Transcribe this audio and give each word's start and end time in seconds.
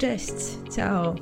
Cześć, 0.00 0.32
ciao. 0.76 1.14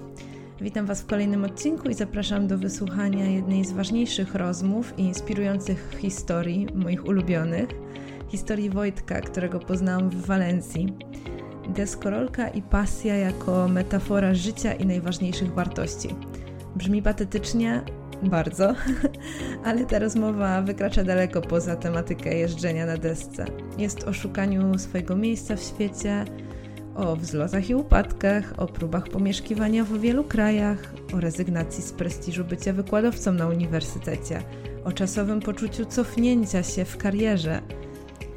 Witam 0.61 0.87
Was 0.87 1.03
w 1.03 1.07
kolejnym 1.07 1.45
odcinku 1.45 1.89
i 1.89 1.95
zapraszam 1.95 2.47
do 2.47 2.59
wysłuchania 2.59 3.25
jednej 3.25 3.65
z 3.65 3.73
ważniejszych 3.73 4.35
rozmów 4.35 4.99
i 4.99 5.03
inspirujących 5.03 5.97
historii, 5.99 6.67
moich 6.75 7.07
ulubionych. 7.07 7.69
Historii 8.29 8.71
Wojtka, 8.71 9.21
którego 9.21 9.61
poznałam 9.61 10.11
w 10.11 10.27
Walencji. 10.27 10.97
Deskorolka 11.69 12.49
i 12.49 12.63
pasja 12.63 13.17
jako 13.17 13.69
metafora 13.69 14.35
życia 14.35 14.73
i 14.73 14.87
najważniejszych 14.87 15.55
wartości. 15.55 16.09
Brzmi 16.77 17.03
patetycznie, 17.03 17.83
bardzo, 18.23 18.75
ale 19.65 19.85
ta 19.85 19.99
rozmowa 19.99 20.63
wykracza 20.63 21.05
daleko 21.05 21.41
poza 21.41 21.77
tematykę 21.77 22.35
jeżdżenia 22.35 22.87
na 22.87 22.97
desce. 22.97 23.45
Jest 23.79 24.05
o 24.05 24.13
szukaniu 24.13 24.79
swojego 24.79 25.17
miejsca 25.17 25.57
w 25.57 25.63
świecie, 25.63 26.25
o 26.99 27.17
wzlotach 27.17 27.71
i 27.71 27.75
upadkach, 27.75 28.55
o 28.57 28.67
próbach 28.67 29.09
pomieszkiwania 29.09 29.85
w 29.85 30.01
wielu 30.01 30.25
krajach, 30.25 30.95
o 31.15 31.21
rezygnacji 31.21 31.83
z 31.83 31.93
prestiżu 31.93 32.45
bycia 32.45 32.73
wykładowcą 32.73 33.33
na 33.33 33.49
uniwersytecie, 33.49 34.43
o 34.85 34.93
czasowym 34.93 35.41
poczuciu 35.41 35.85
cofnięcia 35.85 36.63
się 36.63 36.85
w 36.85 36.97
karierze, 36.97 37.63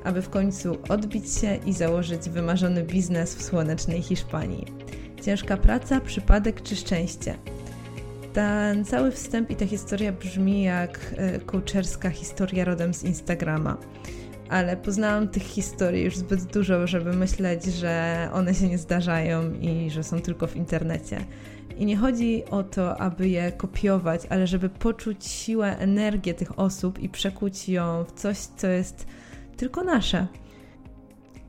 aby 0.04 0.22
w 0.22 0.30
końcu 0.30 0.78
odbić 0.90 1.34
się 1.34 1.56
i 1.66 1.74
założyć 1.74 2.30
wymarzony 2.30 2.84
biznes 2.84 3.36
w 3.36 3.44
słonecznej 3.44 4.02
Hiszpanii. 4.02 4.66
Ciężka 5.22 5.58
praca, 5.58 6.02
przypadek 6.02 6.62
czy 6.62 6.76
szczęście? 6.76 7.38
Ten 8.34 8.86
cały 8.86 9.12
wstęp 9.12 9.50
i 9.50 9.56
ta 9.56 9.68
historia 9.68 10.12
brzmi 10.12 10.64
jak 10.64 11.14
e, 11.18 11.40
coacherska 11.40 12.10
historia 12.10 12.66
rodem 12.66 12.94
z 12.94 13.04
Instagrama 13.04 13.78
ale 14.52 14.78
poznałam 14.78 15.28
tych 15.28 15.44
historii 15.44 16.04
już 16.04 16.18
zbyt 16.18 16.44
dużo, 16.44 16.88
żeby 16.88 17.14
myśleć, 17.14 17.66
że 17.66 18.30
one 18.34 18.54
się 18.54 18.68
nie 18.68 18.78
zdarzają 18.78 19.54
i 19.54 19.90
że 19.90 20.04
są 20.04 20.20
tylko 20.20 20.48
w 20.48 20.56
internecie. 20.56 21.26
I 21.78 21.86
nie 21.86 21.98
chodzi 21.98 22.44
o 22.46 22.64
to, 22.64 22.98
aby 22.98 23.30
je 23.30 23.52
kopiować, 23.52 24.22
ale 24.30 24.48
żeby 24.48 24.70
poczuć 24.70 25.26
siłę, 25.26 25.78
energię 25.78 26.34
tych 26.34 26.60
osób 26.60 27.00
i 27.00 27.10
przekuć 27.10 27.70
ją 27.70 28.04
w 28.04 28.12
coś, 28.12 28.38
co 28.38 28.68
jest 28.68 29.06
tylko 29.58 29.84
nasze. 29.84 30.28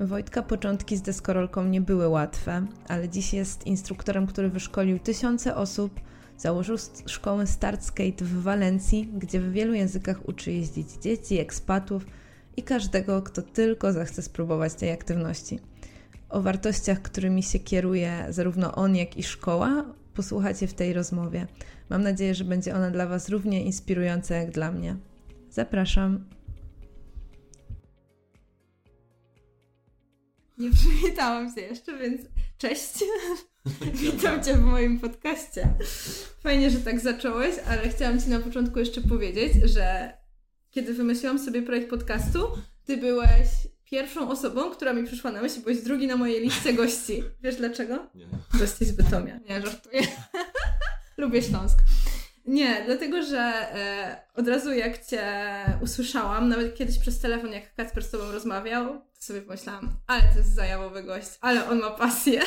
Wojtka 0.01 0.43
początki 0.43 0.97
z 0.97 1.03
deskorolką 1.03 1.65
nie 1.65 1.81
były 1.81 2.09
łatwe, 2.09 2.67
ale 2.89 3.09
dziś 3.09 3.35
jest 3.35 3.67
instruktorem, 3.67 4.27
który 4.27 4.49
wyszkolił 4.49 4.99
tysiące 4.99 5.57
osób, 5.57 6.01
założył 6.39 6.77
szkołę 7.07 7.47
Start 7.47 7.85
Skate 7.85 8.25
w 8.25 8.43
Walencji, 8.43 9.11
gdzie 9.19 9.41
w 9.41 9.53
wielu 9.53 9.75
językach 9.75 10.29
uczy 10.29 10.53
jeździć 10.53 10.91
dzieci, 10.93 11.39
ekspatów, 11.39 12.07
i 12.57 12.63
każdego, 12.63 13.23
kto 13.23 13.43
tylko 13.43 13.93
zechce 13.93 14.23
spróbować 14.23 14.75
tej 14.75 14.91
aktywności. 14.91 15.61
O 16.29 16.43
wartościach, 16.43 17.03
którymi 17.03 17.43
się 17.43 17.59
kieruje 17.59 18.27
zarówno 18.29 18.75
on, 18.75 18.97
jak 18.97 19.17
i 19.17 19.23
szkoła, 19.23 19.85
posłuchacie 20.15 20.67
w 20.67 20.75
tej 20.75 20.93
rozmowie. 20.93 21.47
Mam 21.91 22.03
nadzieję, 22.03 22.35
że 22.35 22.45
będzie 22.45 22.75
ona 22.75 22.91
dla 22.91 23.07
Was 23.07 23.29
równie 23.29 23.65
inspirująca 23.65 24.35
jak 24.35 24.51
dla 24.51 24.73
mnie. 24.73 24.97
Zapraszam. 25.51 26.25
Nie 30.59 30.71
przywitałam 30.71 31.55
się 31.55 31.61
jeszcze, 31.61 31.99
więc 31.99 32.21
cześć. 32.59 32.93
Witam 34.03 34.45
Cię 34.45 34.55
w 34.55 34.63
moim 34.63 35.01
podcaście. 35.01 35.69
Fajnie, 36.41 36.71
że 36.71 36.79
tak 36.79 37.01
zacząłeś, 37.01 37.55
ale 37.69 37.89
chciałam 37.89 38.21
Ci 38.21 38.29
na 38.29 38.41
początku 38.41 38.79
jeszcze 38.79 39.01
powiedzieć, 39.01 39.53
że 39.65 40.13
kiedy 40.73 40.95
wymyśliłam 40.95 41.39
sobie 41.39 41.63
projekt 41.63 41.91
podcastu, 41.91 42.49
ty 42.85 42.97
byłeś 42.97 43.49
pierwszą 43.85 44.31
osobą, 44.31 44.71
która 44.71 44.93
mi 44.93 45.07
przyszła 45.07 45.33
na 45.33 45.43
myśl, 45.43 45.61
byłeś 45.61 45.83
drugi 45.83 46.07
na 46.07 46.17
mojej 46.17 46.41
liście 46.41 46.73
gości. 46.75 47.25
Wiesz 47.43 47.57
dlaczego? 47.57 48.07
Nie. 48.15 48.27
Bo 48.53 48.59
jesteś 48.59 48.89
z 48.89 48.93
Bytomia. 48.93 49.39
Nie, 49.49 49.63
żartuję. 49.63 50.03
Lubię 51.19 51.43
Śląsk. 51.43 51.79
Nie, 52.47 52.83
dlatego 52.87 53.23
że 53.23 53.39
e, 53.39 54.21
od 54.35 54.49
razu 54.49 54.73
jak 54.73 55.07
Cię 55.07 55.25
usłyszałam, 55.83 56.49
nawet 56.49 56.75
kiedyś 56.75 56.99
przez 56.99 57.21
telefon, 57.21 57.53
jak 57.53 57.75
Kacper 57.75 58.05
z 58.05 58.11
Tobą 58.11 58.33
rozmawiał, 58.33 58.87
to 59.15 59.23
sobie 59.23 59.43
pomyślałam, 59.43 59.97
ale 60.07 60.23
to 60.23 60.39
jest 60.39 60.55
zajawowy 60.55 61.03
gość, 61.03 61.29
ale 61.41 61.69
on 61.69 61.79
ma 61.79 61.91
pasję. 61.91 62.43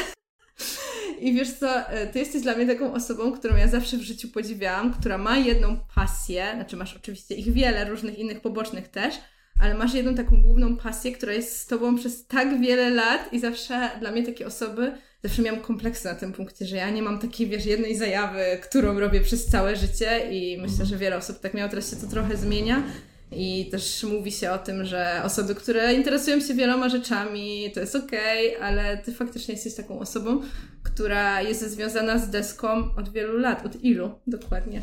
I 1.25 1.34
wiesz 1.34 1.53
co, 1.53 1.90
e, 1.90 2.08
ty 2.08 2.19
jesteś 2.19 2.41
dla 2.41 2.56
mnie 2.56 2.68
taką 2.68 2.94
osobą, 2.94 3.31
którą 3.31 3.56
ja 3.56 3.68
zawsze 3.68 3.97
w 3.97 4.02
życiu 4.02 4.28
podziwiałam, 4.28 4.94
która 4.94 5.18
ma 5.18 5.38
jedną 5.38 5.78
pasję, 5.96 6.52
znaczy 6.56 6.78
masz 6.78 6.96
oczywiście 6.96 7.36
ich 7.36 7.53
wiele, 7.53 7.86
różnych 7.86 8.19
innych 8.19 8.41
pobocznych 8.41 8.88
też, 8.88 9.16
ale 9.62 9.74
masz 9.74 9.94
jedną 9.94 10.16
taką 10.16 10.44
główną 10.44 10.78
pasję, 10.78 11.12
która 11.12 11.34
jest 11.34 11.58
z 11.58 11.68
tobą 11.68 11.96
przez 11.96 12.28
tak 12.28 12.62
wiele 12.62 12.90
lat 12.90 13.34
i 13.34 13.40
zawsze 13.40 13.90
dla 14.00 14.12
mnie 14.12 14.24
takie 14.24 14.47
osoby, 14.47 14.91
zawsze 15.24 15.41
miałam 15.41 15.62
kompleksy 15.62 16.06
na 16.06 16.16
tym 16.16 16.34
punkcie, 16.34 16.66
że 16.66 16.75
ja 16.75 16.90
nie 16.90 17.02
mam 17.02 17.19
takiej, 17.19 17.47
wiesz, 17.47 17.66
jednej 17.66 17.96
zajawy, 17.96 18.44
którą 18.62 19.00
robię 19.00 19.22
przez 19.22 19.46
całe 19.46 19.75
życie 19.75 20.31
i 20.31 20.58
myślę, 20.62 20.85
że 20.85 20.97
wiele 20.97 21.18
osób 21.18 21.40
tak 21.40 21.53
miało, 21.53 21.69
teraz 21.69 21.90
się 21.90 21.96
to 21.96 22.08
trochę 22.08 22.38
zmienia 22.38 22.84
i 23.31 23.69
też 23.72 24.03
mówi 24.03 24.31
się 24.31 24.52
o 24.52 24.58
tym, 24.58 24.86
że 24.86 25.22
osoby, 25.24 25.56
które 25.56 25.94
interesują 25.94 26.40
się 26.40 26.53
wieloma 26.53 26.90
rzeczami, 26.90 27.72
to 27.74 27.80
jest 27.80 27.96
okej, 27.96 28.56
okay, 28.56 28.68
ale 28.68 28.97
ty 28.97 29.13
faktycznie 29.13 29.53
jesteś 29.53 29.75
taką 29.75 30.00
osobą, 30.00 30.41
która 30.84 31.41
jest 31.41 31.72
związana 31.72 32.19
z 32.19 32.30
deską 32.30 32.96
od 32.97 33.09
wielu 33.09 33.38
lat. 33.38 33.66
Od 33.66 33.84
ilu 33.84 34.09
dokładnie? 34.28 34.81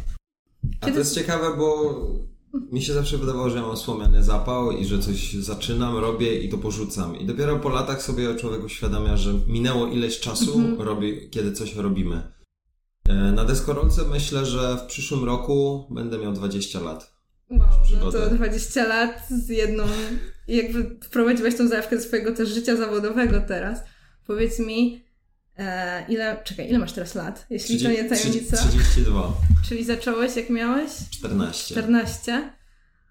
Kiedy... 0.62 0.92
A 0.92 0.94
to 0.94 0.98
jest 0.98 1.14
ciekawe, 1.14 1.56
bo 1.56 1.94
mi 2.72 2.82
się 2.82 2.92
zawsze 2.92 3.18
wydawało, 3.18 3.50
że 3.50 3.62
mam 3.62 3.76
słomiany 3.76 4.24
zapał 4.24 4.72
i 4.72 4.84
że 4.84 4.98
coś 4.98 5.32
zaczynam, 5.32 5.96
robię 5.96 6.38
i 6.38 6.48
to 6.48 6.58
porzucam. 6.58 7.18
I 7.18 7.26
dopiero 7.26 7.58
po 7.58 7.68
latach 7.68 8.02
sobie 8.02 8.34
człowiek 8.34 8.64
uświadamia, 8.64 9.16
że 9.16 9.34
minęło 9.46 9.86
ileś 9.86 10.20
czasu, 10.20 10.54
mm 10.54 10.76
-hmm. 10.76 10.80
robi, 10.80 11.30
kiedy 11.30 11.52
coś 11.52 11.74
robimy. 11.74 12.22
E, 13.08 13.14
na 13.14 13.44
deskorolce 13.44 14.02
myślę, 14.10 14.46
że 14.46 14.76
w 14.76 14.86
przyszłym 14.86 15.24
roku 15.24 15.86
będę 15.90 16.18
miał 16.18 16.32
20 16.32 16.80
lat. 16.80 17.11
Wow, 17.52 17.68
no 18.00 18.12
to 18.12 18.30
20 18.30 18.86
lat 18.86 19.28
z 19.28 19.48
jedną, 19.48 19.84
jakby 20.48 20.96
wprowadziłaś 21.04 21.56
tą 21.56 21.68
zajawkę 21.68 21.96
do 21.96 22.02
swojego 22.02 22.32
też 22.32 22.48
życia 22.48 22.76
zawodowego 22.76 23.40
teraz. 23.40 23.80
Powiedz 24.26 24.58
mi, 24.58 25.04
e, 25.58 26.06
ile, 26.08 26.42
czekaj, 26.44 26.68
ile 26.68 26.78
masz 26.78 26.92
teraz 26.92 27.14
lat, 27.14 27.46
jeśli 27.50 27.76
30, 27.76 27.86
to 27.86 28.02
nie 28.02 28.08
tajemnica? 28.08 28.56
32. 28.56 29.36
Czyli 29.68 29.84
zacząłeś 29.84 30.36
jak 30.36 30.50
miałeś? 30.50 30.92
14. 31.10 31.74
14. 31.74 32.52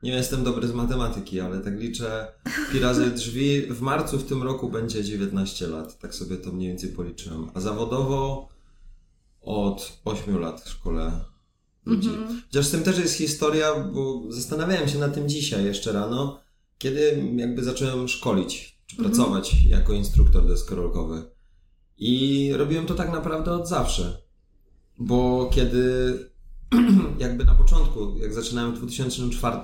Nie 0.04 0.12
jestem 0.12 0.44
dobry 0.44 0.68
z 0.68 0.74
matematyki, 0.74 1.40
ale 1.40 1.60
tak 1.60 1.80
liczę 1.80 2.28
pi 2.72 2.80
razy 2.80 3.12
drzwi. 3.12 3.62
W 3.62 3.82
marcu 3.82 4.18
w 4.18 4.28
tym 4.28 4.44
roku 4.44 4.70
będzie 4.70 5.04
19 5.04 5.68
lat. 5.68 6.00
Tak 6.00 6.16
sobie 6.16 6.38
to 6.38 6.52
mniej 6.52 6.68
więcej 6.68 6.90
policzyłem. 6.90 7.52
A 7.54 7.60
zawodowo 7.60 8.50
od 9.42 10.02
8 10.06 10.40
lat 10.40 10.62
w 10.62 10.70
szkole 10.70 11.12
ludzi. 11.86 12.10
Mhm. 12.10 12.42
Chociaż 12.48 12.66
z 12.66 12.72
tym 12.72 12.84
też 12.84 12.98
jest 13.00 13.16
historia, 13.16 13.76
bo 13.76 14.24
zastanawiałem 14.30 14.90
się 14.90 15.00
na 15.00 15.10
tym 15.10 15.30
dzisiaj 15.30 15.66
jeszcze 15.66 15.92
rano, 15.92 16.40
kiedy 16.78 17.24
jakby 17.36 17.64
zacząłem 17.64 18.08
szkolić, 18.08 18.80
czy 18.88 18.96
mhm. 18.98 19.10
pracować 19.10 19.64
jako 19.64 19.94
instruktor 19.94 20.48
deskorolkowy. 20.48 21.24
I 21.98 22.52
robiłem 22.54 22.86
to 22.86 22.96
tak 22.96 23.12
naprawdę 23.12 23.52
od 23.52 23.68
zawsze. 23.68 24.22
Bo 24.98 25.50
kiedy 25.54 26.14
jakby 27.20 27.46
na 27.46 27.56
początku, 27.56 28.18
jak 28.18 28.34
zaczynałem 28.34 28.76
w 28.76 28.78
2004, 28.78 29.58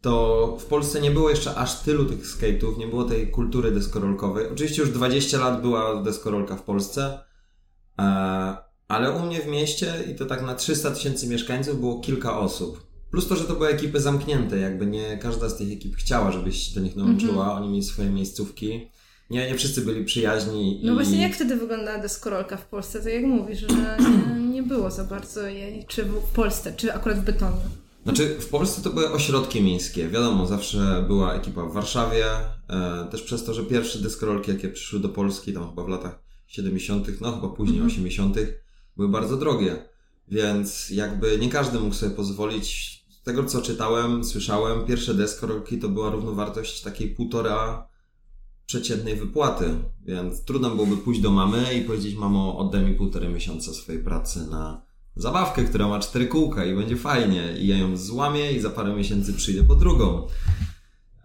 to 0.00 0.56
w 0.60 0.64
Polsce 0.64 1.00
nie 1.00 1.10
było 1.10 1.30
jeszcze 1.30 1.54
aż 1.54 1.80
tylu 1.80 2.04
tych 2.04 2.26
skate'ów, 2.26 2.78
nie 2.78 2.86
było 2.86 3.04
tej 3.04 3.30
kultury 3.30 3.70
deskorolkowej. 3.70 4.46
Oczywiście 4.48 4.82
już 4.82 4.90
20 4.90 5.38
lat 5.38 5.60
była 5.60 6.02
deskorolka 6.02 6.56
w 6.56 6.62
Polsce, 6.62 7.18
e, 7.98 8.56
ale 8.92 9.10
u 9.10 9.26
mnie 9.26 9.40
w 9.40 9.46
mieście, 9.46 9.94
i 10.10 10.14
to 10.14 10.26
tak 10.26 10.42
na 10.42 10.54
300 10.54 10.90
tysięcy 10.90 11.26
mieszkańców, 11.26 11.80
było 11.80 12.00
kilka 12.00 12.38
osób. 12.38 12.86
Plus 13.10 13.28
to, 13.28 13.36
że 13.36 13.44
to 13.44 13.54
były 13.54 13.68
ekipy 13.68 14.00
zamknięte, 14.00 14.58
jakby 14.58 14.86
nie 14.86 15.18
każda 15.18 15.48
z 15.48 15.56
tych 15.56 15.72
ekip 15.72 15.96
chciała, 15.96 16.32
żebyś 16.32 16.70
do 16.70 16.80
nich 16.80 16.96
dołączyła, 16.96 17.44
mm 17.44 17.56
-hmm. 17.56 17.60
oni 17.62 17.68
mieli 17.68 17.82
swoje 17.82 18.10
miejscówki. 18.10 18.90
Nie, 19.30 19.48
nie 19.50 19.54
wszyscy 19.54 19.80
byli 19.80 20.04
przyjaźni. 20.04 20.80
No 20.84 20.92
i... 20.92 20.94
właśnie, 20.94 21.22
jak 21.22 21.34
wtedy 21.34 21.56
wygląda 21.56 21.98
deskorolka 21.98 22.56
w 22.56 22.66
Polsce? 22.66 23.02
To 23.02 23.08
jak 23.08 23.24
mówisz, 23.24 23.60
że 23.60 23.66
nie, 23.66 24.50
nie 24.54 24.62
było 24.62 24.90
za 24.90 25.04
bardzo 25.04 25.46
jej, 25.46 25.84
czy 25.88 26.04
w 26.04 26.32
Polsce, 26.34 26.72
czy 26.76 26.94
akurat 26.94 27.18
w 27.18 27.24
Bytomiu? 27.24 27.60
Znaczy, 28.04 28.36
w 28.40 28.48
Polsce 28.48 28.82
to 28.82 28.90
były 28.90 29.10
ośrodki 29.10 29.62
miejskie. 29.62 30.08
Wiadomo, 30.08 30.46
zawsze 30.46 31.04
była 31.08 31.34
ekipa 31.34 31.64
w 31.64 31.72
Warszawie. 31.72 32.24
E, 32.68 33.08
też 33.10 33.22
przez 33.22 33.44
to, 33.44 33.54
że 33.54 33.64
pierwsze 33.64 33.98
deskorolki, 33.98 34.50
jakie 34.50 34.68
przyszły 34.68 35.00
do 35.00 35.08
Polski, 35.08 35.52
tam 35.52 35.68
chyba 35.68 35.84
w 35.84 35.88
latach 35.88 36.22
70., 36.46 37.20
no 37.20 37.32
chyba 37.32 37.48
później 37.48 37.78
mm 37.78 37.88
-hmm. 37.88 37.92
80., 37.92 38.36
były 38.96 39.08
bardzo 39.08 39.36
drogie. 39.36 39.84
Więc 40.28 40.90
jakby 40.90 41.38
nie 41.38 41.48
każdy 41.48 41.80
mógł 41.80 41.94
sobie 41.94 42.16
pozwolić. 42.16 42.92
Z 43.10 43.22
tego 43.22 43.44
co 43.44 43.62
czytałem, 43.62 44.24
słyszałem, 44.24 44.84
pierwsze 44.84 45.14
deskorolki 45.14 45.78
to 45.78 45.88
była 45.88 46.10
równowartość 46.10 46.82
takiej 46.82 47.08
półtora 47.08 47.88
przeciętnej 48.66 49.16
wypłaty. 49.16 49.74
Więc 50.04 50.44
trudno 50.44 50.70
byłoby 50.70 50.96
pójść 50.96 51.20
do 51.20 51.30
mamy 51.30 51.74
i 51.74 51.80
powiedzieć, 51.80 52.16
mamo, 52.16 52.58
oddaj 52.58 52.84
mi 52.84 52.94
półtorej 52.94 53.28
miesiąca 53.28 53.72
swojej 53.72 54.04
pracy 54.04 54.46
na 54.50 54.82
zabawkę, 55.16 55.64
która 55.64 55.88
ma 55.88 56.00
cztery 56.00 56.26
kółka 56.26 56.64
i 56.64 56.76
będzie 56.76 56.96
fajnie. 56.96 57.54
I 57.58 57.66
ja 57.66 57.76
ją 57.76 57.96
złamię 57.96 58.52
i 58.52 58.60
za 58.60 58.70
parę 58.70 58.94
miesięcy 58.94 59.34
przyjdę 59.34 59.64
po 59.64 59.74
drugą. 59.74 60.26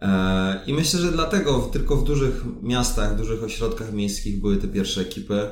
E, 0.01 0.61
I 0.67 0.73
myślę, 0.73 0.99
że 0.99 1.11
dlatego 1.11 1.59
tylko 1.59 1.95
w 1.95 2.03
dużych 2.03 2.43
miastach, 2.61 3.17
dużych 3.17 3.43
ośrodkach 3.43 3.93
miejskich 3.93 4.41
były 4.41 4.57
te 4.57 4.67
pierwsze 4.67 5.01
ekipy 5.01 5.51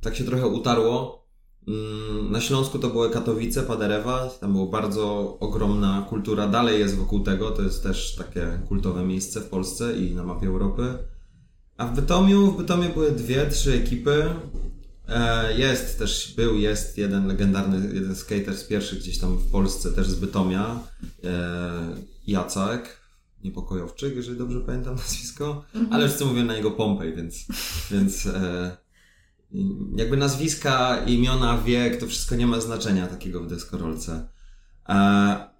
tak 0.00 0.16
się 0.16 0.24
trochę 0.24 0.46
utarło. 0.46 1.19
Mm, 1.68 2.32
na 2.32 2.40
Śląsku 2.40 2.78
to 2.78 2.90
były 2.90 3.10
Katowice, 3.10 3.62
Paderewa, 3.62 4.30
tam 4.40 4.52
była 4.52 4.66
bardzo 4.66 5.36
ogromna 5.40 6.06
kultura, 6.08 6.48
dalej 6.48 6.80
jest 6.80 6.96
wokół 6.96 7.20
tego, 7.20 7.50
to 7.50 7.62
jest 7.62 7.82
też 7.82 8.14
takie 8.14 8.60
kultowe 8.68 9.04
miejsce 9.04 9.40
w 9.40 9.48
Polsce 9.48 9.96
i 9.96 10.14
na 10.14 10.24
mapie 10.24 10.46
Europy. 10.46 10.98
A 11.76 11.86
w 11.86 11.94
Bytomiu, 11.94 12.50
w 12.50 12.56
Bytomiu 12.56 12.92
były 12.94 13.12
dwie, 13.12 13.46
trzy 13.46 13.72
ekipy. 13.72 14.34
E, 15.08 15.58
jest 15.58 15.98
też, 15.98 16.34
był, 16.36 16.56
jest 16.56 16.98
jeden 16.98 17.26
legendarny, 17.26 17.94
jeden 17.94 18.16
skater 18.16 18.56
z 18.56 18.64
pierwszych 18.64 18.98
gdzieś 18.98 19.18
tam 19.18 19.36
w 19.36 19.50
Polsce, 19.50 19.92
też 19.92 20.08
z 20.08 20.14
Bytomia, 20.14 20.80
e, 21.24 21.96
Jacek, 22.26 23.00
Niepokojowczyk, 23.44 24.16
jeżeli 24.16 24.38
dobrze 24.38 24.60
pamiętam 24.60 24.94
nazwisko, 25.04 25.64
mhm. 25.74 25.92
ale 25.92 26.06
wszyscy 26.06 26.24
mówią 26.24 26.44
na 26.44 26.56
niego 26.56 26.70
Pompej, 26.70 27.14
więc, 27.16 27.46
więc 27.90 28.26
e, 28.26 28.76
jakby 29.96 30.16
nazwiska, 30.16 31.04
imiona, 31.06 31.58
wiek, 31.58 32.00
to 32.00 32.06
wszystko 32.06 32.36
nie 32.36 32.46
ma 32.46 32.60
znaczenia 32.60 33.06
takiego 33.06 33.40
w 33.40 33.46
deskorolce. 33.46 34.28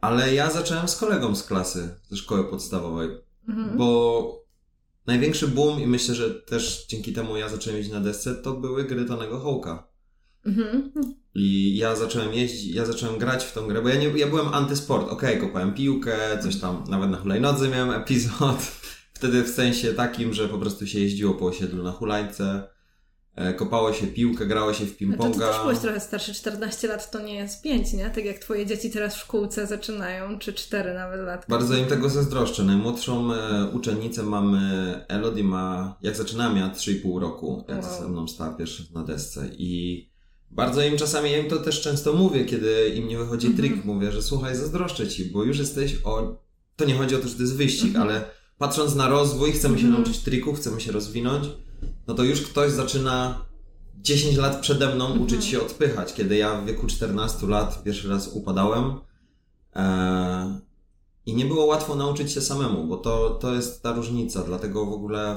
Ale 0.01 0.35
ja 0.35 0.51
zacząłem 0.51 0.89
z 0.89 0.97
kolegą 0.97 1.37
z 1.37 1.43
klasy, 1.43 1.89
ze 2.11 2.17
szkoły 2.17 2.45
podstawowej, 2.45 3.09
mhm. 3.49 3.79
bo 3.79 4.41
największy 5.07 5.49
boom 5.49 5.81
i 5.81 5.87
myślę, 5.87 6.15
że 6.15 6.31
też 6.31 6.87
dzięki 6.89 7.13
temu 7.13 7.37
ja 7.37 7.49
zacząłem 7.49 7.81
iść 7.81 7.91
na 7.91 8.01
desce, 8.01 8.35
to 8.35 8.53
były 8.53 8.85
gry 8.85 9.05
Tonego 9.05 9.39
Hołka. 9.39 9.91
Mhm. 10.47 10.93
I 11.35 11.77
ja 11.77 11.97
zacząłem 11.97 12.35
jeździć, 12.35 12.75
ja 12.75 12.85
zacząłem 12.85 13.19
grać 13.19 13.45
w 13.45 13.53
tą 13.53 13.67
grę, 13.67 13.83
bo 13.83 13.89
ja, 13.89 13.95
nie, 13.95 14.07
ja 14.07 14.27
byłem 14.27 14.49
antysport. 14.49 15.09
Okej, 15.09 15.37
okay, 15.37 15.49
kopałem 15.49 15.75
piłkę, 15.75 16.39
coś 16.43 16.57
tam, 16.57 16.85
nawet 16.89 17.11
na 17.11 17.17
hulajnodze 17.17 17.69
miałem 17.69 17.91
epizod. 17.91 18.63
Wtedy 19.15 19.43
w 19.43 19.49
sensie 19.49 19.95
takim, 19.95 20.35
że 20.35 20.49
po 20.49 20.59
prostu 20.59 20.87
się 20.87 21.01
jeździło 21.01 21.35
po 21.35 21.47
osiedlu 21.47 21.83
na 21.83 21.93
hulajce. 21.93 22.69
E, 23.37 23.55
kopało 23.55 23.93
się 23.93 24.07
piłkę, 24.07 24.47
grało 24.47 24.75
się 24.75 24.87
w 24.87 24.99
ping-ponga. 24.99 25.17
No 25.19 25.25
to 25.25 25.31
ty 25.31 25.39
też 25.39 25.61
byłeś 25.63 25.79
trochę 25.79 26.01
starszy, 26.01 26.35
14 26.35 26.89
lat 26.89 27.11
to 27.11 27.21
nie 27.21 27.35
jest 27.35 27.63
5, 27.63 27.93
nie? 27.93 28.11
Tak 28.11 28.25
jak 28.25 28.39
twoje 28.39 28.67
dzieci 28.67 28.91
teraz 28.91 29.17
w 29.17 29.19
szkółce 29.19 29.67
zaczynają, 29.67 30.39
czy 30.39 30.53
4 30.53 30.95
nawet 30.95 31.21
lat. 31.21 31.47
Bardzo 31.49 31.77
im 31.77 31.87
tego 31.87 32.09
zazdroszczę. 32.09 32.65
Najmłodszą 32.65 33.35
e, 33.35 33.67
uczennicę 33.73 34.23
mamy, 34.23 34.61
Elodie 35.09 35.45
ma, 35.45 35.97
jak 36.03 36.17
zaczynała 36.17 36.55
miała 36.55 36.71
3,5 36.71 37.21
roku, 37.21 37.65
jak 37.69 37.83
wow. 37.83 38.01
ze 38.01 38.09
mną 38.09 38.29
stała 38.29 38.55
pierwszy 38.55 38.87
na 38.95 39.05
desce 39.05 39.49
i 39.59 40.11
bardzo 40.51 40.83
im 40.83 40.97
czasami, 40.97 41.33
ja 41.33 41.39
im 41.39 41.51
to 41.51 41.57
też 41.57 41.81
często 41.81 42.13
mówię, 42.13 42.45
kiedy 42.45 42.89
im 42.89 43.09
nie 43.09 43.19
wychodzi 43.19 43.49
-hmm. 43.49 43.57
trik, 43.57 43.85
mówię, 43.85 44.13
że 44.13 44.23
słuchaj, 44.23 44.57
zazdroszczę 44.57 45.09
ci, 45.09 45.25
bo 45.25 45.45
już 45.45 45.59
jesteś 45.59 45.97
o... 46.05 46.43
To 46.77 46.85
nie 46.85 46.95
chodzi 46.95 47.17
o 47.17 47.19
to, 47.19 47.29
że 47.29 47.35
to 47.35 47.43
jest 47.43 47.57
wyścig, 47.57 47.93
-hmm. 47.93 48.01
ale 48.01 48.25
patrząc 48.59 48.95
na 48.95 49.09
rozwój, 49.09 49.53
chcemy 49.53 49.79
się 49.79 49.87
-hmm. 49.87 49.93
nauczyć 49.93 50.19
trików, 50.19 50.59
chcemy 50.59 50.81
się 50.81 50.93
rozwinąć, 50.93 51.47
no 52.07 52.15
to 52.15 52.23
już 52.23 52.43
ktoś 52.43 52.73
zaczyna 52.73 53.45
10 53.95 54.37
lat 54.37 54.61
przede 54.61 54.95
mną 54.95 55.07
mhm. 55.07 55.23
uczyć 55.23 55.45
się 55.45 55.63
odpychać. 55.63 56.15
Kiedy 56.15 56.37
ja 56.37 56.61
w 56.61 56.67
wieku 56.67 56.87
14 56.87 57.47
lat 57.47 57.83
pierwszy 57.83 58.09
raz 58.09 58.29
upadałem 58.29 58.95
e, 59.77 60.61
i 61.27 61.35
nie 61.35 61.45
było 61.45 61.65
łatwo 61.65 61.95
nauczyć 61.95 62.33
się 62.33 62.41
samemu, 62.41 62.87
bo 62.87 62.97
to, 62.97 63.31
to 63.31 63.55
jest 63.55 63.83
ta 63.83 63.93
różnica. 63.93 64.43
Dlatego 64.43 64.87
w 64.87 64.93
ogóle 64.93 65.37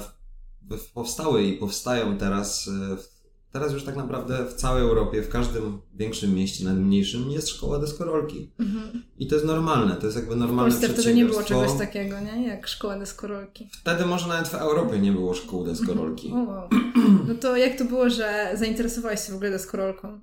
powstały 0.94 1.44
i 1.44 1.58
powstają 1.58 2.18
teraz 2.18 2.68
e, 2.68 2.98
w 2.98 3.13
Teraz 3.54 3.74
już 3.74 3.84
tak 3.84 3.96
naprawdę 3.96 4.46
w 4.46 4.54
całej 4.54 4.84
Europie, 4.84 5.22
w 5.22 5.30
każdym 5.30 5.82
większym 5.96 6.36
mieście, 6.36 6.66
nawet 6.66 6.80
mniejszym, 6.80 7.32
jest 7.32 7.50
szkoła 7.50 7.80
deskorolki. 7.80 8.52
Mhm. 8.60 9.04
I 9.20 9.28
to 9.28 9.36
jest 9.36 9.48
normalne, 9.48 9.96
to 9.96 10.06
jest 10.06 10.18
jakby 10.18 10.36
normalne 10.36 10.72
W 10.72 10.80
Polsce 10.80 10.94
wtedy 10.94 11.14
nie 11.14 11.26
było 11.26 11.44
czegoś 11.44 11.78
takiego, 11.78 12.16
nie? 12.20 12.48
Jak 12.48 12.68
szkoła 12.68 13.00
deskorolki. 13.00 13.70
Wtedy 13.72 14.06
może 14.06 14.28
nawet 14.28 14.48
w 14.48 14.54
Europie 14.54 15.00
nie 15.00 15.12
było 15.12 15.34
szkół 15.34 15.64
deskorolki. 15.64 16.28
Mhm. 16.28 16.48
wow. 16.48 16.70
No 17.28 17.36
to 17.36 17.58
jak 17.58 17.78
to 17.78 17.86
było, 17.86 18.10
że 18.10 18.52
zainteresowałeś 18.54 19.20
się 19.20 19.34
w 19.34 19.36
ogóle 19.36 19.52
deskorolką? 19.52 20.20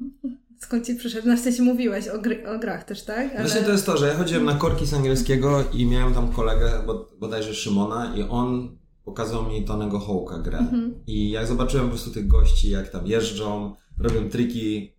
Skąd 0.58 0.86
ci 0.86 0.94
przyszedł? 0.94 1.28
Na 1.28 1.36
sensie 1.36 1.62
mówiłeś 1.62 2.08
o, 2.08 2.18
gry, 2.18 2.48
o 2.48 2.58
grach 2.58 2.84
też, 2.84 3.02
tak? 3.04 3.30
Ale... 3.30 3.40
Właśnie 3.40 3.62
to 3.62 3.72
jest 3.72 3.86
to, 3.86 3.96
że 3.96 4.08
ja 4.08 4.14
chodziłem 4.14 4.44
na 4.44 4.54
korki 4.54 4.86
z 4.86 4.94
angielskiego 4.94 5.64
i 5.72 5.86
miałem 5.86 6.14
tam 6.14 6.32
kolegę, 6.32 6.72
bodajże 7.20 7.54
Szymona 7.54 8.16
i 8.16 8.22
on 8.22 8.79
pokazał 9.10 9.48
mi 9.48 9.64
Tonego 9.64 9.98
Hołka 9.98 10.38
grę. 10.38 10.58
Mhm. 10.58 10.94
I 11.06 11.30
jak 11.30 11.46
zobaczyłem 11.46 11.86
po 11.86 11.90
prostu 11.90 12.10
tych 12.10 12.26
gości, 12.26 12.70
jak 12.70 12.88
tam 12.88 13.06
jeżdżą, 13.06 13.74
robią 13.98 14.30
triki, 14.30 14.92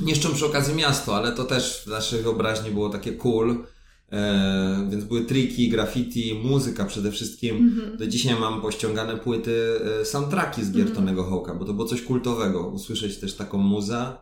niszczą 0.00 0.34
przy 0.34 0.46
okazji 0.46 0.74
miasto, 0.74 1.16
ale 1.16 1.32
to 1.32 1.44
też 1.44 1.82
w 1.86 1.86
naszej 1.86 2.22
wyobraźni 2.22 2.70
było 2.70 2.88
takie 2.88 3.12
cool. 3.12 3.64
E, 4.12 4.88
więc 4.90 5.04
były 5.04 5.24
triki, 5.24 5.68
graffiti, 5.68 6.40
muzyka 6.44 6.84
przede 6.84 7.10
wszystkim. 7.10 7.56
Mhm. 7.56 7.96
Do 7.96 8.06
dzisiaj 8.06 8.40
mam 8.40 8.62
pościągane 8.62 9.16
płyty, 9.16 9.80
e, 10.00 10.04
soundtracki 10.04 10.64
z 10.64 10.72
gier 10.72 10.86
mhm. 10.86 10.96
Tonego 10.96 11.24
Hołka, 11.24 11.54
bo 11.54 11.64
to 11.64 11.74
było 11.74 11.88
coś 11.88 12.02
kultowego. 12.02 12.68
Usłyszeć 12.68 13.20
też 13.20 13.34
taką 13.34 13.58
muzę. 13.58 14.16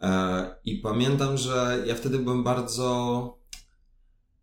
E, 0.00 0.56
I 0.64 0.76
pamiętam, 0.76 1.38
że 1.38 1.84
ja 1.86 1.94
wtedy 1.94 2.18
byłem 2.18 2.42
bardzo 2.44 3.42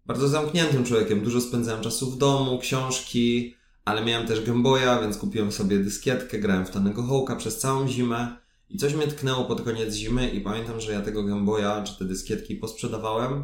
bardzo 0.06 0.28
zamkniętym 0.28 0.84
człowiekiem. 0.84 1.22
Dużo 1.22 1.42
spędzałem 1.42 1.84
czasu 1.84 2.12
w 2.12 2.18
domu, 2.18 2.60
książki, 2.60 3.56
ale 3.90 4.06
miałem 4.06 4.28
też 4.28 4.46
Game 4.46 4.64
Boya, 4.64 5.02
więc 5.02 5.18
kupiłem 5.18 5.52
sobie 5.52 5.80
dyskietkę, 5.80 6.40
grałem 6.40 6.66
w 6.66 6.70
Tonego 6.70 7.04
Hołka 7.04 7.36
przez 7.36 7.58
całą 7.58 7.88
zimę 7.88 8.36
i 8.70 8.78
coś 8.78 8.94
mnie 8.94 9.08
tknęło 9.08 9.46
pod 9.46 9.62
koniec 9.62 9.96
zimy 9.96 10.30
i 10.30 10.42
pamiętam, 10.42 10.80
że 10.80 10.92
ja 10.92 11.02
tego 11.02 11.24
Game 11.24 11.46
Boya, 11.46 11.84
czy 11.84 12.00
te 12.00 12.06
dyskietki 12.06 12.56
posprzedawałem, 12.56 13.44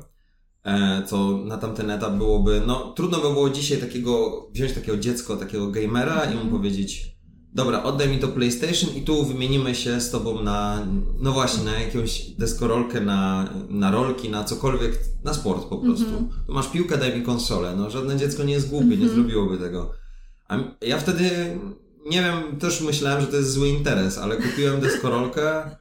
e, 0.64 1.04
co 1.08 1.38
na 1.38 1.58
tamten 1.58 1.90
etap 1.90 2.14
byłoby, 2.14 2.62
no 2.68 2.94
trudno 2.94 3.18
by 3.18 3.30
było 3.30 3.50
dzisiaj 3.50 3.78
takiego, 3.78 4.48
wziąć 4.54 4.74
takiego 4.74 4.98
dziecko, 4.98 5.38
takiego 5.38 5.68
gamera 5.72 6.24
i 6.24 6.34
mu 6.34 6.42
mhm. 6.42 6.50
powiedzieć 6.50 7.16
dobra, 7.54 7.84
oddaj 7.84 8.10
mi 8.10 8.20
to 8.20 8.28
PlayStation 8.28 8.96
i 8.96 9.02
tu 9.02 9.26
wymienimy 9.26 9.76
się 9.76 10.02
z 10.02 10.12
tobą 10.12 10.44
na, 10.44 10.88
no 11.20 11.32
właśnie, 11.32 11.64
na 11.64 11.80
jakąś 11.80 12.22
deskorolkę, 12.30 13.02
na, 13.02 13.50
na 13.70 13.92
rolki, 13.92 14.30
na 14.30 14.44
cokolwiek, 14.44 15.00
na 15.24 15.34
sport 15.34 15.66
po 15.66 15.78
prostu. 15.78 16.08
Mm 16.08 16.24
-hmm. 16.24 16.54
masz 16.54 16.68
piłkę, 16.68 16.98
daj 16.98 17.20
mi 17.20 17.26
konsolę. 17.26 17.76
No 17.76 17.90
żadne 17.90 18.18
dziecko 18.18 18.44
nie 18.44 18.54
jest 18.54 18.70
głupie, 18.70 18.86
mm 18.86 18.98
-hmm. 18.98 19.02
nie 19.02 19.08
mhm. 19.08 19.22
zrobiłoby 19.22 19.58
tego. 19.58 20.05
A 20.48 20.58
ja 20.82 21.00
wtedy, 21.00 21.60
nie 22.06 22.22
wiem, 22.22 22.60
też 22.60 22.82
myślałem, 22.82 23.22
że 23.22 23.28
to 23.28 23.36
jest 23.36 23.52
zły 23.52 23.70
interes, 23.70 24.18
ale 24.18 24.38
kupiłem 24.38 24.82
deskorolkę 24.82 25.76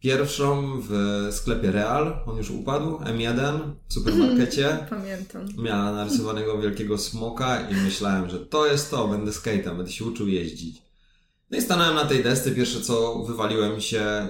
pierwszą 0.00 0.80
w 0.88 0.92
sklepie 1.30 1.72
Real, 1.72 2.20
on 2.26 2.36
już 2.36 2.50
upadł, 2.50 2.98
M1 2.98 3.60
w 3.88 3.94
supermarkecie. 3.94 4.78
Pamiętam. 4.90 5.46
Miała 5.58 5.92
narysowanego 5.92 6.58
wielkiego 6.58 6.98
smoka 6.98 7.70
i 7.70 7.74
myślałem, 7.74 8.30
że 8.30 8.38
to 8.38 8.66
jest 8.66 8.90
to, 8.90 9.08
będę 9.08 9.30
skate'em, 9.30 9.76
będę 9.76 9.92
się 9.92 10.04
uczył 10.04 10.28
jeździć. 10.28 10.82
No 11.50 11.58
i 11.58 11.62
stanąłem 11.62 11.94
na 11.94 12.04
tej 12.04 12.22
desce, 12.22 12.50
pierwsze 12.50 12.80
co 12.80 13.24
wywaliłem 13.24 13.80
się, 13.80 14.28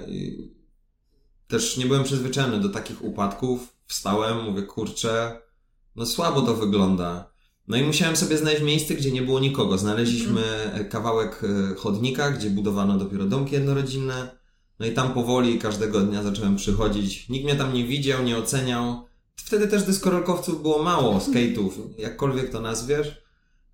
też 1.47 1.77
nie 1.77 1.85
byłem 1.85 2.03
przyzwyczajony 2.03 2.59
do 2.59 2.69
takich 2.69 3.03
upadków, 3.03 3.75
wstałem, 3.87 4.43
mówię, 4.43 4.61
kurczę, 4.61 5.41
no 5.95 6.05
słabo 6.05 6.41
to 6.41 6.55
wygląda. 6.55 7.29
No 7.69 7.77
i 7.77 7.83
musiałem 7.83 8.15
sobie 8.15 8.37
znaleźć 8.37 8.63
miejsce, 8.63 8.95
gdzie 8.95 9.11
nie 9.11 9.21
było 9.21 9.39
nikogo. 9.39 9.77
Znaleźliśmy 9.77 10.45
mhm. 10.45 10.89
kawałek 10.89 11.41
e, 11.43 11.75
chodnika, 11.75 12.31
gdzie 12.31 12.49
budowano 12.49 12.97
dopiero 12.97 13.25
domki 13.25 13.53
jednorodzinne. 13.53 14.39
No 14.79 14.85
i 14.85 14.91
tam 14.91 15.13
powoli 15.13 15.59
każdego 15.59 16.01
dnia 16.01 16.23
zacząłem 16.23 16.55
przychodzić. 16.55 17.29
Nikt 17.29 17.45
mnie 17.45 17.55
tam 17.55 17.73
nie 17.73 17.85
widział, 17.85 18.23
nie 18.23 18.37
oceniał. 18.37 19.05
Wtedy 19.35 19.67
też 19.67 19.83
dyskorolkowców 19.83 20.61
było 20.61 20.83
mało, 20.83 21.13
mhm. 21.13 21.33
skate'ów, 21.33 21.71
jakkolwiek 21.97 22.51
to 22.51 22.61
nazwiesz. 22.61 23.21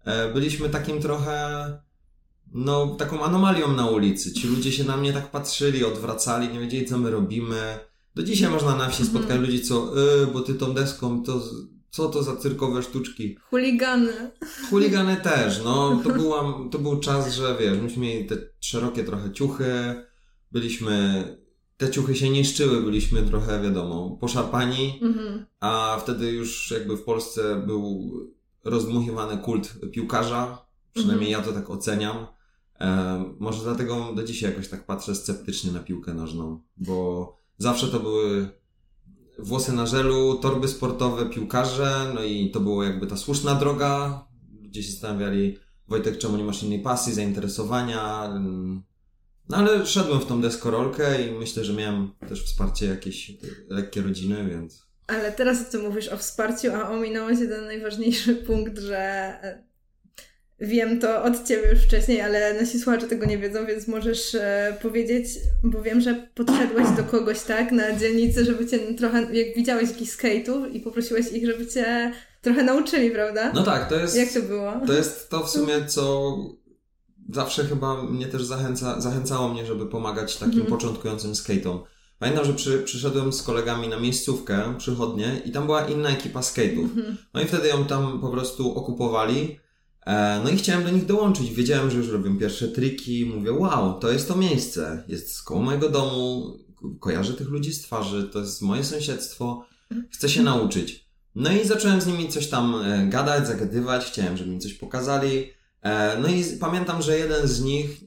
E, 0.06 0.34
byliśmy 0.34 0.70
takim 0.70 1.02
trochę, 1.02 1.66
no, 2.54 2.88
taką 2.88 3.24
anomalią 3.24 3.74
na 3.74 3.88
ulicy. 3.88 4.34
Ci 4.34 4.48
ludzie 4.48 4.72
się 4.72 4.84
na 4.84 4.98
mnie 4.98 5.14
tak 5.14 5.32
patrzyli, 5.32 5.86
odwracali, 5.86 6.54
nie 6.54 6.60
wiedzieli, 6.60 6.86
co 6.86 6.98
my 6.98 7.12
robimy. 7.12 7.80
Do 8.16 8.24
dzisiaj 8.24 8.50
można 8.50 8.76
na 8.76 8.90
wsi 8.90 9.04
mhm. 9.04 9.10
spotkać 9.10 9.42
ludzi, 9.42 9.62
co, 9.62 9.96
yy, 9.96 10.28
bo 10.28 10.42
ty 10.42 10.54
tą 10.54 10.74
deską 10.74 11.24
to 11.24 11.42
co 11.96 12.10
to 12.10 12.24
za 12.24 12.36
cyrkowe 12.36 12.84
sztuczki? 12.84 13.38
Chuligany. 13.50 14.32
Chuligany 14.70 15.18
też, 15.18 15.62
no. 15.64 15.76
To, 16.04 16.10
była, 16.10 16.60
to 16.72 16.80
był 16.80 17.00
czas, 17.00 17.34
że 17.34 17.58
wiesz, 17.60 17.80
myśmy 17.80 18.02
mieli 18.02 18.26
te 18.26 18.36
szerokie 18.60 19.04
trochę 19.04 19.32
ciuchy, 19.32 19.96
byliśmy, 20.52 21.24
te 21.78 21.92
ciuchy 21.92 22.16
się 22.16 22.30
niszczyły, 22.30 22.82
byliśmy 22.82 23.24
trochę, 23.24 23.62
wiadomo, 23.62 24.18
poszarpani, 24.22 25.00
mhm. 25.02 25.46
a 25.60 25.98
wtedy 26.04 26.32
już 26.32 26.72
jakby 26.72 26.98
w 26.98 27.04
Polsce 27.04 27.64
był 27.68 28.12
rozdmuchiwany 28.64 29.38
kult 29.38 29.74
piłkarza, 29.92 30.66
przynajmniej 30.94 31.34
mhm. 31.34 31.46
ja 31.46 31.54
to 31.54 31.60
tak 31.60 31.70
oceniam. 31.70 32.28
E, 32.80 33.36
może 33.40 33.64
dlatego 33.64 34.14
do 34.16 34.24
dzisiaj 34.24 34.50
jakoś 34.52 34.68
tak 34.68 34.86
patrzę 34.86 35.16
sceptycznie 35.16 35.72
na 35.72 35.80
piłkę 35.80 36.14
nożną, 36.14 36.62
bo 36.78 37.38
zawsze 37.58 37.88
to 37.88 38.00
były 38.00 38.50
włosy 39.40 39.74
na 39.74 39.86
żelu, 39.86 40.36
torby 40.36 40.68
sportowe, 40.68 41.26
piłkarze, 41.26 42.12
no 42.14 42.24
i 42.24 42.52
to 42.52 42.60
było 42.60 42.84
jakby 42.84 43.08
ta 43.08 43.18
słuszna 43.18 43.56
droga. 43.56 44.26
Ludzie 44.64 44.84
się 44.84 44.92
zastanawiali, 44.92 45.58
Wojtek, 45.88 46.18
czemu 46.18 46.38
nie 46.38 46.44
masz 46.44 46.64
innej 46.64 46.80
pasji, 46.80 47.14
zainteresowania. 47.14 48.34
No 49.50 49.58
ale 49.58 49.86
szedłem 49.86 50.20
w 50.20 50.26
tą 50.26 50.42
deskorolkę 50.42 51.28
i 51.28 51.32
myślę, 51.32 51.66
że 51.66 51.74
miałem 51.74 52.12
też 52.30 52.44
wsparcie 52.44 52.86
jakieś 52.86 53.32
lekkie 53.70 54.02
rodziny, 54.02 54.50
więc... 54.50 54.86
Ale 55.08 55.32
teraz 55.32 55.70
ty 55.70 55.78
mówisz 55.80 56.08
o 56.08 56.18
wsparciu, 56.18 56.72
a 56.76 56.90
ominąłeś 56.90 57.40
jeden 57.40 57.66
najważniejszy 57.66 58.36
punkt, 58.36 58.80
że 58.80 59.34
Wiem 60.60 61.00
to 61.00 61.24
od 61.24 61.48
Ciebie 61.48 61.70
już 61.72 61.80
wcześniej, 61.80 62.22
ale 62.22 62.62
nasi 62.62 62.80
słuchacze 62.80 63.08
tego 63.08 63.26
nie 63.26 63.38
wiedzą, 63.38 63.66
więc 63.66 63.88
możesz 63.88 64.36
e, 64.36 64.78
powiedzieć, 64.82 65.28
bo 65.64 65.82
wiem, 65.82 66.02
że 66.02 66.28
podszedłeś 66.36 66.88
do 66.98 67.04
kogoś 67.04 67.42
tak 67.42 67.72
na 67.72 67.96
dzielnicy, 68.00 68.46
żeby 68.46 68.68
Cię 68.68 68.80
trochę, 68.80 69.22
jak 69.22 69.56
widziałeś 69.56 69.90
jakiś 69.90 70.10
skate'ów 70.10 70.72
i 70.74 70.80
poprosiłeś 70.80 71.32
ich, 71.32 71.46
żeby 71.46 71.68
Cię 71.68 72.12
trochę 72.42 72.64
nauczyli, 72.64 73.12
prawda? 73.12 73.52
No 73.54 73.64
tak, 73.64 73.90
to 73.90 73.96
jest... 73.96 74.16
Jak 74.18 74.34
to 74.34 74.42
było? 74.42 74.74
To 74.88 74.94
jest 74.94 75.30
to 75.30 75.44
w 75.44 75.50
sumie, 75.50 75.86
co 75.88 76.36
zawsze 77.34 77.66
chyba 77.66 78.04
mnie 78.04 78.26
też 78.26 78.44
zachęca, 78.44 79.02
zachęcało 79.02 79.50
mnie, 79.50 79.66
żeby 79.66 79.86
pomagać 79.86 80.38
takim 80.38 80.62
mhm. 80.62 80.70
początkującym 80.70 81.32
skate'om. 81.32 81.80
Pamiętam, 82.20 82.46
że 82.46 82.54
przy, 82.54 82.80
przyszedłem 82.80 83.34
z 83.34 83.44
kolegami 83.44 83.88
na 83.88 84.00
miejscówkę, 84.00 84.74
przychodnie 84.78 85.42
i 85.46 85.52
tam 85.52 85.66
była 85.66 85.88
inna 85.88 86.10
ekipa 86.10 86.40
skate'ów. 86.40 86.84
Mhm. 86.84 87.18
No 87.34 87.42
i 87.42 87.46
wtedy 87.46 87.68
ją 87.68 87.86
tam 87.86 88.22
po 88.22 88.30
prostu 88.30 88.78
okupowali 88.78 89.65
no 90.44 90.50
i 90.50 90.58
chciałem 90.58 90.84
do 90.84 90.90
nich 90.90 91.06
dołączyć. 91.06 91.52
Wiedziałem, 91.54 91.92
że 91.92 91.98
już 91.98 92.10
robią 92.10 92.38
pierwsze 92.38 92.68
triki. 92.68 93.26
Mówię, 93.26 93.54
wow, 93.54 94.00
to 94.00 94.12
jest 94.12 94.28
to 94.28 94.36
miejsce. 94.36 95.04
Jest 95.08 95.44
koło 95.44 95.62
mojego 95.62 95.90
domu. 95.90 96.54
Kojarzę 97.00 97.34
tych 97.34 97.50
ludzi 97.50 97.74
z 97.74 97.82
twarzy. 97.82 98.30
To 98.34 98.40
jest 98.40 98.62
moje 98.62 98.84
sąsiedztwo. 98.84 99.66
Chcę 100.12 100.30
się 100.30 100.44
nauczyć. 100.44 101.10
No 101.36 101.52
i 101.52 101.68
zacząłem 101.68 102.02
z 102.02 102.08
nimi 102.08 102.30
coś 102.30 102.48
tam 102.48 102.76
e, 102.76 103.08
gadać, 103.08 103.48
zagadywać. 103.48 104.06
Chciałem, 104.06 104.38
żeby 104.38 104.52
mi 104.52 104.60
coś 104.60 104.74
pokazali. 104.74 105.50
E, 105.82 106.20
no 106.22 106.28
i 106.28 106.44
pamiętam, 106.60 107.02
że 107.02 107.20
jeden 107.20 107.48
z 107.48 107.62
nich, 107.62 108.02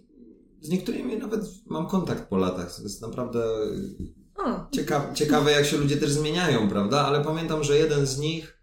z 0.61 0.69
niektórymi 0.69 1.17
nawet 1.17 1.41
mam 1.67 1.87
kontakt 1.87 2.29
po 2.29 2.37
latach. 2.37 2.77
To 2.77 2.83
jest 2.83 3.03
naprawdę 3.03 3.41
ciekawe, 4.73 5.15
ciekawe 5.15 5.53
jak 5.53 5.67
się 5.67 5.77
ludzie 5.77 5.97
też 5.97 6.11
zmieniają, 6.11 6.69
prawda? 6.69 7.01
Ale 7.01 7.25
pamiętam, 7.25 7.65
że 7.65 7.79
jeden 7.79 8.07
z 8.07 8.19
nich 8.19 8.59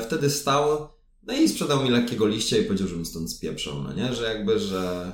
wtedy 0.00 0.30
stał 0.30 0.88
no 1.26 1.34
i 1.34 1.48
sprzedał 1.48 1.84
mi 1.84 1.90
lekkiego 1.90 2.26
liścia 2.26 2.58
i 2.58 2.64
powiedział, 2.64 2.88
żebym 2.88 3.06
stąd 3.06 3.30
spieprzał, 3.30 3.82
no 3.82 3.92
nie? 3.92 4.14
Że 4.14 4.24
jakby, 4.24 4.58
że 4.58 5.12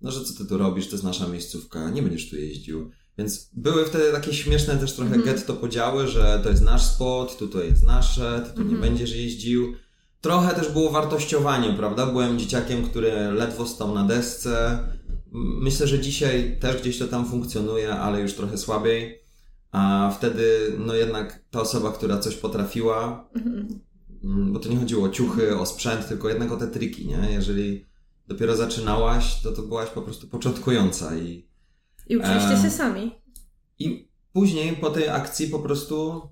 no, 0.00 0.10
że 0.10 0.24
co 0.24 0.34
ty 0.34 0.48
tu 0.48 0.58
robisz, 0.58 0.86
to 0.86 0.92
jest 0.92 1.04
nasza 1.04 1.28
miejscówka, 1.28 1.90
nie 1.90 2.02
będziesz 2.02 2.30
tu 2.30 2.36
jeździł. 2.36 2.90
Więc 3.18 3.50
były 3.52 3.84
wtedy 3.84 4.12
takie 4.12 4.34
śmieszne 4.34 4.76
też 4.76 4.92
trochę 4.92 5.14
mm 5.14 5.26
getto 5.26 5.54
podziały, 5.54 6.08
że 6.08 6.40
to 6.42 6.48
jest 6.50 6.62
nasz 6.62 6.82
spot, 6.82 7.38
tutaj 7.38 7.66
jest 7.66 7.82
nasze, 7.82 8.42
ty 8.46 8.50
tu 8.50 8.60
mm 8.60 8.68
nie 8.68 8.74
mhm. 8.74 8.80
będziesz 8.80 9.16
jeździł. 9.16 9.74
Trochę 10.20 10.54
też 10.54 10.72
było 10.72 10.90
wartościowanie, 10.90 11.74
prawda? 11.76 12.06
Byłem 12.06 12.38
dzieciakiem, 12.38 12.84
który 12.84 13.12
ledwo 13.32 13.66
stał 13.66 13.94
na 13.94 14.04
desce. 14.04 14.78
Myślę, 15.60 15.86
że 15.86 16.00
dzisiaj 16.00 16.58
też 16.60 16.80
gdzieś 16.80 16.98
to 16.98 17.08
tam 17.08 17.26
funkcjonuje, 17.26 17.92
ale 17.92 18.20
już 18.20 18.34
trochę 18.34 18.58
słabiej. 18.58 19.20
A 19.72 20.12
wtedy, 20.18 20.72
no 20.78 20.94
jednak 20.94 21.44
ta 21.50 21.60
osoba, 21.60 21.92
która 21.92 22.18
coś 22.18 22.36
potrafiła, 22.36 23.28
Mm, 23.34 23.80
bo 24.24 24.58
to 24.58 24.68
nie 24.68 24.76
chodziło 24.76 25.04
o 25.04 25.08
ciuchy, 25.08 25.58
o 25.58 25.66
sprzęt, 25.66 26.08
tylko 26.08 26.28
jednak 26.28 26.52
o 26.52 26.56
te 26.56 26.68
triki, 26.68 27.06
nie? 27.06 27.28
Jeżeli 27.32 27.86
dopiero 28.28 28.56
zaczynałaś, 28.56 29.40
to 29.42 29.52
to 29.52 29.62
byłaś 29.62 29.88
po 29.88 30.02
prostu 30.02 30.28
początkująca 30.28 31.16
i... 31.16 31.48
I 32.08 32.16
uczyliście 32.16 32.52
e, 32.52 32.62
się 32.62 32.70
sami. 32.70 33.12
I 33.78 34.08
później 34.32 34.76
po 34.76 34.90
tej 34.90 35.08
akcji 35.08 35.48
po 35.48 35.58
prostu 35.58 36.22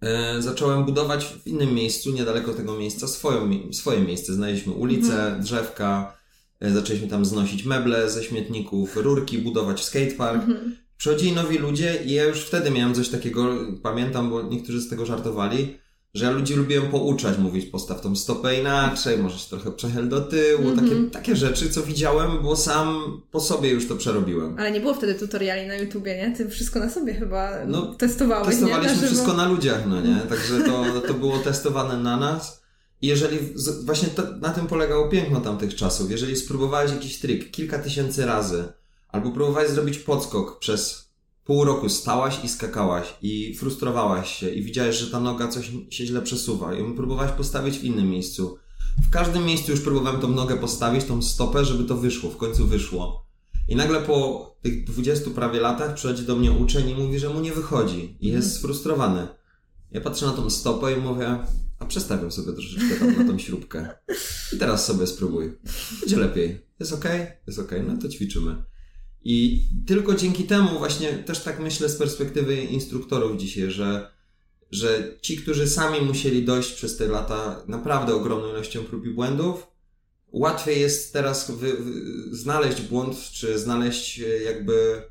e, 0.00 0.42
zacząłem 0.42 0.84
budować 0.84 1.24
w 1.24 1.46
innym 1.46 1.74
miejscu, 1.74 2.12
niedaleko 2.12 2.54
tego 2.54 2.78
miejsca, 2.78 3.08
swoją, 3.08 3.72
swoje 3.72 4.00
miejsce. 4.00 4.34
Znaleźliśmy 4.34 4.72
ulicę, 4.72 5.24
mhm. 5.24 5.42
drzewka, 5.42 6.16
e, 6.60 6.72
zaczęliśmy 6.72 7.08
tam 7.08 7.24
znosić 7.24 7.64
meble 7.64 8.10
ze 8.10 8.24
śmietników, 8.24 8.96
rurki, 8.96 9.38
budować 9.38 9.84
skatepark. 9.84 10.42
Mhm. 10.42 10.76
Przychodzili 10.96 11.32
nowi 11.32 11.58
ludzie 11.58 12.02
i 12.04 12.12
ja 12.12 12.24
już 12.24 12.40
wtedy 12.40 12.70
miałem 12.70 12.94
coś 12.94 13.08
takiego, 13.08 13.56
pamiętam, 13.82 14.30
bo 14.30 14.42
niektórzy 14.42 14.80
z 14.80 14.88
tego 14.88 15.06
żartowali, 15.06 15.78
że 16.14 16.24
ja 16.24 16.30
ludzi 16.30 16.54
lubiłem 16.54 16.90
pouczać, 16.90 17.38
mówić 17.38 17.66
postaw 17.66 18.00
tą 18.00 18.16
stopę 18.16 18.60
inaczej, 18.60 19.18
możesz 19.18 19.44
trochę 19.44 19.72
przechyl 19.72 20.08
do 20.08 20.20
tyłu, 20.20 20.62
mm 20.62 20.76
-hmm. 20.76 20.80
takie, 20.80 21.10
takie 21.10 21.36
rzeczy, 21.36 21.70
co 21.70 21.82
widziałem, 21.82 22.42
bo 22.42 22.56
sam 22.56 23.20
po 23.30 23.40
sobie 23.40 23.70
już 23.70 23.88
to 23.88 23.96
przerobiłem. 23.96 24.56
Ale 24.58 24.70
nie 24.70 24.80
było 24.80 24.94
wtedy 24.94 25.14
tutoriali 25.14 25.68
na 25.68 25.74
YouTubie, 25.74 26.16
nie? 26.16 26.36
Ty 26.36 26.48
wszystko 26.48 26.78
na 26.78 26.90
sobie 26.90 27.14
chyba 27.14 27.50
no, 27.66 27.94
testowałeś, 27.94 28.48
Testowaliśmy 28.48 28.96
nie? 28.96 29.06
wszystko 29.06 29.32
na 29.34 29.48
ludziach, 29.48 29.86
no 29.86 30.00
nie? 30.00 30.16
Także 30.30 30.60
to, 30.60 31.00
to 31.00 31.14
było 31.14 31.38
testowane 31.38 31.96
na 31.96 32.16
nas. 32.16 32.62
I 33.02 33.06
jeżeli, 33.06 33.38
właśnie 33.84 34.08
to, 34.08 34.22
na 34.40 34.48
tym 34.48 34.66
polegało 34.66 35.08
piękno 35.08 35.40
tamtych 35.40 35.74
czasów, 35.74 36.10
jeżeli 36.10 36.36
spróbowałeś 36.36 36.90
jakiś 36.90 37.18
trik 37.18 37.50
kilka 37.50 37.78
tysięcy 37.78 38.26
razy, 38.26 38.64
albo 39.08 39.30
próbowałeś 39.30 39.70
zrobić 39.70 39.98
podskok 39.98 40.58
przez 40.58 41.01
pół 41.44 41.64
roku 41.64 41.88
stałaś 41.88 42.44
i 42.44 42.48
skakałaś 42.48 43.14
i 43.22 43.54
frustrowałaś 43.54 44.36
się 44.36 44.50
i 44.50 44.62
widziałeś, 44.62 44.96
że 44.96 45.10
ta 45.10 45.20
noga 45.20 45.48
coś 45.48 45.70
się 45.90 46.06
źle 46.06 46.22
przesuwa 46.22 46.74
i 46.74 46.94
próbowałaś 46.94 47.32
postawić 47.32 47.78
w 47.78 47.84
innym 47.84 48.10
miejscu. 48.10 48.58
W 49.08 49.10
każdym 49.10 49.44
miejscu 49.44 49.70
już 49.70 49.80
próbowałem 49.80 50.20
tą 50.20 50.28
nogę 50.28 50.56
postawić, 50.56 51.04
tą 51.04 51.22
stopę, 51.22 51.64
żeby 51.64 51.84
to 51.84 51.96
wyszło, 51.96 52.30
w 52.30 52.36
końcu 52.36 52.66
wyszło. 52.66 53.26
I 53.68 53.76
nagle 53.76 54.02
po 54.02 54.56
tych 54.62 54.84
dwudziestu 54.84 55.30
prawie 55.30 55.60
latach 55.60 55.94
przychodzi 55.94 56.22
do 56.22 56.36
mnie 56.36 56.52
uczeń 56.52 56.90
i 56.90 56.94
mówi, 56.94 57.18
że 57.18 57.28
mu 57.28 57.40
nie 57.40 57.52
wychodzi 57.52 58.16
i 58.20 58.26
jest 58.26 58.46
mhm. 58.46 58.58
sfrustrowany. 58.58 59.28
Ja 59.90 60.00
patrzę 60.00 60.26
na 60.26 60.32
tą 60.32 60.50
stopę 60.50 60.92
i 60.92 60.96
mówię, 60.96 61.38
a 61.78 61.84
przestawiam 61.84 62.32
sobie 62.32 62.52
troszeczkę 62.52 62.96
tam 62.98 63.26
na 63.26 63.32
tą 63.32 63.38
śrubkę. 63.38 63.88
I 64.52 64.58
teraz 64.58 64.86
sobie 64.86 65.06
spróbuj. 65.06 65.52
Będzie 66.00 66.16
lepiej. 66.16 66.66
Jest 66.80 66.92
ok? 66.92 67.04
Jest 67.46 67.58
ok, 67.58 67.72
no 67.86 67.96
to 68.02 68.08
ćwiczymy. 68.08 68.64
I 69.24 69.64
tylko 69.86 70.14
dzięki 70.14 70.44
temu 70.44 70.78
właśnie 70.78 71.08
też 71.08 71.40
tak 71.40 71.60
myślę 71.60 71.88
z 71.88 71.96
perspektywy 71.96 72.56
instruktorów 72.56 73.36
dzisiaj, 73.36 73.70
że, 73.70 74.10
że 74.70 75.16
ci, 75.20 75.36
którzy 75.36 75.68
sami 75.68 76.00
musieli 76.00 76.44
dojść 76.44 76.72
przez 76.72 76.96
te 76.96 77.08
lata 77.08 77.62
naprawdę 77.68 78.14
ogromną 78.14 78.50
ilością 78.50 78.84
prób 78.84 79.06
i 79.06 79.10
błędów, 79.10 79.66
łatwiej 80.32 80.80
jest 80.80 81.12
teraz 81.12 81.50
wy, 81.50 81.72
wy, 81.72 81.92
znaleźć 82.36 82.80
błąd, 82.82 83.16
czy 83.32 83.58
znaleźć 83.58 84.20
jakby, 84.44 85.02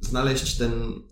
znaleźć 0.00 0.56
ten 0.56 1.02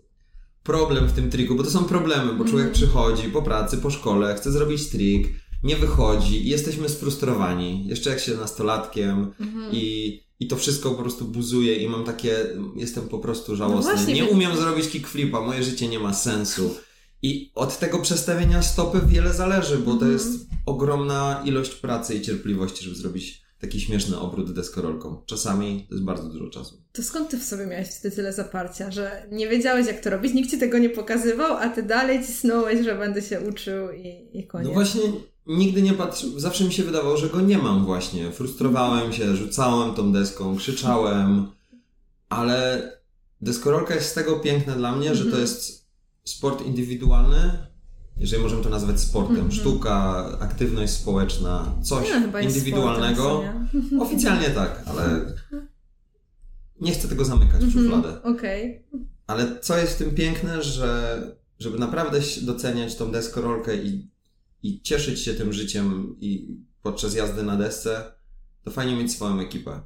problem 0.63 1.07
w 1.07 1.13
tym 1.13 1.29
triku, 1.29 1.55
bo 1.55 1.63
to 1.63 1.69
są 1.69 1.83
problemy, 1.83 2.33
bo 2.33 2.45
człowiek 2.45 2.67
mm. 2.67 2.73
przychodzi 2.73 3.23
po 3.23 3.41
pracy, 3.41 3.77
po 3.77 3.89
szkole, 3.89 4.35
chce 4.35 4.51
zrobić 4.51 4.89
trik, 4.89 5.27
nie 5.63 5.75
wychodzi 5.75 6.47
i 6.47 6.49
jesteśmy 6.49 6.89
sfrustrowani. 6.89 7.87
Jeszcze 7.87 8.09
jak 8.09 8.19
się 8.19 8.37
nastolatkiem 8.37 9.33
mm. 9.39 9.71
i 9.71 10.28
i 10.39 10.47
to 10.47 10.55
wszystko 10.55 10.91
po 10.91 11.01
prostu 11.01 11.25
buzuje 11.25 11.75
i 11.75 11.89
mam 11.89 12.03
takie, 12.03 12.35
jestem 12.75 13.07
po 13.07 13.19
prostu 13.19 13.55
żałosny. 13.55 13.91
No 13.91 13.97
właśnie, 13.97 14.13
nie 14.13 14.25
umiem 14.25 14.57
zrobić 14.57 14.89
kickflipa, 14.89 15.41
moje 15.41 15.63
życie 15.63 15.87
nie 15.87 15.99
ma 15.99 16.13
sensu. 16.13 16.75
I 17.21 17.51
od 17.55 17.79
tego 17.79 17.99
przestawienia 17.99 18.61
stopy 18.61 19.01
wiele 19.07 19.33
zależy, 19.33 19.77
bo 19.77 19.91
to 19.91 19.91
mhm. 19.91 20.11
jest 20.11 20.29
ogromna 20.65 21.43
ilość 21.45 21.75
pracy 21.75 22.15
i 22.15 22.21
cierpliwości, 22.21 22.83
żeby 22.83 22.95
zrobić 22.95 23.41
taki 23.59 23.81
śmieszny 23.81 24.19
obrót 24.19 24.53
deskorolką. 24.53 25.21
Czasami 25.25 25.85
to 25.89 25.95
jest 25.95 26.05
bardzo 26.05 26.29
dużo 26.29 26.49
czasu. 26.49 26.81
To 26.91 27.03
skąd 27.03 27.29
ty 27.29 27.37
w 27.37 27.43
sobie 27.43 27.65
miałeś 27.65 27.87
wtedy 27.87 28.15
tyle 28.15 28.33
zaparcia, 28.33 28.91
że 28.91 29.27
nie 29.31 29.47
wiedziałeś 29.47 29.87
jak 29.87 29.99
to 29.99 30.09
robić, 30.09 30.33
nikt 30.33 30.51
ci 30.51 30.57
tego 30.57 30.77
nie 30.77 30.89
pokazywał, 30.89 31.57
a 31.57 31.69
ty 31.69 31.83
dalej 31.83 32.25
cisnąłeś, 32.25 32.85
że 32.85 32.95
będę 32.95 33.21
się 33.21 33.41
uczył 33.41 33.91
i, 33.91 34.29
i 34.39 34.47
koniec. 34.47 34.67
No 34.67 34.73
właśnie 34.73 35.01
nigdy 35.49 35.81
nie 35.81 35.93
patrzyłem, 35.93 36.39
zawsze 36.39 36.63
mi 36.63 36.73
się 36.73 36.83
wydawało, 36.83 37.17
że 37.17 37.29
go 37.29 37.41
nie 37.41 37.57
mam 37.57 37.85
właśnie. 37.85 38.31
Frustrowałem 38.31 39.13
się, 39.13 39.35
rzucałem 39.35 39.95
tą 39.95 40.11
deską, 40.11 40.57
krzyczałem, 40.57 41.47
ale 42.29 42.91
deskorolka 43.41 43.95
jest 43.95 44.09
z 44.09 44.13
tego 44.13 44.39
piękna 44.39 44.75
dla 44.75 44.95
mnie, 44.95 45.15
że 45.15 45.23
to 45.23 45.25
mhm. 45.25 45.41
jest 45.41 45.87
sport 46.23 46.65
indywidualny, 46.65 47.67
jeżeli 48.17 48.43
możemy 48.43 48.63
to 48.63 48.69
nazwać 48.69 48.99
sportem. 48.99 49.35
Mm 49.35 49.49
-hmm. 49.49 49.53
Sztuka, 49.53 50.25
aktywność 50.39 50.93
społeczna, 50.93 51.75
coś 51.81 52.07
no, 52.33 52.39
indywidualnego. 52.39 53.23
Sportem, 53.23 53.67
Oficjalnie 54.05 54.49
tak, 54.49 54.83
ale 54.85 55.33
nie 56.81 56.91
chcę 56.91 57.07
tego 57.07 57.25
zamykać 57.25 57.61
w 57.61 57.63
mhm. 57.63 57.83
szufladę. 57.85 58.23
Okej. 58.23 58.83
Okay. 58.89 59.05
Ale 59.27 59.59
co 59.59 59.77
jest 59.77 59.93
w 59.93 59.97
tym 59.97 60.15
piękne, 60.15 60.63
że 60.63 61.21
żeby 61.59 61.79
naprawdę 61.79 62.19
doceniać 62.41 62.95
tą 62.95 63.11
deskorolkę 63.11 63.75
i 63.75 64.09
i 64.63 64.81
cieszyć 64.81 65.19
się 65.19 65.33
tym 65.33 65.53
życiem 65.53 66.15
i 66.21 66.57
podczas 66.81 67.15
jazdy 67.15 67.43
na 67.43 67.55
desce, 67.55 68.11
to 68.63 68.71
fajnie 68.71 68.95
mieć 68.95 69.11
swoją 69.11 69.39
ekipę. 69.39 69.81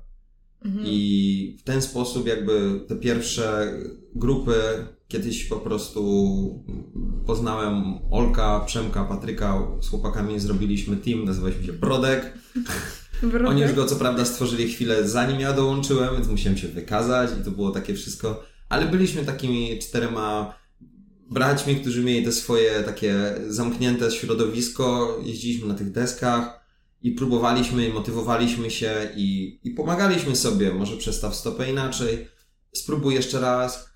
Mhm. 0.65 0.85
I 0.87 1.57
w 1.59 1.63
ten 1.63 1.81
sposób 1.81 2.27
jakby 2.27 2.81
te 2.87 2.95
pierwsze 2.95 3.73
grupy 4.15 4.53
kiedyś 5.07 5.45
po 5.45 5.57
prostu 5.57 6.63
poznałem 7.25 7.83
Olka, 8.11 8.59
Przemka, 8.59 9.03
Patryka, 9.03 9.67
z 9.81 9.89
chłopakami 9.89 10.39
zrobiliśmy 10.39 10.97
team, 10.97 11.25
nazywaliśmy 11.25 11.65
się 11.65 11.73
Brodek. 11.73 12.33
Brodek. 13.21 13.47
Oni 13.47 13.61
już 13.61 13.73
go 13.73 13.85
co 13.85 13.95
prawda 13.95 14.25
stworzyli 14.25 14.67
chwilę 14.67 15.09
zanim 15.09 15.39
ja 15.39 15.53
dołączyłem, 15.53 16.15
więc 16.15 16.27
musiałem 16.27 16.57
się 16.57 16.67
wykazać 16.67 17.29
i 17.41 17.43
to 17.43 17.51
było 17.51 17.71
takie 17.71 17.93
wszystko, 17.95 18.43
ale 18.69 18.85
byliśmy 18.85 19.25
takimi 19.25 19.79
czterema 19.79 20.53
braćmi, 21.33 21.75
którzy 21.75 22.03
mieli 22.03 22.25
te 22.25 22.31
swoje 22.31 22.83
takie 22.83 23.15
zamknięte 23.47 24.11
środowisko, 24.11 25.17
jeździliśmy 25.23 25.67
na 25.67 25.73
tych 25.73 25.91
deskach 25.91 26.63
i 27.01 27.11
próbowaliśmy, 27.11 27.87
i 27.87 27.93
motywowaliśmy 27.93 28.71
się 28.71 29.09
i, 29.15 29.59
i 29.63 29.71
pomagaliśmy 29.71 30.35
sobie. 30.35 30.73
Może 30.73 30.97
przestaw 30.97 31.35
stopę 31.35 31.69
inaczej, 31.71 32.27
spróbuj 32.73 33.13
jeszcze 33.15 33.39
raz, 33.39 33.89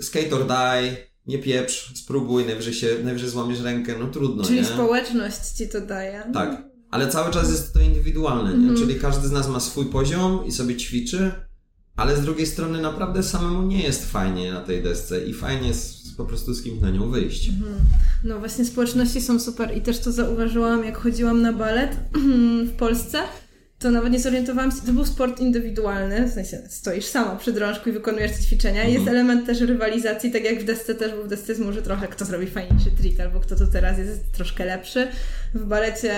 skate 0.00 0.36
or 0.36 0.46
die, 0.46 0.96
nie 1.26 1.38
pieprz, 1.38 1.92
spróbuj, 1.94 2.44
najwyżej, 2.44 2.74
się, 2.74 2.88
najwyżej 3.04 3.30
złamiesz 3.30 3.60
rękę, 3.60 3.94
no 4.00 4.06
trudno, 4.06 4.44
Czyli 4.44 4.58
nie? 4.58 4.64
społeczność 4.64 5.48
ci 5.58 5.68
to 5.68 5.80
daje. 5.80 6.30
Tak. 6.34 6.62
ale 6.90 7.08
cały 7.08 7.32
czas 7.32 7.50
jest 7.50 7.72
to 7.72 7.80
indywidualne, 7.80 8.50
nie? 8.50 8.68
Mhm. 8.68 8.76
czyli 8.76 9.00
każdy 9.00 9.28
z 9.28 9.32
nas 9.32 9.48
ma 9.48 9.60
swój 9.60 9.86
poziom 9.86 10.46
i 10.46 10.52
sobie 10.52 10.76
ćwiczy, 10.76 11.32
ale 11.96 12.16
z 12.16 12.20
drugiej 12.20 12.46
strony 12.46 12.80
naprawdę 12.80 13.22
samemu 13.22 13.62
nie 13.62 13.82
jest 13.82 14.10
fajnie 14.10 14.52
na 14.52 14.60
tej 14.60 14.82
desce 14.82 15.26
i 15.26 15.34
fajnie 15.34 15.68
jest 15.68 16.16
po 16.16 16.24
prostu 16.24 16.54
z 16.54 16.62
kimś 16.62 16.80
na 16.80 16.90
nią 16.90 17.10
wyjść. 17.10 17.48
Mhm. 17.48 17.74
No 18.24 18.38
właśnie 18.38 18.64
społeczności 18.64 19.20
są 19.20 19.40
super 19.40 19.76
i 19.76 19.80
też 19.80 19.98
to 19.98 20.12
zauważyłam 20.12 20.84
jak 20.84 20.96
chodziłam 20.98 21.42
na 21.42 21.52
balet 21.52 21.96
w 22.70 22.72
Polsce, 22.72 23.18
to 23.78 23.90
nawet 23.90 24.12
nie 24.12 24.20
zorientowałam 24.20 24.70
się, 24.70 24.76
to 24.86 24.92
był 24.92 25.06
sport 25.06 25.40
indywidualny, 25.40 26.26
w 26.26 26.32
sensie 26.32 26.58
stoisz 26.68 27.04
sama 27.04 27.36
przy 27.36 27.52
drążku 27.52 27.88
i 27.88 27.92
wykonujesz 27.92 28.32
te 28.32 28.42
ćwiczenia. 28.42 28.80
Mhm. 28.80 28.94
Jest 28.94 29.08
element 29.08 29.46
też 29.46 29.60
rywalizacji, 29.60 30.30
tak 30.30 30.44
jak 30.44 30.60
w 30.60 30.64
desce 30.64 30.94
też, 30.94 31.12
bo 31.12 31.22
w 31.22 31.28
desce 31.28 31.54
może 31.58 31.82
trochę 31.82 32.08
kto 32.08 32.24
zrobi 32.24 32.46
fajniejszy 32.46 32.90
trik, 32.90 33.20
albo 33.20 33.40
kto 33.40 33.56
to 33.56 33.66
teraz 33.66 33.98
jest 33.98 34.32
troszkę 34.32 34.64
lepszy. 34.64 35.08
W 35.54 35.64
balecie 35.64 36.14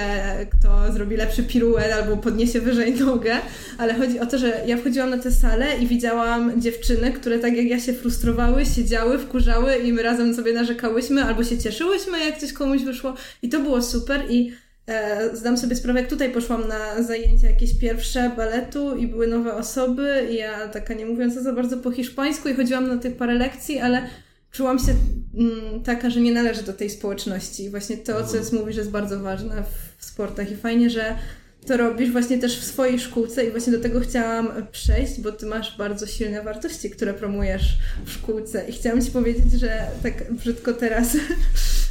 kto 0.50 0.93
zrobi 0.93 1.17
lepszy 1.17 1.43
piruet, 1.43 1.93
albo 1.93 2.17
podniesie 2.17 2.61
wyżej 2.61 2.95
nogę, 2.95 3.37
ale 3.79 3.95
chodzi 3.95 4.21
o 4.21 4.27
to, 4.27 4.38
że 4.38 4.61
ja 4.67 4.77
wchodziłam 4.77 5.11
na 5.11 5.19
tę 5.19 5.33
salę 5.33 5.79
i 5.79 5.87
widziałam 5.87 6.61
dziewczyny, 6.61 7.12
które 7.12 7.38
tak 7.38 7.57
jak 7.57 7.67
ja 7.67 7.81
się 7.81 7.93
frustrowały, 7.93 8.67
siedziały, 8.67 9.19
wkurzały 9.19 9.77
i 9.77 9.93
my 9.93 10.03
razem 10.03 10.35
sobie 10.35 10.53
narzekałyśmy, 10.53 11.25
albo 11.25 11.45
się 11.45 11.59
cieszyłyśmy, 11.59 12.25
jak 12.25 12.38
coś 12.38 12.53
komuś 12.53 12.83
wyszło 12.83 13.15
i 13.43 13.49
to 13.49 13.61
było 13.61 13.83
super 13.83 14.23
i 14.31 14.53
zdam 15.33 15.59
sobie 15.59 15.76
sprawę, 15.76 16.00
jak 16.00 16.11
tutaj 16.11 16.33
poszłam 16.33 16.68
na 16.68 17.02
zajęcia 17.02 17.50
jakieś 17.50 17.78
pierwsze 17.78 18.30
baletu 18.37 18.97
i 18.97 19.07
były 19.07 19.26
nowe 19.26 19.54
osoby 19.54 20.28
i 20.30 20.35
ja 20.35 20.68
taka 20.68 20.95
nie 20.95 21.07
mówiąca 21.07 21.42
za 21.42 21.52
bardzo 21.52 21.76
po 21.76 21.90
hiszpańsku 21.90 22.49
i 22.49 22.54
chodziłam 22.54 22.88
na 22.88 22.97
tych 22.97 23.16
parę 23.16 23.35
lekcji, 23.35 23.78
ale 23.78 24.02
czułam 24.50 24.78
się 24.78 24.95
mm, 25.35 25.83
taka, 25.83 26.11
że 26.11 26.21
nie 26.21 26.33
należy 26.33 26.62
do 26.62 26.73
tej 26.73 26.90
społeczności. 26.90 27.64
I 27.64 27.71
właśnie 27.71 27.97
to, 27.97 28.26
co 28.26 28.37
jest, 28.37 28.52
mówisz, 28.52 28.76
jest 28.76 28.90
bardzo 28.90 29.21
ważne 29.21 29.62
w, 29.99 30.04
sportach 30.04 30.50
i 30.50 30.57
fajnie, 30.57 30.90
że 30.90 31.16
to 31.66 31.76
robisz 31.76 32.11
właśnie 32.11 32.38
też 32.38 32.61
w 32.61 32.64
swojej 32.64 33.00
szkółce 33.00 33.45
i 33.45 33.50
właśnie 33.50 33.73
do 33.73 33.80
tego 33.80 34.00
chciałam 34.00 34.49
przejść, 34.73 35.21
bo 35.21 35.33
ty 35.33 35.47
masz 35.47 35.78
bardzo 35.78 36.07
silne 36.07 36.42
wartości, 36.42 36.90
które 36.90 37.14
promujesz 37.14 37.78
w 38.04 38.12
szkółce 38.12 38.68
i 38.68 38.73
chciałam 38.73 39.02
ci 39.02 39.11
powiedzieć, 39.11 39.52
że 39.52 39.87
tak 40.02 40.33
brzydko 40.33 40.73
teraz 40.73 41.14
e, 41.14 41.18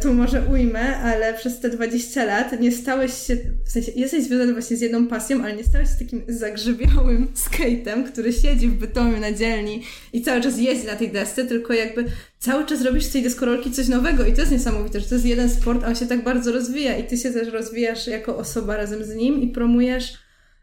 tu 0.00 0.14
może 0.14 0.42
ujmę, 0.42 0.96
ale 0.96 1.34
przez 1.34 1.60
te 1.60 1.68
20 1.68 2.24
lat 2.24 2.60
nie 2.60 2.72
stałeś 2.72 3.26
się, 3.26 3.36
w 3.64 3.70
sensie 3.70 3.92
jesteś 3.96 4.24
związany 4.24 4.52
właśnie 4.52 4.76
z 4.76 4.80
jedną 4.80 5.06
pasją, 5.06 5.42
ale 5.42 5.56
nie 5.56 5.64
stałeś 5.64 5.88
się 5.88 6.04
takim 6.04 6.22
zagrzybiałym 6.28 7.28
skatem, 7.46 8.04
który 8.04 8.32
siedzi 8.32 8.68
w 8.68 8.74
Bytomiu 8.74 9.20
na 9.20 9.32
dzielni 9.32 9.82
i 10.12 10.22
cały 10.22 10.40
czas 10.40 10.58
jeździ 10.58 10.86
na 10.86 10.96
tej 10.96 11.12
desce, 11.12 11.44
tylko 11.44 11.72
jakby 11.72 12.04
cały 12.38 12.66
czas 12.66 12.82
robisz 12.82 13.04
z 13.04 13.12
tej 13.12 13.22
deskorolki 13.22 13.70
coś 13.70 13.88
nowego 13.88 14.26
i 14.26 14.32
to 14.32 14.40
jest 14.40 14.52
niesamowite, 14.52 15.00
że 15.00 15.06
to 15.06 15.14
jest 15.14 15.26
jeden 15.26 15.50
sport, 15.50 15.84
a 15.84 15.86
on 15.86 15.96
się 15.96 16.06
tak 16.06 16.24
bardzo 16.24 16.52
rozwija 16.52 16.96
i 16.96 17.04
ty 17.04 17.16
się 17.16 17.30
też 17.30 17.48
rozwijasz 17.48 18.06
jako 18.06 18.36
osoba 18.36 18.76
razem 18.76 19.04
z 19.04 19.14
nim 19.14 19.42
i 19.42 19.48
promujesz 19.48 20.18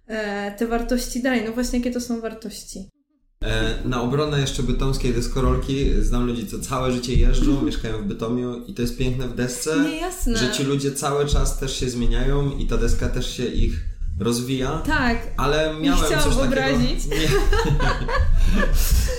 e, 0.08 0.51
te 0.51 0.68
wartości 0.68 1.22
dalej. 1.22 1.42
No 1.46 1.51
właśnie, 1.51 1.80
jakie 1.80 1.92
to 1.92 2.01
są 2.01 2.22
wartości? 2.22 3.00
E, 3.42 3.78
na 3.86 4.02
obronę 4.02 4.42
jeszcze 4.42 4.64
bytomskiej 4.64 5.14
deskorolki 5.14 6.04
znam 6.04 6.28
ludzi, 6.28 6.48
co 6.48 6.60
całe 6.60 6.92
życie 6.92 7.14
jeżdżą, 7.16 7.62
mieszkają 7.66 7.98
w 7.98 8.06
Bytomiu 8.06 8.66
i 8.68 8.74
to 8.74 8.82
jest 8.82 8.98
piękne 8.98 9.28
w 9.28 9.36
desce, 9.36 9.80
Niejasne. 9.80 10.38
że 10.38 10.52
ci 10.52 10.64
ludzie 10.64 10.92
cały 10.92 11.26
czas 11.26 11.60
też 11.60 11.80
się 11.80 11.90
zmieniają 11.90 12.58
i 12.58 12.68
ta 12.68 12.78
deska 12.78 13.10
też 13.10 13.38
się 13.38 13.46
ich 13.46 13.80
rozwija. 14.20 14.78
Tak. 14.86 15.18
Ale 15.38 15.74
miałem 15.82 16.12
Nie 16.12 16.18
coś 16.18 16.38
obrazić. 16.38 17.04
takiego. 17.04 17.22
Nie. 17.22 18.62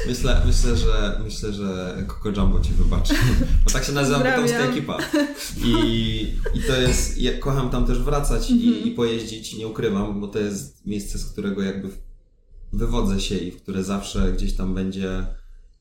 myślę, 0.08 0.42
myślę, 0.46 0.76
że 0.76 1.20
myślę, 1.24 1.52
że 1.52 1.96
Coco 2.08 2.40
Jumbo 2.40 2.60
ci 2.60 2.72
wybaczy. 2.72 3.14
Bo 3.64 3.70
tak 3.70 3.84
się 3.84 3.92
nazywa 3.92 4.18
bytomska 4.18 4.58
ekipa. 4.58 4.98
I, 5.64 6.34
I 6.54 6.62
to 6.66 6.76
jest. 6.76 7.18
Ja 7.18 7.38
kocham 7.38 7.70
tam 7.70 7.86
też 7.86 7.98
wracać 7.98 8.50
i, 8.50 8.68
mhm. 8.68 8.84
i 8.84 8.90
pojeździć, 8.90 9.54
nie 9.54 9.68
ukrywam, 9.68 10.20
bo 10.20 10.28
to 10.28 10.38
jest 10.38 10.86
miejsce, 10.86 11.18
z 11.18 11.24
którego 11.24 11.62
jakby 11.62 11.88
wywodzę 12.72 13.20
się 13.20 13.36
i 13.36 13.52
które 13.52 13.84
zawsze 13.84 14.32
gdzieś 14.32 14.56
tam 14.56 14.74
będzie 14.74 15.26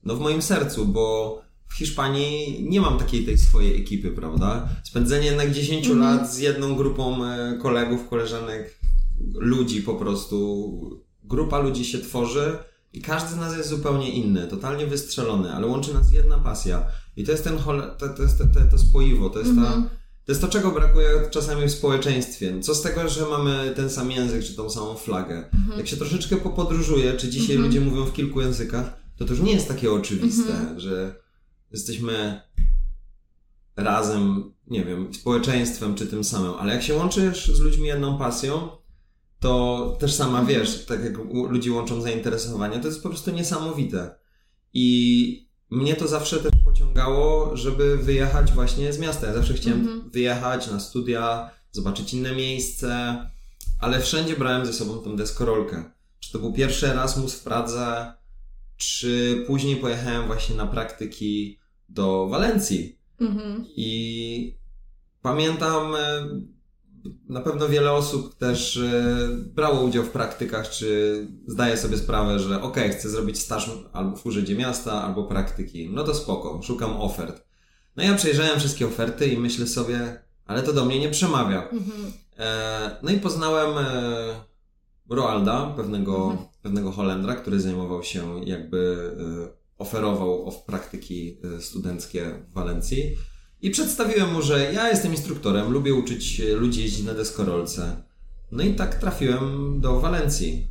no 0.04 0.16
w 0.16 0.20
moim 0.20 0.42
sercu, 0.42 0.86
bo 0.86 1.42
w 1.68 1.74
Hiszpanii 1.74 2.66
nie 2.70 2.82
mam 2.82 3.00
takiej 3.00 3.26
tej 3.26 3.38
swojej 3.38 3.82
ekipy, 3.82 4.12
prawda? 4.12 4.70
Spędzenie 4.84 5.26
jednak 5.26 5.52
10 5.52 5.86
mm. 5.86 6.00
lat 6.00 6.34
z 6.34 6.38
jedną 6.38 6.76
grupą 6.76 7.26
e, 7.26 7.58
kolegów, 7.62 8.10
koleżanek, 8.10 8.80
ludzi 9.34 9.82
po 9.82 9.96
prostu. 9.96 11.02
Grupa 11.24 11.60
ludzi 11.60 11.86
się 11.86 12.00
tworzy 12.00 12.58
i 12.94 13.02
każdy 13.02 13.30
z 13.30 13.38
nas 13.38 13.58
jest 13.58 13.70
zupełnie 13.70 14.10
inny, 14.10 14.48
totalnie 14.48 14.86
wystrzelony, 14.86 15.54
ale 15.54 15.68
łączy 15.68 15.94
nas 15.94 16.12
jedna 16.12 16.38
pasja. 16.38 16.86
I 17.18 17.24
to 17.24 17.32
jest 17.32 17.44
ten 17.44 17.58
to, 17.98 18.10
to, 18.10 18.24
jest 18.24 18.38
to, 18.38 18.44
to, 18.44 18.60
to 18.72 18.78
spoiwo, 18.78 19.30
to 19.30 19.40
jest 19.40 19.52
mm 19.52 19.64
-hmm. 19.64 19.68
ta 19.68 19.74
mhm. 19.74 20.01
To 20.32 20.34
jest 20.34 20.42
to, 20.42 20.48
czego 20.48 20.72
brakuje 20.72 21.08
czasami 21.32 21.68
w 21.68 21.72
społeczeństwie. 21.72 22.62
Co 22.62 22.76
z 22.76 22.82
tego, 22.82 23.10
że 23.10 23.26
mamy 23.26 23.74
ten 23.76 23.90
sam 23.90 24.12
język, 24.12 24.44
czy 24.44 24.56
tą 24.56 24.70
samą 24.70 24.96
flagę? 24.96 25.50
Mhm. 25.54 25.78
Jak 25.78 25.88
się 25.88 25.98
troszeczkę 25.98 26.38
popodróżuje, 26.38 27.14
czy 27.14 27.30
dzisiaj 27.30 27.56
mhm. 27.56 27.68
ludzie 27.68 27.82
mówią 27.82 28.06
w 28.06 28.14
kilku 28.14 28.42
językach, 28.42 28.94
to 29.18 29.26
to 29.26 29.34
już 29.34 29.42
nie 29.42 29.52
jest 29.52 29.68
takie 29.68 29.92
oczywiste, 29.92 30.54
mhm. 30.54 30.80
że 30.80 31.16
jesteśmy 31.72 32.42
razem, 33.76 34.54
nie 34.68 34.86
wiem, 34.86 35.14
społeczeństwem, 35.14 35.96
czy 35.96 36.08
tym 36.08 36.24
samym. 36.24 36.54
Ale 36.60 36.74
jak 36.74 36.84
się 36.84 36.94
łączysz 36.94 37.56
z 37.56 37.60
ludźmi 37.60 37.88
jedną 37.88 38.18
pasją, 38.18 38.70
to 39.40 39.98
też 40.00 40.14
sama 40.14 40.40
mhm. 40.40 40.60
wiesz, 40.60 40.86
tak 40.86 41.04
jak 41.04 41.18
ludzi 41.50 41.72
łączą 41.72 42.02
zainteresowania, 42.02 42.80
to 42.80 42.88
jest 42.88 43.04
po 43.04 43.10
prostu 43.10 43.32
niesamowite. 43.32 44.16
I 44.74 45.51
mnie 45.72 45.96
to 45.96 46.08
zawsze 46.08 46.38
też 46.38 46.52
pociągało, 46.66 47.58
żeby 47.58 47.98
wyjechać 47.98 48.52
właśnie 48.52 48.94
z 48.94 49.00
miasta. 49.00 49.28
Ja 49.28 49.34
zawsze 49.34 49.54
chciałem 49.54 49.80
mhm. 49.80 50.10
wyjechać 50.10 50.72
na 50.72 50.80
studia, 50.80 51.52
zobaczyć 51.72 52.14
inne 52.14 52.36
miejsce, 52.36 53.18
ale 53.80 54.02
wszędzie 54.02 54.36
brałem 54.36 54.66
ze 54.66 54.74
sobą 54.74 54.98
tą 54.98 55.16
deskorolkę. 55.16 55.84
Czy 56.20 56.32
to 56.32 56.40
był 56.40 56.54
pierwszy 56.54 56.88
Erasmus 56.88 57.34
w 57.36 57.44
Pradze, 57.44 58.14
czy 58.78 59.44
później 59.48 59.76
pojechałem 59.76 60.28
właśnie 60.28 60.56
na 60.56 60.68
praktyki 60.68 61.60
do 61.90 62.28
Walencji. 62.28 63.00
Mhm. 63.20 63.66
I 63.76 64.58
pamiętam, 65.22 65.96
e, 65.96 66.00
na 67.30 67.42
pewno 67.42 67.68
wiele 67.70 67.92
osób 67.92 68.38
też 68.38 68.78
e, 68.78 69.28
brało 69.46 69.82
udział 69.82 70.04
w 70.04 70.10
praktykach, 70.10 70.70
czy 70.70 71.28
zdaje 71.48 71.78
sobie 71.78 71.98
sprawę, 71.98 72.40
że 72.40 72.62
ok, 72.62 72.78
chcę 72.92 73.10
zrobić 73.10 73.40
staż 73.40 73.72
albo 73.94 74.18
w 74.18 74.26
urzędzie 74.26 74.56
miasta, 74.56 75.04
albo 75.04 75.24
praktyki. 75.24 75.90
No 75.90 76.04
to 76.04 76.16
spoko, 76.16 76.62
szukam 76.64 77.02
ofert. 77.02 77.46
No 77.96 78.04
ja 78.04 78.16
przejrzałem 78.16 78.60
wszystkie 78.60 78.88
oferty 78.88 79.28
i 79.28 79.38
myślę 79.38 79.68
sobie, 79.68 80.24
ale 80.46 80.64
to 80.64 80.74
do 80.74 80.86
mnie 80.86 81.00
nie 81.00 81.10
przemawia. 81.10 81.70
Mhm. 81.70 82.14
E, 82.38 83.00
no 83.04 83.12
i 83.12 83.18
poznałem 83.18 83.78
e, 83.78 84.46
Roalda, 85.10 85.74
pewnego, 85.78 86.24
mhm. 86.32 86.48
pewnego 86.62 86.92
Holendra, 86.92 87.36
który 87.36 87.62
zajmował 87.62 88.04
się 88.04 88.46
jakby 88.46 89.12
oferował 89.78 90.52
praktyki 90.66 91.38
studenckie 91.60 92.46
w 92.50 92.54
Walencji. 92.54 93.16
I 93.62 93.70
przedstawiłem 93.70 94.34
mu, 94.34 94.42
że 94.42 94.74
ja 94.74 94.90
jestem 94.90 95.12
instruktorem, 95.12 95.72
lubię 95.72 95.94
uczyć 95.94 96.42
ludzi 96.56 96.82
jeździć 96.82 97.06
na 97.06 97.14
deskorolce. 97.14 98.04
No 98.52 98.64
i 98.64 98.74
tak 98.74 98.96
trafiłem 98.96 99.80
do 99.82 100.00
Walencji. 100.00 100.68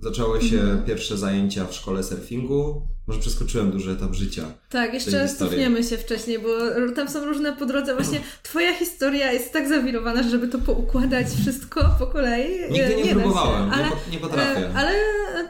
Zaczęły 0.00 0.42
się 0.42 0.60
mhm. 0.60 0.84
pierwsze 0.84 1.18
zajęcia 1.18 1.66
w 1.66 1.74
szkole 1.74 2.02
surfingu. 2.02 2.88
Może 3.06 3.20
przeskoczyłem 3.20 3.70
duży 3.70 3.90
etap 3.90 4.14
życia. 4.14 4.42
Tak, 4.70 4.94
jeszcze 4.94 5.28
cofniemy 5.28 5.84
się 5.84 5.98
wcześniej, 5.98 6.38
bo 6.38 6.48
tam 6.96 7.08
są 7.08 7.24
różne 7.24 7.52
po 7.52 7.66
drodze. 7.66 7.94
Właśnie 7.94 8.20
twoja 8.42 8.74
historia 8.74 9.32
jest 9.32 9.52
tak 9.52 9.68
zawirowana, 9.68 10.22
że 10.22 10.30
żeby 10.30 10.48
to 10.48 10.58
poukładać 10.58 11.26
wszystko 11.40 11.96
po 11.98 12.06
kolei. 12.06 12.70
Nigdy 12.70 12.96
nie, 12.96 13.02
nie 13.02 13.12
próbowałem, 13.12 13.70
ale, 13.70 13.88
nie, 14.12 14.18
potrafię. 14.18 14.66
E, 14.66 14.74
ale 14.74 14.92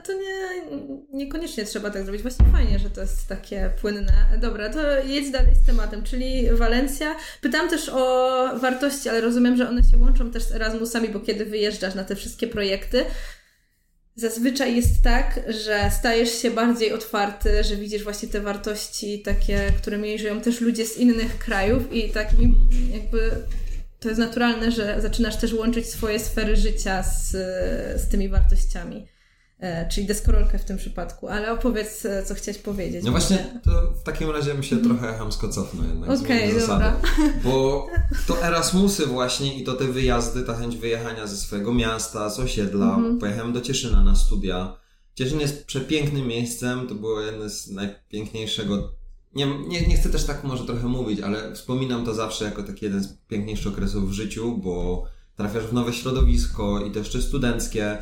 to 0.06 0.12
nie, 0.12 0.62
niekoniecznie 1.12 1.64
trzeba 1.64 1.90
tak 1.90 2.02
zrobić. 2.02 2.22
Właśnie 2.22 2.46
fajnie, 2.52 2.78
że 2.78 2.90
to 2.90 3.00
jest 3.00 3.28
takie 3.28 3.70
płynne. 3.80 4.12
Dobra, 4.40 4.68
to 4.68 4.80
jedź 5.06 5.30
dalej 5.30 5.54
z 5.62 5.66
tematem, 5.66 6.02
czyli 6.02 6.50
Walencja. 6.52 7.16
Pytam 7.40 7.68
też 7.68 7.88
o 7.88 8.58
wartości, 8.60 9.08
ale 9.08 9.20
rozumiem, 9.20 9.56
że 9.56 9.68
one 9.68 9.82
się 9.82 9.96
łączą 9.96 10.30
też 10.30 10.42
z 10.42 10.52
Erasmusami, 10.52 11.08
bo 11.08 11.20
kiedy 11.20 11.44
wyjeżdżasz 11.44 11.94
na 11.94 12.04
te 12.04 12.16
wszystkie 12.16 12.46
projekty, 12.46 13.04
Zazwyczaj 14.16 14.76
jest 14.76 15.02
tak, 15.02 15.40
że 15.48 15.90
stajesz 15.98 16.42
się 16.42 16.50
bardziej 16.50 16.92
otwarty, 16.92 17.64
że 17.64 17.76
widzisz 17.76 18.04
właśnie 18.04 18.28
te 18.28 18.40
wartości 18.40 19.22
takie, 19.22 19.72
którymi 19.76 20.18
żyją 20.18 20.40
też 20.40 20.60
ludzie 20.60 20.86
z 20.86 20.98
innych 20.98 21.38
krajów 21.38 21.92
i 21.92 22.10
tak 22.10 22.28
jakby 22.92 23.30
to 24.00 24.08
jest 24.08 24.20
naturalne, 24.20 24.72
że 24.72 25.00
zaczynasz 25.02 25.36
też 25.36 25.52
łączyć 25.52 25.86
swoje 25.86 26.20
sfery 26.20 26.56
życia 26.56 27.02
z, 27.02 27.30
z 28.00 28.08
tymi 28.08 28.28
wartościami. 28.28 29.06
E, 29.58 29.88
czyli 29.88 30.06
deskorolkę 30.06 30.58
w 30.58 30.64
tym 30.64 30.76
przypadku, 30.76 31.28
ale 31.28 31.52
opowiedz, 31.52 32.04
e, 32.04 32.22
co 32.22 32.34
chciałeś 32.34 32.58
powiedzieć. 32.58 33.04
No 33.04 33.10
właśnie, 33.10 33.60
to 33.64 33.92
w 33.92 34.02
takim 34.02 34.30
razie 34.30 34.54
mi 34.54 34.64
się 34.64 34.76
mm. 34.76 34.88
trochę 34.88 35.18
hamsko 35.18 35.48
cofnę 35.48 35.88
jednak 35.88 36.10
Okej, 36.10 36.50
okay, 36.50 36.66
dobra. 36.66 37.00
Bo 37.44 37.86
to 38.26 38.42
Erasmusy 38.42 39.06
właśnie 39.06 39.58
i 39.58 39.64
to 39.64 39.72
te 39.72 39.84
wyjazdy, 39.84 40.42
ta 40.42 40.54
chęć 40.54 40.76
wyjechania 40.76 41.26
ze 41.26 41.36
swojego 41.36 41.74
miasta, 41.74 42.30
z 42.30 42.40
osiedla. 42.40 42.96
Mm. 42.96 43.18
Pojechałem 43.18 43.52
do 43.52 43.60
Cieszyna 43.60 44.04
na 44.04 44.16
studia. 44.16 44.76
Cieszyn 45.14 45.40
jest 45.40 45.66
przepięknym 45.66 46.26
miejscem, 46.26 46.86
to 46.88 46.94
było 46.94 47.20
jedno 47.20 47.48
z 47.48 47.70
najpiękniejszego 47.70 48.94
nie, 49.34 49.46
nie, 49.68 49.86
nie 49.86 49.96
chcę 49.96 50.10
też 50.10 50.24
tak 50.24 50.44
może 50.44 50.64
trochę 50.64 50.88
mówić, 50.88 51.20
ale 51.20 51.54
wspominam 51.54 52.04
to 52.04 52.14
zawsze 52.14 52.44
jako 52.44 52.62
taki 52.62 52.84
jeden 52.84 53.04
z 53.04 53.12
piękniejszych 53.28 53.72
okresów 53.72 54.10
w 54.10 54.12
życiu, 54.12 54.58
bo 54.58 55.04
trafiasz 55.36 55.64
w 55.64 55.72
nowe 55.72 55.92
środowisko 55.92 56.80
i 56.80 56.90
to 56.90 56.98
jeszcze 56.98 57.22
studenckie. 57.22 57.98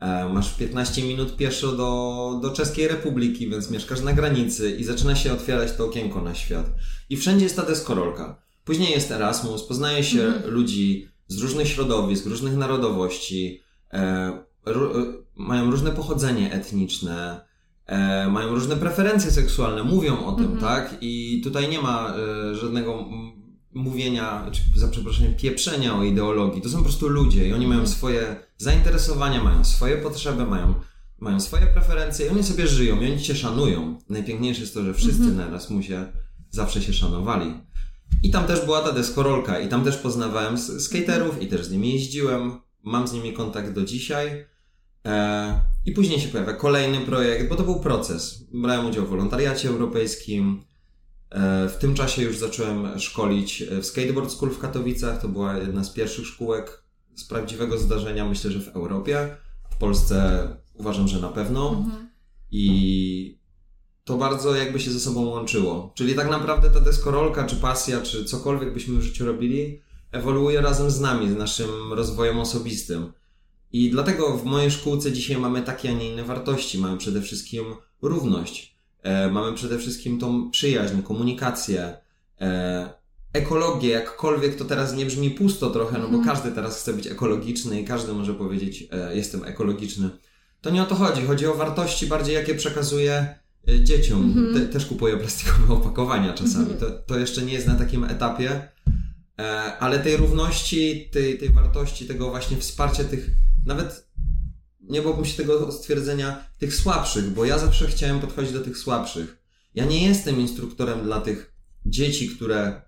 E, 0.00 0.28
masz 0.28 0.54
15 0.54 1.02
minut 1.02 1.36
pieszo 1.36 1.72
do, 1.72 2.40
do 2.42 2.50
Czeskiej 2.50 2.88
Republiki, 2.88 3.50
więc 3.50 3.70
mieszkasz 3.70 4.00
na 4.00 4.12
granicy 4.12 4.76
i 4.76 4.84
zaczyna 4.84 5.16
się 5.16 5.32
otwierać 5.32 5.72
to 5.72 5.86
okienko 5.86 6.22
na 6.22 6.34
świat. 6.34 6.66
I 7.10 7.16
wszędzie 7.16 7.44
jest 7.44 7.56
ta 7.56 7.62
deskorolka. 7.62 8.42
Później 8.64 8.90
jest 8.90 9.10
Erasmus, 9.10 9.62
poznaje 9.62 10.04
się 10.04 10.22
mhm. 10.22 10.54
ludzi 10.54 11.08
z 11.28 11.42
różnych 11.42 11.68
środowisk, 11.68 12.26
różnych 12.26 12.56
narodowości, 12.56 13.62
e, 13.92 13.98
e, 13.98 14.74
mają 15.36 15.70
różne 15.70 15.90
pochodzenie 15.90 16.52
etniczne, 16.52 17.40
e, 17.86 18.28
mają 18.28 18.48
różne 18.54 18.76
preferencje 18.76 19.30
seksualne, 19.30 19.82
mówią 19.84 20.26
o 20.26 20.32
tym, 20.32 20.52
mhm. 20.52 20.60
tak? 20.60 20.96
I 21.00 21.40
tutaj 21.44 21.68
nie 21.68 21.80
ma 21.82 22.14
e, 22.14 22.54
żadnego 22.54 23.04
mówienia, 23.74 24.50
czy 24.52 24.80
za 24.80 24.88
przeproszeniem, 24.88 25.34
pieprzenia 25.34 25.96
o 25.96 26.04
ideologii. 26.04 26.62
To 26.62 26.68
są 26.68 26.78
po 26.78 26.84
prostu 26.84 27.08
ludzie 27.08 27.48
i 27.48 27.52
oni 27.52 27.66
mają 27.66 27.80
mhm. 27.80 27.96
swoje 27.96 28.36
zainteresowania, 28.56 29.44
mają 29.44 29.64
swoje 29.64 29.96
potrzeby, 29.96 30.46
mają, 30.46 30.74
mają 31.20 31.40
swoje 31.40 31.66
preferencje 31.66 32.26
i 32.26 32.28
oni 32.28 32.42
sobie 32.42 32.66
żyją 32.66 33.00
i 33.00 33.12
oni 33.12 33.22
cię 33.22 33.34
szanują. 33.34 33.98
Najpiękniejsze 34.08 34.60
jest 34.60 34.74
to, 34.74 34.84
że 34.84 34.94
wszyscy 34.94 35.22
mhm. 35.22 35.36
na 35.36 35.46
Erasmusie 35.46 36.12
zawsze 36.50 36.82
się 36.82 36.92
szanowali. 36.92 37.54
I 38.22 38.30
tam 38.30 38.44
też 38.44 38.64
była 38.64 38.80
ta 38.80 38.92
deskorolka 38.92 39.60
i 39.60 39.68
tam 39.68 39.84
też 39.84 39.96
poznawałem 39.96 40.58
skaterów 40.58 41.42
i 41.42 41.46
też 41.46 41.66
z 41.66 41.70
nimi 41.70 41.92
jeździłem. 41.92 42.60
Mam 42.82 43.08
z 43.08 43.12
nimi 43.12 43.32
kontakt 43.32 43.72
do 43.72 43.84
dzisiaj. 43.84 44.46
E, 45.06 45.60
I 45.86 45.92
później 45.92 46.20
się 46.20 46.28
pojawia 46.28 46.52
kolejny 46.52 47.00
projekt, 47.00 47.48
bo 47.48 47.56
to 47.56 47.62
był 47.62 47.80
proces. 47.80 48.44
Brałem 48.54 48.86
udział 48.86 49.06
w 49.06 49.08
wolontariacie 49.08 49.68
europejskim. 49.68 50.64
E, 51.30 51.68
w 51.68 51.76
tym 51.76 51.94
czasie 51.94 52.22
już 52.22 52.38
zacząłem 52.38 52.98
szkolić 52.98 53.64
w 53.82 53.86
Skateboard 53.86 54.32
School 54.32 54.50
w 54.50 54.58
Katowicach. 54.58 55.20
To 55.20 55.28
była 55.28 55.56
jedna 55.56 55.84
z 55.84 55.90
pierwszych 55.90 56.26
szkółek 56.26 56.82
z 57.14 57.24
prawdziwego 57.24 57.78
zdarzenia, 57.78 58.24
myślę, 58.28 58.50
że 58.50 58.60
w 58.60 58.68
Europie. 58.68 59.36
W 59.70 59.76
Polsce 59.76 60.48
uważam, 60.74 61.08
że 61.08 61.20
na 61.20 61.28
pewno. 61.28 61.68
Mhm. 61.68 62.08
I 62.50 63.38
to 64.04 64.16
bardzo 64.16 64.54
jakby 64.54 64.80
się 64.80 64.90
ze 64.90 65.00
sobą 65.00 65.26
łączyło. 65.26 65.92
Czyli 65.94 66.14
tak 66.14 66.30
naprawdę 66.30 66.70
ta 66.70 66.80
deskorolka, 66.80 67.46
czy 67.46 67.56
pasja, 67.56 68.00
czy 68.00 68.24
cokolwiek 68.24 68.74
byśmy 68.74 68.98
w 68.98 69.02
życiu 69.02 69.26
robili, 69.26 69.80
ewoluuje 70.12 70.60
razem 70.60 70.90
z 70.90 71.00
nami, 71.00 71.30
z 71.30 71.36
naszym 71.36 71.92
rozwojem 71.92 72.38
osobistym. 72.38 73.12
I 73.72 73.90
dlatego 73.90 74.38
w 74.38 74.44
mojej 74.44 74.70
szkółce 74.70 75.12
dzisiaj 75.12 75.38
mamy 75.38 75.62
takie, 75.62 75.90
a 75.90 75.92
nie 75.92 76.12
inne 76.12 76.24
wartości. 76.24 76.78
Mamy 76.78 76.98
przede 76.98 77.22
wszystkim 77.22 77.64
równość. 78.02 78.77
E, 79.02 79.30
mamy 79.30 79.56
przede 79.56 79.78
wszystkim 79.78 80.18
tą 80.18 80.50
przyjaźń, 80.50 81.02
komunikację, 81.02 81.96
e, 82.40 82.90
ekologię, 83.32 83.88
jakkolwiek 83.88 84.56
to 84.56 84.64
teraz 84.64 84.94
nie 84.94 85.06
brzmi 85.06 85.30
pusto 85.30 85.70
trochę, 85.70 85.98
no 85.98 86.08
bo 86.08 86.16
mhm. 86.16 86.24
każdy 86.24 86.52
teraz 86.52 86.80
chce 86.80 86.92
być 86.92 87.06
ekologiczny 87.06 87.80
i 87.80 87.84
każdy 87.84 88.12
może 88.12 88.34
powiedzieć, 88.34 88.88
e, 88.92 89.16
jestem 89.16 89.44
ekologiczny. 89.44 90.10
To 90.60 90.70
nie 90.70 90.82
o 90.82 90.86
to 90.86 90.94
chodzi. 90.94 91.22
Chodzi 91.22 91.46
o 91.46 91.54
wartości 91.54 92.06
bardziej, 92.06 92.34
jakie 92.34 92.54
przekazuje 92.54 93.34
dzieciom. 93.82 94.24
Mhm. 94.24 94.54
Te, 94.54 94.72
też 94.72 94.86
kupuję 94.86 95.16
plastikowe 95.16 95.74
opakowania 95.80 96.32
czasami. 96.32 96.72
Mhm. 96.72 96.80
To, 96.80 96.90
to 96.90 97.18
jeszcze 97.18 97.42
nie 97.42 97.52
jest 97.52 97.66
na 97.66 97.74
takim 97.74 98.04
etapie, 98.04 98.68
ale 99.80 99.98
tej 99.98 100.16
równości, 100.16 101.08
tej, 101.12 101.38
tej 101.38 101.48
wartości, 101.48 102.06
tego 102.06 102.30
właśnie 102.30 102.56
wsparcia 102.56 103.04
tych 103.04 103.30
nawet 103.66 104.07
nie 104.88 105.02
bałbym 105.02 105.24
się 105.24 105.36
tego 105.36 105.72
stwierdzenia 105.72 106.44
tych 106.58 106.74
słabszych, 106.74 107.30
bo 107.30 107.44
ja 107.44 107.58
zawsze 107.58 107.86
chciałem 107.86 108.20
podchodzić 108.20 108.52
do 108.52 108.60
tych 108.60 108.78
słabszych. 108.78 109.38
Ja 109.74 109.84
nie 109.84 110.06
jestem 110.06 110.40
instruktorem 110.40 111.02
dla 111.02 111.20
tych 111.20 111.54
dzieci, 111.86 112.28
które 112.28 112.82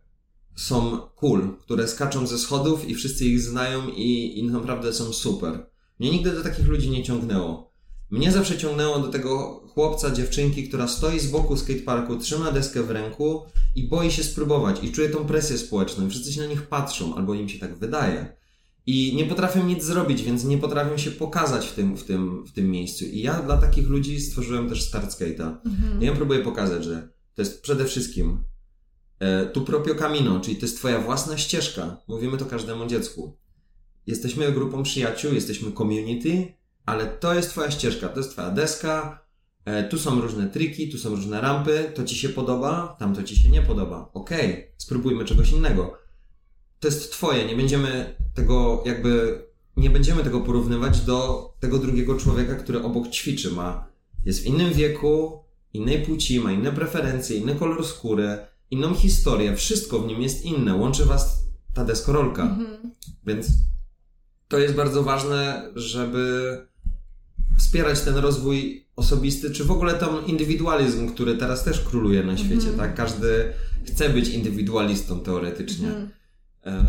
są 0.57 0.99
cool, 1.17 1.57
które 1.61 1.89
skaczą 1.89 2.27
ze 2.27 2.39
schodów 2.39 2.89
i 2.89 2.95
wszyscy 2.95 3.25
ich 3.25 3.41
znają 3.41 3.89
i, 3.89 4.39
i 4.39 4.45
naprawdę 4.45 4.93
są 4.93 5.13
super. 5.13 5.67
Mnie 5.99 6.11
nigdy 6.11 6.31
do 6.31 6.43
takich 6.43 6.67
ludzi 6.67 6.91
nie 6.91 7.03
ciągnęło. 7.03 7.71
Mnie 8.11 8.33
zawsze 8.33 8.59
ciągnęło 8.59 8.99
do 8.99 9.09
tego 9.09 9.63
chłopca, 9.75 10.11
dziewczynki, 10.11 10.69
która 10.69 10.89
stoi 10.89 11.21
z 11.21 11.31
boku 11.31 11.57
skateparku, 11.57 12.17
trzyma 12.17 12.53
deskę 12.53 12.83
w 12.83 12.91
ręku 12.91 13.43
i 13.77 13.89
boi 13.89 14.11
się 14.11 14.25
spróbować 14.25 14.85
i 14.85 14.93
czuje 14.93 15.09
tą 15.09 15.27
presję 15.27 15.59
społeczną. 15.59 16.11
Wszyscy 16.11 16.33
się 16.33 16.41
na 16.41 16.47
nich 16.47 16.63
patrzą, 16.63 17.15
albo 17.15 17.35
im 17.35 17.49
się 17.49 17.59
tak 17.59 17.79
wydaje 17.79 18.40
i 18.87 19.17
nie 19.17 19.25
potrafią 19.25 19.67
nic 19.67 19.85
zrobić, 19.85 20.23
więc 20.23 20.45
nie 20.45 20.59
potrafią 20.59 20.97
się 20.99 21.11
pokazać 21.11 21.67
w 21.67 21.75
tym, 21.75 21.97
w 21.97 22.05
tym, 22.05 22.47
w 22.47 22.53
tym 22.53 22.71
miejscu. 22.71 23.05
I 23.05 23.21
ja 23.21 23.43
dla 23.43 23.57
takich 23.57 23.89
ludzi 23.89 24.21
stworzyłem 24.21 24.69
też 24.69 24.83
Start 24.83 25.11
Skate'a. 25.11 25.57
Mhm. 25.67 26.03
Ja 26.03 26.13
próbuję 26.13 26.41
pokazać, 26.41 26.85
że 26.85 27.09
to 27.35 27.43
jest 27.43 27.63
przede 27.63 27.85
wszystkim 27.85 28.45
e, 29.19 29.47
tu 29.47 29.61
proprio 29.61 29.95
camino, 29.95 30.41
czyli 30.41 30.57
to 30.57 30.67
jest 30.67 30.77
twoja 30.77 30.99
własna 31.01 31.39
ścieżka. 31.39 31.97
Mówimy 32.09 32.39
to 32.39 32.47
każdemu 32.47 32.87
dziecku. 32.87 33.37
Jesteśmy 34.07 34.53
grupą 34.53 34.83
przyjaciół, 34.83 35.35
jesteśmy 35.35 35.73
community, 35.73 36.55
ale 36.87 37.07
to 37.07 37.35
jest 37.35 37.51
twoja 37.51 37.71
ścieżka, 37.71 38.09
to 38.09 38.21
jest 38.21 38.31
twoja 38.31 38.51
deska, 38.51 39.25
e, 39.65 39.89
tu 39.89 39.99
są 39.99 40.21
różne 40.21 40.49
triki, 40.49 40.89
tu 40.89 40.99
są 40.99 41.11
różne 41.11 41.41
rampy, 41.41 41.93
to 41.95 42.05
ci 42.05 42.17
się 42.17 42.29
podoba, 42.29 42.97
tam 42.99 43.15
to 43.15 43.23
ci 43.23 43.37
się 43.37 43.51
nie 43.51 43.63
podoba. 43.63 44.11
Okej, 44.13 44.53
okay, 44.53 44.73
spróbujmy 44.77 45.25
czegoś 45.25 45.53
innego 45.53 46.00
to 46.81 46.89
jest 46.89 47.13
twoje, 47.13 47.47
nie 47.47 47.57
będziemy 47.57 48.15
tego 48.35 48.83
jakby, 48.87 49.43
nie 49.77 49.91
będziemy 49.91 50.25
tego 50.25 50.41
porównywać 50.41 51.01
do 51.01 51.51
tego 51.61 51.79
drugiego 51.79 52.17
człowieka, 52.17 52.55
który 52.55 52.83
obok 52.83 53.09
ćwiczy, 53.09 53.51
ma, 53.51 53.87
jest 54.25 54.43
w 54.43 54.47
innym 54.47 54.73
wieku, 54.73 55.45
innej 55.73 56.03
płci, 56.03 56.41
ma 56.41 56.53
inne 56.53 56.73
preferencje, 56.73 57.37
inny 57.37 57.55
kolor 57.55 57.87
skóry, 57.87 58.39
inną 58.71 58.95
historię, 58.95 59.57
wszystko 59.57 59.99
w 59.99 60.07
nim 60.07 60.23
jest 60.23 60.45
inne, 60.45 60.75
łączy 60.75 61.05
was 61.05 61.43
ta 61.75 61.85
deskorolka. 61.85 62.43
Mhm. 62.43 62.93
Więc 63.27 63.47
to 64.49 64.59
jest 64.59 64.75
bardzo 64.75 65.03
ważne, 65.03 65.71
żeby 65.75 66.57
wspierać 67.59 68.01
ten 68.01 68.17
rozwój 68.17 68.87
osobisty, 68.97 69.51
czy 69.51 69.65
w 69.65 69.71
ogóle 69.71 69.95
ten 69.95 70.09
indywidualizm, 70.27 71.09
który 71.09 71.37
teraz 71.37 71.65
też 71.65 71.81
króluje 71.81 72.23
na 72.23 72.37
świecie, 72.37 72.69
mhm. 72.69 72.77
tak? 72.77 72.95
Każdy 72.95 73.53
chce 73.85 74.09
być 74.09 74.29
indywidualistą 74.29 75.21
teoretycznie. 75.21 75.89
Mhm. 75.89 76.11
E, 76.67 76.85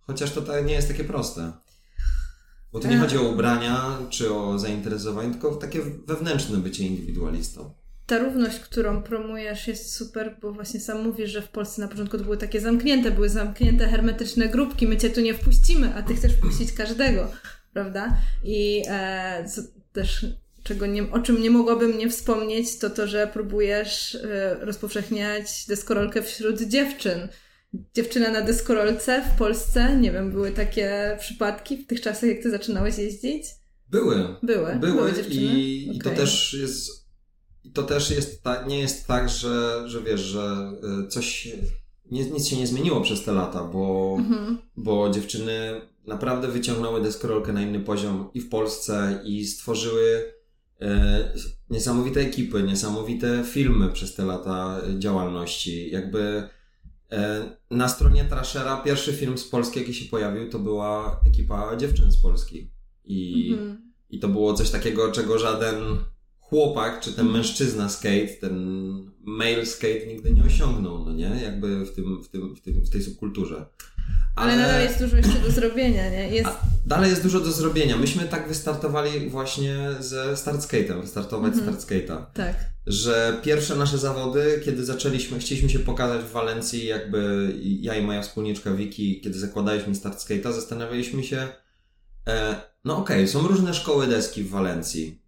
chociaż 0.00 0.30
to 0.30 0.60
nie 0.60 0.74
jest 0.74 0.88
takie 0.88 1.04
proste. 1.04 1.52
Bo 2.72 2.80
tu 2.80 2.88
nie 2.88 2.96
e. 2.96 2.98
chodzi 2.98 3.18
o 3.18 3.22
ubrania 3.22 3.98
czy 4.10 4.34
o 4.34 4.58
zainteresowanie, 4.58 5.30
tylko 5.30 5.54
takie 5.54 5.80
wewnętrzne 6.06 6.58
bycie 6.58 6.84
indywidualistą. 6.84 7.74
Ta 8.06 8.18
równość, 8.18 8.60
którą 8.60 9.02
promujesz, 9.02 9.68
jest 9.68 9.94
super, 9.94 10.36
bo 10.42 10.52
właśnie 10.52 10.80
sam 10.80 11.02
mówisz, 11.02 11.30
że 11.30 11.42
w 11.42 11.48
Polsce 11.48 11.82
na 11.82 11.88
początku 11.88 12.18
to 12.18 12.24
były 12.24 12.36
takie 12.36 12.60
zamknięte, 12.60 13.10
były 13.10 13.28
zamknięte 13.28 13.88
hermetyczne 13.88 14.48
grupki, 14.48 14.86
my 14.86 14.96
cię 14.96 15.10
tu 15.10 15.20
nie 15.20 15.34
wpuścimy, 15.34 15.94
a 15.94 16.02
ty 16.02 16.14
chcesz 16.14 16.32
wpuścić 16.32 16.72
każdego, 16.72 17.30
prawda? 17.72 18.16
I 18.44 18.82
e, 18.88 19.44
też 19.92 20.26
czego 20.62 20.86
nie, 20.86 21.10
o 21.10 21.18
czym 21.18 21.42
nie 21.42 21.50
mogłabym 21.50 21.98
nie 21.98 22.10
wspomnieć, 22.10 22.78
to 22.78 22.90
to, 22.90 23.06
że 23.06 23.30
próbujesz 23.32 24.14
e, 24.14 24.54
rozpowszechniać 24.60 25.66
deskorolkę 25.68 26.22
wśród 26.22 26.62
dziewczyn 26.62 27.28
dziewczyna 27.94 28.30
na 28.30 28.40
deskorolce 28.40 29.22
w 29.34 29.38
Polsce? 29.38 29.96
Nie 29.96 30.12
wiem, 30.12 30.30
były 30.32 30.50
takie 30.50 31.16
przypadki 31.20 31.76
w 31.76 31.86
tych 31.86 32.00
czasach, 32.00 32.30
jak 32.30 32.42
ty 32.42 32.50
zaczynałeś 32.50 32.98
jeździć? 32.98 33.44
Były. 33.88 34.36
Były. 34.42 34.76
Były, 34.76 34.94
Były 34.94 35.10
i, 35.10 35.84
okay. 35.84 35.96
i 35.96 35.98
to 35.98 36.10
też 36.10 36.54
jest 36.54 37.00
to 37.74 37.82
też 37.82 38.10
jest 38.10 38.42
ta, 38.42 38.66
nie 38.66 38.78
jest 38.78 39.06
tak, 39.06 39.28
że, 39.28 39.82
że 39.86 40.02
wiesz, 40.02 40.20
że 40.20 40.72
y, 41.04 41.08
coś 41.08 41.48
nie, 42.10 42.30
nic 42.30 42.48
się 42.48 42.56
nie 42.56 42.66
zmieniło 42.66 43.00
przez 43.00 43.24
te 43.24 43.32
lata, 43.32 43.64
bo, 43.64 44.16
mhm. 44.18 44.58
bo 44.76 45.10
dziewczyny 45.10 45.80
naprawdę 46.06 46.48
wyciągnęły 46.48 47.02
deskorolkę 47.02 47.52
na 47.52 47.62
inny 47.62 47.80
poziom 47.80 48.30
i 48.34 48.40
w 48.40 48.48
Polsce 48.48 49.22
i 49.24 49.44
stworzyły 49.44 50.32
e, 50.80 51.32
niesamowite 51.70 52.20
ekipy, 52.20 52.62
niesamowite 52.62 53.44
filmy 53.44 53.92
przez 53.92 54.14
te 54.14 54.24
lata 54.24 54.80
działalności. 54.98 55.90
Jakby 55.90 56.20
E, 56.20 56.59
na 57.70 57.88
stronie 57.88 58.24
Trashera 58.24 58.76
pierwszy 58.76 59.12
film 59.12 59.38
z 59.38 59.44
Polski, 59.44 59.78
jaki 59.78 59.94
się 59.94 60.10
pojawił, 60.10 60.50
to 60.50 60.58
była 60.58 61.20
ekipa 61.26 61.76
dziewczyn 61.76 62.12
z 62.12 62.16
Polski. 62.16 62.70
I, 63.04 63.52
mhm. 63.52 63.92
i 64.10 64.18
to 64.18 64.28
było 64.28 64.54
coś 64.54 64.70
takiego, 64.70 65.12
czego 65.12 65.38
żaden 65.38 65.76
chłopak, 66.40 67.00
czy 67.00 67.12
ten 67.12 67.28
mężczyzna 67.28 67.88
skate, 67.88 68.36
ten 68.40 68.56
male 69.20 69.66
skate 69.66 70.06
nigdy 70.06 70.34
nie 70.34 70.44
osiągnął, 70.44 71.04
no 71.04 71.12
nie? 71.12 71.40
Jakby 71.42 71.86
w, 71.86 71.94
tym, 71.94 72.22
w, 72.22 72.28
tym, 72.28 72.54
w, 72.56 72.60
tym, 72.60 72.74
w 72.74 72.90
tej 72.90 73.02
subkulturze. 73.02 73.66
Ale, 74.36 74.52
Ale 74.52 74.62
nadal 74.62 74.82
jest 74.82 74.98
dużo 74.98 75.16
jeszcze 75.16 75.40
do 75.40 75.50
zrobienia, 75.50 76.10
nie? 76.10 76.30
Jest... 76.30 76.50
dalej 76.86 77.10
jest 77.10 77.22
dużo 77.22 77.40
do 77.40 77.52
zrobienia. 77.52 77.96
Myśmy 77.96 78.24
tak 78.24 78.48
wystartowali 78.48 79.30
właśnie 79.30 79.76
ze 80.00 80.36
Start 80.36 80.60
Skate'em, 80.60 81.00
wystartować 81.00 81.54
mhm. 81.54 81.76
Start 81.76 81.90
Skate'a. 81.90 82.24
Tak. 82.34 82.56
Że 82.86 83.40
pierwsze 83.42 83.76
nasze 83.76 83.98
zawody, 83.98 84.62
kiedy 84.64 84.84
zaczęliśmy, 84.84 85.38
chcieliśmy 85.38 85.70
się 85.70 85.78
pokazać 85.78 86.20
w 86.20 86.30
Walencji, 86.30 86.86
jakby 86.86 87.52
ja 87.62 87.94
i 87.94 88.02
moja 88.02 88.22
wspólniczka 88.22 88.70
Wiki, 88.70 89.20
kiedy 89.20 89.38
zakładaliśmy 89.38 89.94
Start 89.94 90.18
Skate'a, 90.18 90.52
zastanawialiśmy 90.52 91.24
się, 91.24 91.48
e, 92.28 92.56
no 92.84 92.96
okej, 92.96 93.16
okay, 93.16 93.28
są 93.28 93.48
różne 93.48 93.74
szkoły 93.74 94.06
deski 94.06 94.42
w 94.42 94.50
Walencji. 94.50 95.22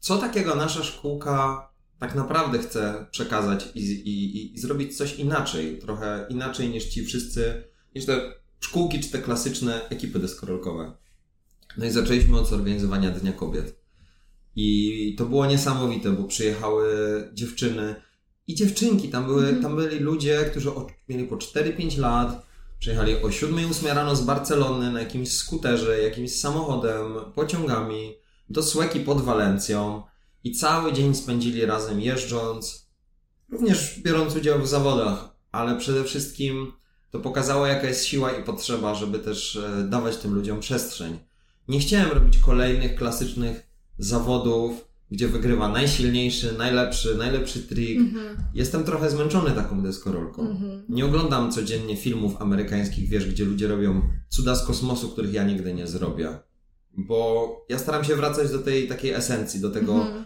Co 0.00 0.18
takiego 0.18 0.54
nasza 0.54 0.84
szkółka 0.84 1.68
tak 1.98 2.14
naprawdę 2.14 2.58
chce 2.58 3.06
przekazać 3.10 3.68
i, 3.74 3.80
i, 3.80 4.24
i, 4.36 4.54
i 4.54 4.58
zrobić 4.58 4.96
coś 4.96 5.14
inaczej, 5.14 5.78
trochę 5.78 6.26
inaczej 6.28 6.68
niż 6.68 6.84
ci 6.84 7.06
wszyscy, 7.06 7.64
niż 7.94 8.06
te 8.06 8.32
szkółki 8.60 9.00
czy 9.00 9.10
te 9.10 9.18
klasyczne 9.18 9.88
ekipy 9.88 10.18
deskorolkowe. 10.18 10.92
No 11.76 11.86
i 11.86 11.90
zaczęliśmy 11.90 12.38
od 12.38 12.48
zorganizowania 12.48 13.10
Dnia 13.10 13.32
Kobiet. 13.32 13.84
I 14.56 15.14
to 15.18 15.26
było 15.26 15.46
niesamowite, 15.46 16.10
bo 16.10 16.24
przyjechały 16.24 16.88
dziewczyny 17.32 17.94
i 18.46 18.54
dziewczynki. 18.54 19.08
Tam, 19.08 19.26
były, 19.26 19.48
mm. 19.48 19.62
tam 19.62 19.76
byli 19.76 19.98
ludzie, 19.98 20.44
którzy 20.50 20.70
mieli 21.08 21.24
po 21.24 21.36
4-5 21.36 21.98
lat, 21.98 22.46
przyjechali 22.78 23.16
o 23.16 23.28
7-8 23.28 23.94
rano 23.94 24.16
z 24.16 24.24
Barcelony 24.24 24.92
na 24.92 25.00
jakimś 25.00 25.32
skuterze, 25.32 26.02
jakimś 26.02 26.32
samochodem, 26.32 27.14
pociągami 27.34 28.14
do 28.50 28.62
Słeki 28.62 29.00
pod 29.00 29.20
Walencją 29.20 30.02
i 30.44 30.52
cały 30.52 30.92
dzień 30.92 31.14
spędzili 31.14 31.66
razem 31.66 32.00
jeżdżąc, 32.00 32.88
również 33.48 34.00
biorąc 34.00 34.36
udział 34.36 34.62
w 34.62 34.68
zawodach, 34.68 35.28
ale 35.52 35.76
przede 35.76 36.04
wszystkim 36.04 36.72
to 37.14 37.20
pokazało, 37.20 37.66
jaka 37.66 37.86
jest 37.86 38.04
siła 38.04 38.32
i 38.32 38.44
potrzeba, 38.44 38.94
żeby 38.94 39.18
też 39.18 39.56
e, 39.56 39.84
dawać 39.88 40.16
tym 40.16 40.34
ludziom 40.34 40.60
przestrzeń. 40.60 41.18
Nie 41.68 41.78
chciałem 41.78 42.10
robić 42.10 42.38
kolejnych 42.38 42.94
klasycznych 42.94 43.66
zawodów, 43.98 44.88
gdzie 45.10 45.28
wygrywa 45.28 45.68
najsilniejszy, 45.68 46.54
najlepszy, 46.58 47.14
najlepszy 47.16 47.62
trik. 47.62 48.00
Mm-hmm. 48.00 48.36
Jestem 48.54 48.84
trochę 48.84 49.10
zmęczony 49.10 49.50
taką 49.50 49.82
deskorolką. 49.82 50.42
Mm-hmm. 50.42 50.82
Nie 50.88 51.04
oglądam 51.04 51.52
codziennie 51.52 51.96
filmów 51.96 52.42
amerykańskich, 52.42 53.08
wiesz, 53.08 53.30
gdzie 53.30 53.44
ludzie 53.44 53.68
robią 53.68 54.02
cuda 54.28 54.54
z 54.54 54.66
kosmosu, 54.66 55.08
których 55.08 55.32
ja 55.32 55.44
nigdy 55.44 55.74
nie 55.74 55.86
zrobię. 55.86 56.38
Bo 56.96 57.48
ja 57.68 57.78
staram 57.78 58.04
się 58.04 58.16
wracać 58.16 58.50
do 58.50 58.58
tej 58.58 58.88
takiej 58.88 59.12
esencji, 59.12 59.60
do 59.60 59.70
tego, 59.70 59.92
mm-hmm. 59.92 60.24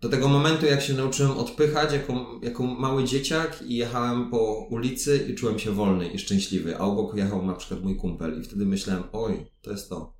Do 0.00 0.08
tego 0.08 0.28
momentu, 0.28 0.66
jak 0.66 0.82
się 0.82 0.94
nauczyłem 0.94 1.32
odpychać 1.32 1.92
jako, 1.92 2.40
jako 2.42 2.62
mały 2.62 3.04
dzieciak 3.04 3.62
i 3.62 3.76
jechałem 3.76 4.30
po 4.30 4.66
ulicy 4.70 5.26
i 5.30 5.34
czułem 5.34 5.58
się 5.58 5.72
wolny 5.72 6.08
i 6.08 6.18
szczęśliwy, 6.18 6.76
a 6.76 6.80
obok 6.80 7.16
jechał 7.16 7.46
na 7.46 7.54
przykład 7.54 7.82
mój 7.82 7.96
kumpel 7.96 8.40
i 8.40 8.44
wtedy 8.44 8.66
myślałem, 8.66 9.02
oj, 9.12 9.46
to 9.62 9.70
jest 9.70 9.88
to. 9.88 10.14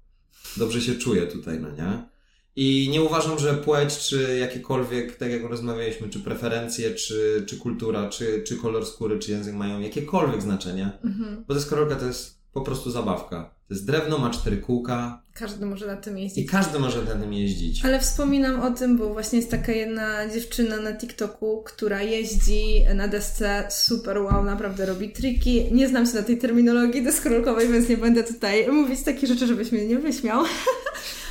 Dobrze 0.56 0.80
się 0.80 0.94
czuję 0.94 1.26
tutaj, 1.26 1.60
no 1.60 1.70
nie? 1.70 2.14
I 2.56 2.88
nie 2.92 3.02
uważam, 3.02 3.38
że 3.38 3.54
płeć, 3.54 3.98
czy 3.98 4.37
jakiekolwiek, 4.40 5.16
tak 5.16 5.30
jak 5.30 5.42
rozmawialiśmy, 5.42 6.08
czy 6.08 6.20
preferencje, 6.20 6.94
czy, 6.94 7.44
czy 7.48 7.56
kultura, 7.56 8.08
czy, 8.08 8.42
czy 8.46 8.56
kolor 8.56 8.87
skóry, 8.87 9.18
czy 9.18 9.30
język 9.30 9.54
mają 9.54 9.80
jakiekolwiek 9.80 10.42
znaczenie. 10.42 10.98
Mhm. 11.04 11.44
Bo 11.48 11.54
deskorolka 11.54 11.96
to 11.96 12.06
jest 12.06 12.43
po 12.54 12.60
prostu 12.60 12.90
zabawka. 12.90 13.50
To 13.68 13.74
jest 13.74 13.86
drewno, 13.86 14.18
ma 14.18 14.30
cztery 14.30 14.56
kółka. 14.56 15.22
Każdy 15.34 15.66
może 15.66 15.86
na 15.86 15.96
tym 15.96 16.18
jeździć. 16.18 16.44
I 16.44 16.48
każdy 16.48 16.78
może 16.78 17.02
na 17.02 17.14
tym 17.14 17.32
jeździć. 17.32 17.84
Ale 17.84 18.00
wspominam 18.00 18.60
o 18.60 18.70
tym, 18.70 18.98
bo 18.98 19.12
właśnie 19.12 19.38
jest 19.38 19.50
taka 19.50 19.72
jedna 19.72 20.28
dziewczyna 20.28 20.76
na 20.76 20.92
TikToku, 20.92 21.62
która 21.66 22.02
jeździ 22.02 22.84
na 22.94 23.08
desce 23.08 23.66
super 23.70 24.18
wow, 24.18 24.44
naprawdę 24.44 24.86
robi 24.86 25.12
triki. 25.12 25.68
Nie 25.72 25.88
znam 25.88 26.06
się 26.06 26.14
na 26.14 26.22
tej 26.22 26.38
terminologii 26.38 27.02
deskorolkowej, 27.02 27.68
więc 27.68 27.88
nie 27.88 27.96
będę 27.96 28.24
tutaj 28.24 28.68
mówić 28.68 29.02
takie 29.02 29.26
rzeczy, 29.26 29.46
żebyś 29.46 29.72
mnie 29.72 29.86
nie 29.86 29.98
wyśmiał. 29.98 30.44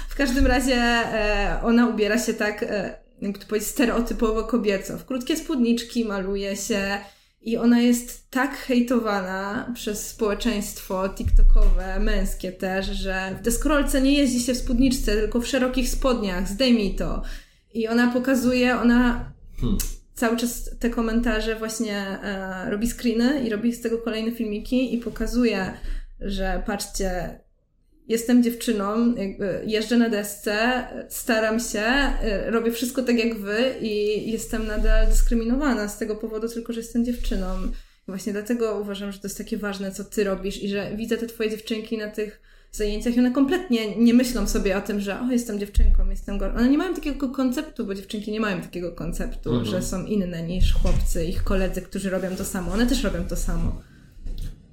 W 0.10 0.16
każdym 0.16 0.48
razie 0.48 0.76
e, 0.76 1.60
ona 1.64 1.88
ubiera 1.88 2.20
się 2.20 2.34
tak, 2.34 2.64
e, 2.64 2.96
jak 3.22 3.38
to 3.38 3.48
powiedzieć, 3.48 3.70
stereotypowo 3.70 4.44
kobieco. 4.44 4.98
W 4.98 5.06
krótkie 5.06 5.38
spódniczki 5.38 6.06
maluje 6.06 6.56
się 6.56 6.98
i 7.44 7.58
ona 7.58 7.82
jest 7.82 8.32
tak 8.32 8.58
hejtowana 8.58 9.72
przez 9.74 10.10
społeczeństwo 10.10 11.10
tiktokowe, 11.10 12.00
męskie 12.00 12.52
też, 12.52 12.86
że 12.86 13.36
w 13.40 13.42
deskorolce 13.42 14.02
nie 14.02 14.14
jeździ 14.14 14.40
się 14.40 14.54
w 14.54 14.58
spódniczce, 14.58 15.16
tylko 15.16 15.42
w 15.42 15.48
szerokich 15.48 15.90
spodniach, 15.90 16.50
zdejmij 16.50 16.96
to. 16.96 17.22
I 17.74 17.88
ona 17.88 18.12
pokazuje, 18.12 18.80
ona 18.80 19.32
hmm. 19.62 19.78
cały 20.14 20.38
czas 20.38 20.70
te 20.80 20.90
komentarze 20.90 21.56
właśnie 21.56 21.98
e, 21.98 22.70
robi 22.70 22.88
screeny 22.88 23.44
i 23.44 23.50
robi 23.50 23.74
z 23.74 23.82
tego 23.82 23.98
kolejne 23.98 24.32
filmiki 24.32 24.96
i 24.96 24.98
pokazuje, 24.98 25.74
że 26.20 26.64
patrzcie, 26.66 27.40
jestem 28.08 28.44
dziewczyną, 28.44 29.16
jeżdżę 29.66 29.98
na 29.98 30.10
desce, 30.10 30.84
staram 31.10 31.60
się, 31.60 31.84
y, 32.48 32.52
robię 32.52 32.72
wszystko 32.72 33.04
tak 33.04 33.20
jak 33.20 33.40
wy 33.40 33.76
i 33.82 34.32
jestem 34.32 34.68
nadal 34.68 35.08
dyskryminowana 35.08 35.88
z 35.88 35.98
tego 35.98 36.16
powodu 36.16 36.50
tylko, 36.50 36.74
że 36.74 36.80
jestem 36.80 37.06
dziewczyną. 37.06 37.48
Właśnie 38.08 38.34
dlatego 38.34 38.80
uważam, 38.82 39.12
że 39.12 39.20
to 39.20 39.28
jest 39.28 39.38
takie 39.38 39.58
ważne, 39.58 39.92
co 39.92 40.04
ty 40.04 40.24
robisz 40.24 40.64
i 40.64 40.70
że 40.70 40.92
widzę 40.96 41.18
te 41.18 41.28
twoje 41.28 41.50
dziewczynki 41.50 41.98
na 41.98 42.08
tych 42.08 42.42
zajęciach 42.72 43.16
i 43.16 43.20
one 43.20 43.32
kompletnie 43.32 43.96
nie 43.96 44.14
myślą 44.14 44.48
sobie 44.48 44.78
o 44.78 44.82
tym, 44.82 45.00
że 45.00 45.20
o, 45.20 45.32
jestem 45.32 45.60
dziewczynką, 45.60 46.10
jestem 46.10 46.38
gorsza. 46.38 46.58
One 46.58 46.70
nie 46.70 46.78
mają 46.78 46.94
takiego 46.94 47.30
konceptu, 47.30 47.86
bo 47.86 47.96
dziewczynki 47.96 48.32
nie 48.32 48.40
mają 48.40 48.62
takiego 48.62 48.92
konceptu, 48.92 49.50
mhm. 49.50 49.66
że 49.66 49.82
są 49.82 50.06
inne 50.06 50.44
niż 50.44 50.74
chłopcy, 50.74 51.26
ich 51.26 51.44
koledzy, 51.44 51.82
którzy 51.82 52.10
robią 52.10 52.36
to 52.36 52.46
samo. 52.46 52.72
One 52.72 52.88
też 52.88 53.04
robią 53.04 53.24
to 53.28 53.36
samo. 53.36 53.82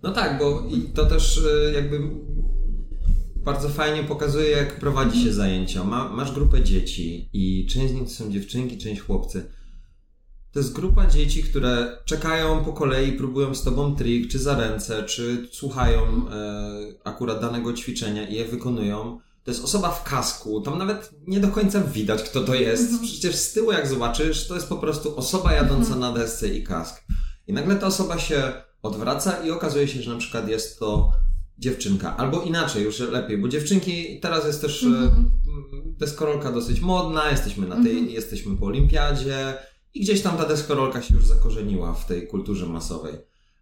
No 0.03 0.13
tak, 0.13 0.39
bo 0.39 0.69
i 0.71 0.83
to 0.83 1.07
też 1.07 1.39
y, 1.39 1.73
jakby 1.75 2.01
bardzo 3.45 3.69
fajnie 3.69 4.05
pokazuje, 4.05 4.51
jak 4.51 4.81
prowadzi 4.81 5.25
się 5.25 5.33
zajęcia. 5.33 5.85
Ma, 5.85 6.09
masz 6.09 6.33
grupę 6.33 6.63
dzieci 6.63 7.31
i 7.33 7.67
część 7.67 7.93
z 7.93 7.95
nich 7.95 8.11
są 8.11 8.31
dziewczynki, 8.33 8.79
część 8.79 9.01
chłopcy. 9.01 9.51
To 10.53 10.59
jest 10.59 10.73
grupa 10.73 11.07
dzieci, 11.07 11.43
które 11.43 11.99
czekają 12.05 12.65
po 12.65 12.73
kolei, 12.73 13.13
próbują 13.13 13.55
z 13.55 13.63
tobą 13.63 13.97
trik, 13.97 14.31
czy 14.31 14.39
za 14.39 14.57
ręce, 14.59 15.03
czy 15.03 15.49
słuchają 15.53 16.03
e, 16.03 16.29
akurat 17.05 17.41
danego 17.41 17.73
ćwiczenia 17.73 18.29
i 18.29 18.35
je 18.35 18.45
wykonują. 18.45 19.19
To 19.45 19.51
jest 19.51 19.65
osoba 19.65 19.91
w 19.91 20.05
kasku, 20.05 20.61
tam 20.61 20.79
nawet 20.79 21.11
nie 21.27 21.41
do 21.41 21.49
końca 21.49 21.81
widać, 21.81 22.23
kto 22.23 22.41
to 22.41 22.55
jest. 22.55 22.83
Mhm. 22.83 23.03
Przecież 23.03 23.37
z 23.37 23.53
tyłu, 23.53 23.73
jak 23.73 23.87
zobaczysz, 23.87 24.49
to 24.49 24.55
jest 24.55 24.69
po 24.69 24.77
prostu 24.77 25.17
osoba 25.17 25.53
jadąca 25.53 25.95
mhm. 25.95 26.01
na 26.01 26.13
desce 26.13 26.49
i 26.49 26.65
kask. 26.65 27.05
I 27.47 27.53
nagle 27.53 27.77
ta 27.77 27.87
osoba 27.87 28.19
się 28.19 28.53
odwraca 28.83 29.45
i 29.47 29.51
okazuje 29.51 29.89
się, 29.89 30.03
że 30.03 30.13
na 30.13 30.19
przykład 30.19 30.49
jest 30.49 30.79
to 30.79 31.13
dziewczynka. 31.61 32.17
Albo 32.17 32.43
inaczej, 32.43 32.85
już 32.85 32.99
lepiej, 32.99 33.39
bo 33.39 33.49
dziewczynki 33.49 34.21
teraz 34.21 34.47
jest 34.47 34.61
też 34.61 34.85
mm-hmm. 34.85 35.25
deskorolka 35.99 36.53
dosyć 36.53 36.81
modna, 36.81 37.31
jesteśmy 37.31 37.67
na 37.69 37.83
tej, 37.83 37.95
mm-hmm. 37.95 38.11
jesteśmy 38.11 38.57
po 38.57 38.67
olimpiadzie 38.67 39.55
i 39.95 40.01
gdzieś 40.01 40.23
tam 40.23 40.37
ta 40.37 40.47
deskorolka 40.47 41.03
się 41.03 41.15
już 41.15 41.27
zakorzeniła 41.27 41.95
w 41.95 42.07
tej 42.07 42.27
kulturze 42.27 42.67
masowej. 42.67 43.15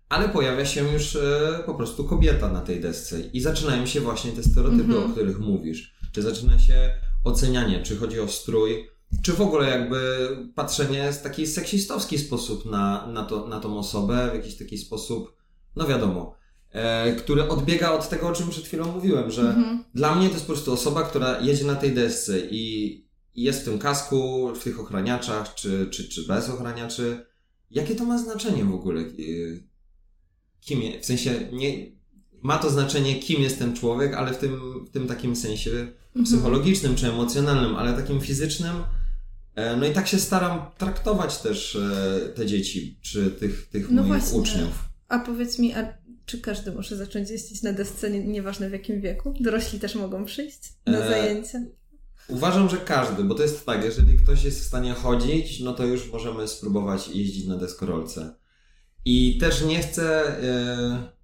Ale 0.09 0.29
pojawia 0.29 0.65
się 0.65 0.93
już 0.93 1.17
e, 1.17 1.63
po 1.67 1.75
prostu 1.75 2.05
kobieta 2.05 2.53
na 2.53 2.61
tej 2.61 2.81
desce 2.81 3.21
i 3.21 3.41
zaczynają 3.41 3.87
się 3.87 4.01
właśnie 4.01 4.33
te 4.33 4.43
stereotypy, 4.43 4.93
mm-hmm. 4.93 5.07
o 5.07 5.13
których 5.13 5.39
mówisz. 5.39 5.95
Czy 6.13 6.23
zaczyna 6.23 6.59
się 6.59 6.91
ocenianie, 7.25 7.83
czy 7.83 7.97
chodzi 7.97 8.21
o 8.21 8.29
strój, 8.29 8.89
czy 9.23 9.33
w 9.33 9.41
ogóle 9.41 9.71
jakby 9.71 10.29
patrzenie 10.55 11.13
w 11.13 11.23
taki 11.23 11.47
seksistowski 11.47 12.19
sposób 12.19 12.65
na, 12.65 13.07
na, 13.07 13.25
to, 13.25 13.47
na 13.47 13.61
tą 13.61 13.79
osobę, 13.79 14.31
w 14.33 14.35
jakiś 14.35 14.57
taki 14.59 14.79
sposób, 14.79 15.37
no 15.77 15.87
wiadomo, 15.87 16.38
e, 16.73 17.13
który 17.13 17.49
odbiega 17.49 17.93
od 17.93 18.09
tego, 18.09 18.29
o 18.29 18.33
czym 18.33 18.51
przed 18.51 18.65
chwilą 18.65 18.93
mówiłem, 18.93 19.31
że 19.31 19.43
mhm. 19.43 19.85
dla 19.95 20.15
mnie 20.15 20.29
to 20.29 20.35
jest 20.35 20.47
po 20.47 20.53
prostu 20.53 20.73
osoba, 20.73 21.03
która 21.03 21.41
jedzie 21.41 21.65
na 21.65 21.75
tej 21.75 21.95
desce 21.95 22.39
i, 22.51 23.09
jest 23.35 23.61
w 23.61 23.65
tym 23.65 23.79
kasku, 23.79 24.53
w 24.55 24.65
tych 24.65 24.81
ochraniaczach, 24.81 25.55
czy, 25.55 25.87
czy, 25.91 26.09
czy 26.09 26.27
bez 26.27 26.49
ochraniaczy. 26.49 27.27
Jakie 27.71 27.95
to 27.95 28.05
ma 28.05 28.19
znaczenie 28.19 28.65
w 28.65 28.75
ogóle? 28.75 29.01
E, 29.01 29.05
kim 30.61 30.83
jest? 30.83 31.03
W 31.03 31.07
sensie 31.07 31.49
nie, 31.53 31.99
ma 32.43 32.59
to 32.59 32.71
znaczenie, 32.71 33.21
kim 33.21 33.43
jest 33.43 33.59
ten 33.59 33.77
człowiek, 33.77 34.15
ale 34.15 34.35
w 34.35 34.37
tym, 34.37 34.85
w 34.87 34.91
tym 34.91 35.07
takim 35.07 35.37
sensie 35.37 35.71
mhm. 35.71 36.25
psychologicznym 36.25 36.97
czy 36.97 37.09
emocjonalnym, 37.09 37.77
ale 37.77 37.93
takim 37.93 38.21
fizycznym. 38.21 38.77
E, 39.55 39.77
no 39.77 39.87
i 39.87 39.93
tak 39.93 40.09
się 40.09 40.19
staram 40.19 40.61
traktować 40.79 41.39
też 41.39 41.77
e, 41.77 42.29
te 42.29 42.47
dzieci, 42.47 42.99
czy 43.03 43.31
tych, 43.31 43.69
tych 43.69 43.91
no 43.91 44.03
moich 44.03 44.23
właśnie. 44.23 44.39
uczniów. 44.39 44.89
A 45.09 45.19
powiedz 45.19 45.59
mi, 45.59 45.75
a 45.75 45.99
czy 46.29 46.41
każdy 46.41 46.73
może 46.73 46.97
zacząć 46.97 47.31
jeździć 47.31 47.63
na 47.63 47.73
desce, 47.73 48.11
nie, 48.11 48.25
nieważne 48.25 48.69
w 48.69 48.73
jakim 48.73 49.01
wieku? 49.01 49.35
Dorośli 49.41 49.81
też 49.81 49.95
mogą 49.95 50.25
przyjść 50.25 50.59
na 50.87 50.99
e, 50.99 51.09
zajęcia? 51.09 51.59
Uważam, 52.29 52.69
że 52.69 52.77
każdy, 52.77 53.25
bo 53.25 53.35
to 53.35 53.43
jest 53.43 53.67
tak, 53.67 53.85
jeżeli 53.85 54.19
ktoś 54.19 54.45
jest 54.45 54.61
w 54.61 54.67
stanie 54.67 54.93
chodzić, 54.93 55.61
no 55.61 55.75
to 55.75 55.87
już 55.87 56.13
możemy 56.13 56.49
spróbować 56.49 57.09
jeździć 57.09 57.47
na 57.47 57.57
deskorolce. 57.57 58.35
I 59.05 59.39
też 59.39 59.65
nie 59.65 59.81
chcę... 59.81 60.27
E, 60.43 61.19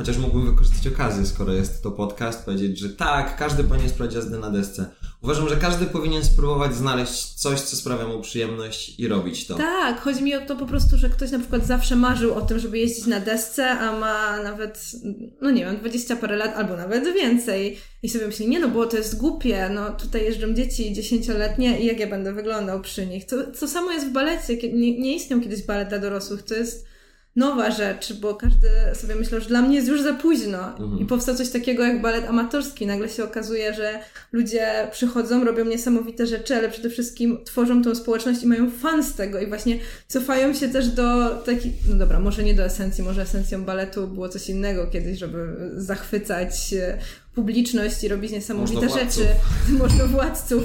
Chociaż 0.00 0.18
mógłbym 0.18 0.46
wykorzystać 0.46 0.86
okazję, 0.86 1.26
skoro 1.26 1.52
jest 1.52 1.82
to 1.82 1.90
podcast, 1.90 2.44
powiedzieć, 2.44 2.78
że 2.78 2.88
tak, 2.90 3.36
każdy 3.36 3.64
powinien 3.64 3.88
sprawdzić 3.90 4.16
jazdę 4.16 4.38
na 4.38 4.50
desce. 4.50 4.90
Uważam, 5.22 5.48
że 5.48 5.56
każdy 5.56 5.86
powinien 5.86 6.24
spróbować 6.24 6.74
znaleźć 6.74 7.34
coś, 7.34 7.60
co 7.60 7.76
sprawia 7.76 8.06
mu 8.06 8.20
przyjemność 8.20 9.00
i 9.00 9.08
robić 9.08 9.46
to. 9.46 9.54
Tak, 9.54 10.00
chodzi 10.00 10.22
mi 10.22 10.34
o 10.34 10.46
to 10.46 10.56
po 10.56 10.66
prostu, 10.66 10.96
że 10.96 11.08
ktoś 11.08 11.30
na 11.30 11.38
przykład 11.38 11.66
zawsze 11.66 11.96
marzył 11.96 12.34
o 12.34 12.40
tym, 12.40 12.58
żeby 12.58 12.78
jeździć 12.78 13.06
na 13.06 13.20
desce, 13.20 13.70
a 13.70 13.98
ma 13.98 14.42
nawet, 14.42 14.92
no 15.40 15.50
nie 15.50 15.64
wiem, 15.64 15.76
20 15.76 16.16
parę 16.16 16.36
lat 16.36 16.56
albo 16.56 16.76
nawet 16.76 17.14
więcej. 17.14 17.78
I 18.02 18.08
sobie 18.08 18.26
myśli, 18.26 18.48
nie 18.48 18.60
no, 18.60 18.68
bo 18.68 18.86
to 18.86 18.96
jest 18.96 19.16
głupie, 19.16 19.70
no 19.74 19.90
tutaj 19.90 20.24
jeżdżą 20.24 20.54
dzieci 20.54 20.92
dziesięcioletnie 20.92 21.80
i 21.80 21.86
jak 21.86 22.00
ja 22.00 22.06
będę 22.06 22.32
wyglądał 22.32 22.80
przy 22.80 23.06
nich. 23.06 23.26
To, 23.26 23.36
to 23.60 23.68
samo 23.68 23.92
jest 23.92 24.06
w 24.06 24.12
balecie, 24.12 24.56
nie, 24.72 24.98
nie 24.98 25.14
istniał 25.14 25.40
kiedyś 25.40 25.62
balet 25.62 25.88
dla 25.88 25.98
dorosłych, 25.98 26.42
to 26.42 26.54
jest 26.54 26.89
nowa 27.36 27.70
rzecz, 27.70 28.12
bo 28.12 28.34
każdy 28.34 28.68
sobie 28.94 29.14
myślał, 29.14 29.40
że 29.40 29.48
dla 29.48 29.62
mnie 29.62 29.76
jest 29.76 29.88
już 29.88 30.02
za 30.02 30.14
późno. 30.14 30.68
Mhm. 30.68 30.98
I 30.98 31.04
powstał 31.04 31.34
coś 31.34 31.48
takiego 31.48 31.84
jak 31.84 32.00
balet 32.00 32.28
amatorski. 32.28 32.86
Nagle 32.86 33.08
się 33.08 33.24
okazuje, 33.24 33.74
że 33.74 33.98
ludzie 34.32 34.88
przychodzą, 34.90 35.44
robią 35.44 35.64
niesamowite 35.64 36.26
rzeczy, 36.26 36.54
ale 36.54 36.68
przede 36.68 36.90
wszystkim 36.90 37.38
tworzą 37.44 37.82
tą 37.82 37.94
społeczność 37.94 38.42
i 38.42 38.46
mają 38.46 38.70
fan 38.70 39.02
z 39.02 39.14
tego 39.14 39.40
i 39.40 39.46
właśnie 39.46 39.78
cofają 40.08 40.54
się 40.54 40.68
też 40.68 40.88
do 40.88 41.36
takich, 41.36 41.72
no 41.88 41.96
dobra, 41.96 42.20
może 42.20 42.42
nie 42.44 42.54
do 42.54 42.64
esencji, 42.64 43.04
może 43.04 43.22
esencją 43.22 43.64
baletu 43.64 44.06
było 44.06 44.28
coś 44.28 44.48
innego 44.48 44.86
kiedyś, 44.86 45.18
żeby 45.18 45.56
zachwycać 45.76 46.74
e, 46.74 46.98
publiczność 47.34 48.04
i 48.04 48.08
robić 48.08 48.32
niesamowite 48.32 48.88
rzeczy, 48.88 49.26
można 49.82 50.06
władców, 50.06 50.62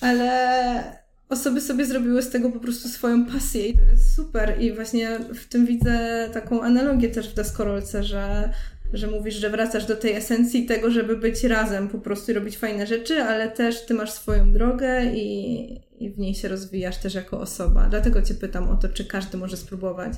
ale 0.00 0.97
osoby 1.28 1.60
sobie 1.60 1.86
zrobiły 1.86 2.22
z 2.22 2.30
tego 2.30 2.50
po 2.50 2.60
prostu 2.60 2.88
swoją 2.88 3.26
pasję 3.26 3.68
i 3.68 3.74
to 3.74 3.82
jest 3.90 4.14
super. 4.14 4.56
I 4.60 4.72
właśnie 4.72 5.18
w 5.34 5.48
tym 5.48 5.66
widzę 5.66 6.28
taką 6.32 6.62
analogię 6.62 7.08
też 7.08 7.28
w 7.28 7.34
deskorolce, 7.34 8.04
że, 8.04 8.52
że 8.92 9.06
mówisz, 9.06 9.34
że 9.34 9.50
wracasz 9.50 9.86
do 9.86 9.96
tej 9.96 10.12
esencji 10.12 10.66
tego, 10.66 10.90
żeby 10.90 11.16
być 11.16 11.44
razem 11.44 11.88
po 11.88 11.98
prostu 11.98 12.30
i 12.30 12.34
robić 12.34 12.56
fajne 12.56 12.86
rzeczy, 12.86 13.22
ale 13.22 13.50
też 13.50 13.86
ty 13.86 13.94
masz 13.94 14.10
swoją 14.10 14.52
drogę 14.52 15.04
i, 15.14 15.80
i 15.98 16.10
w 16.10 16.18
niej 16.18 16.34
się 16.34 16.48
rozwijasz 16.48 16.96
też 16.96 17.14
jako 17.14 17.40
osoba. 17.40 17.86
Dlatego 17.90 18.22
cię 18.22 18.34
pytam 18.34 18.68
o 18.68 18.76
to, 18.76 18.88
czy 18.88 19.04
każdy 19.04 19.38
może 19.38 19.56
spróbować. 19.56 20.12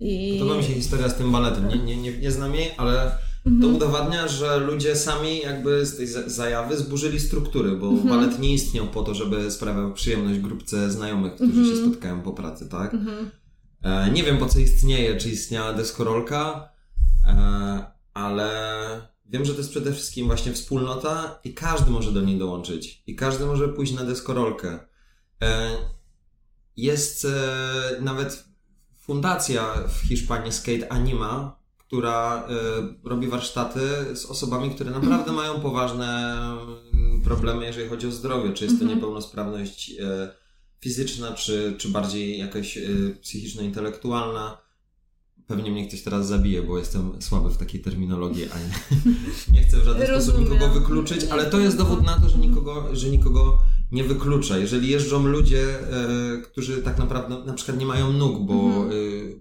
I... 0.00 0.36
Podoba 0.40 0.58
mi 0.58 0.64
się 0.64 0.72
historia 0.72 1.08
z 1.08 1.14
tym 1.14 1.32
baletem. 1.32 1.68
Nie, 1.68 1.78
nie, 1.78 1.96
nie, 1.96 2.18
nie 2.18 2.30
znam 2.30 2.54
jej, 2.54 2.70
ale 2.76 3.12
Mhm. 3.46 3.62
To 3.62 3.76
udowadnia, 3.76 4.28
że 4.28 4.58
ludzie 4.58 4.96
sami 4.96 5.38
jakby 5.38 5.86
z 5.86 5.96
tej 5.96 6.06
zajawy 6.26 6.76
zburzyli 6.76 7.20
struktury, 7.20 7.76
bo 7.76 7.88
mhm. 7.88 8.08
balet 8.08 8.38
nie 8.38 8.54
istniał 8.54 8.86
po 8.86 9.02
to, 9.02 9.14
żeby 9.14 9.50
sprawiał 9.50 9.92
przyjemność 9.92 10.40
grupce 10.40 10.90
znajomych, 10.90 11.34
którzy 11.34 11.50
mhm. 11.52 11.68
się 11.76 11.82
spotkają 11.82 12.22
po 12.22 12.32
pracy, 12.32 12.68
tak? 12.68 12.94
Mhm. 12.94 13.30
E, 13.82 14.10
nie 14.10 14.22
wiem 14.22 14.38
po 14.38 14.46
co 14.46 14.58
istnieje, 14.58 15.16
czy 15.16 15.28
istniała 15.28 15.72
deskorolka, 15.72 16.68
e, 17.26 17.84
ale 18.14 18.50
wiem, 19.26 19.44
że 19.44 19.52
to 19.52 19.58
jest 19.58 19.70
przede 19.70 19.92
wszystkim 19.92 20.26
właśnie 20.26 20.52
wspólnota 20.52 21.40
i 21.44 21.54
każdy 21.54 21.90
może 21.90 22.12
do 22.12 22.20
niej 22.20 22.38
dołączyć. 22.38 23.02
I 23.06 23.16
każdy 23.16 23.46
może 23.46 23.68
pójść 23.68 23.92
na 23.92 24.04
deskorolkę. 24.04 24.78
E, 25.42 25.70
jest 26.76 27.24
e, 27.24 28.00
nawet 28.00 28.44
fundacja 28.98 29.74
w 29.88 30.08
Hiszpanii 30.08 30.52
Skate 30.52 30.92
Anima, 30.92 31.61
która 31.92 32.48
y, 33.04 33.08
robi 33.08 33.28
warsztaty 33.28 33.80
z 34.14 34.26
osobami, 34.26 34.70
które 34.70 34.90
naprawdę 34.90 35.32
mają 35.32 35.60
poważne 35.60 36.38
mm, 36.94 37.20
problemy, 37.20 37.66
jeżeli 37.66 37.88
chodzi 37.88 38.06
o 38.06 38.12
zdrowie. 38.12 38.52
Czy 38.52 38.64
jest 38.64 38.76
to 38.78 38.82
mhm. 38.82 38.98
niepełnosprawność 38.98 39.90
y, 39.90 39.94
fizyczna, 40.80 41.32
czy, 41.32 41.74
czy 41.78 41.88
bardziej 41.88 42.38
jakaś 42.38 42.76
y, 42.76 43.16
psychiczno-intelektualna. 43.22 44.58
Pewnie 45.46 45.70
mnie 45.70 45.88
ktoś 45.88 46.02
teraz 46.02 46.26
zabije, 46.26 46.62
bo 46.62 46.78
jestem 46.78 47.22
słaby 47.22 47.50
w 47.50 47.56
takiej 47.56 47.80
terminologii, 47.80 48.44
a 48.44 48.58
nie, 48.58 48.70
nie 49.58 49.62
chcę 49.62 49.76
w 49.80 49.84
żaden 49.84 50.00
Rozumiem. 50.00 50.22
sposób 50.22 50.40
nikogo 50.40 50.68
wykluczyć, 50.68 51.24
ale 51.24 51.46
to 51.46 51.60
jest 51.60 51.76
dowód 51.76 52.02
na 52.02 52.20
to, 52.20 52.28
że 52.28 52.38
nikogo, 52.38 52.96
że 52.96 53.10
nikogo 53.10 53.58
nie 53.92 54.04
wyklucza. 54.04 54.58
Jeżeli 54.58 54.90
jeżdżą 54.90 55.26
ludzie, 55.26 55.62
e, 55.62 56.38
którzy 56.42 56.82
tak 56.82 56.98
naprawdę 56.98 57.44
na 57.46 57.52
przykład 57.52 57.78
nie 57.78 57.86
mają 57.86 58.12
nóg, 58.12 58.46
bo, 58.46 58.54
e, 58.54 58.90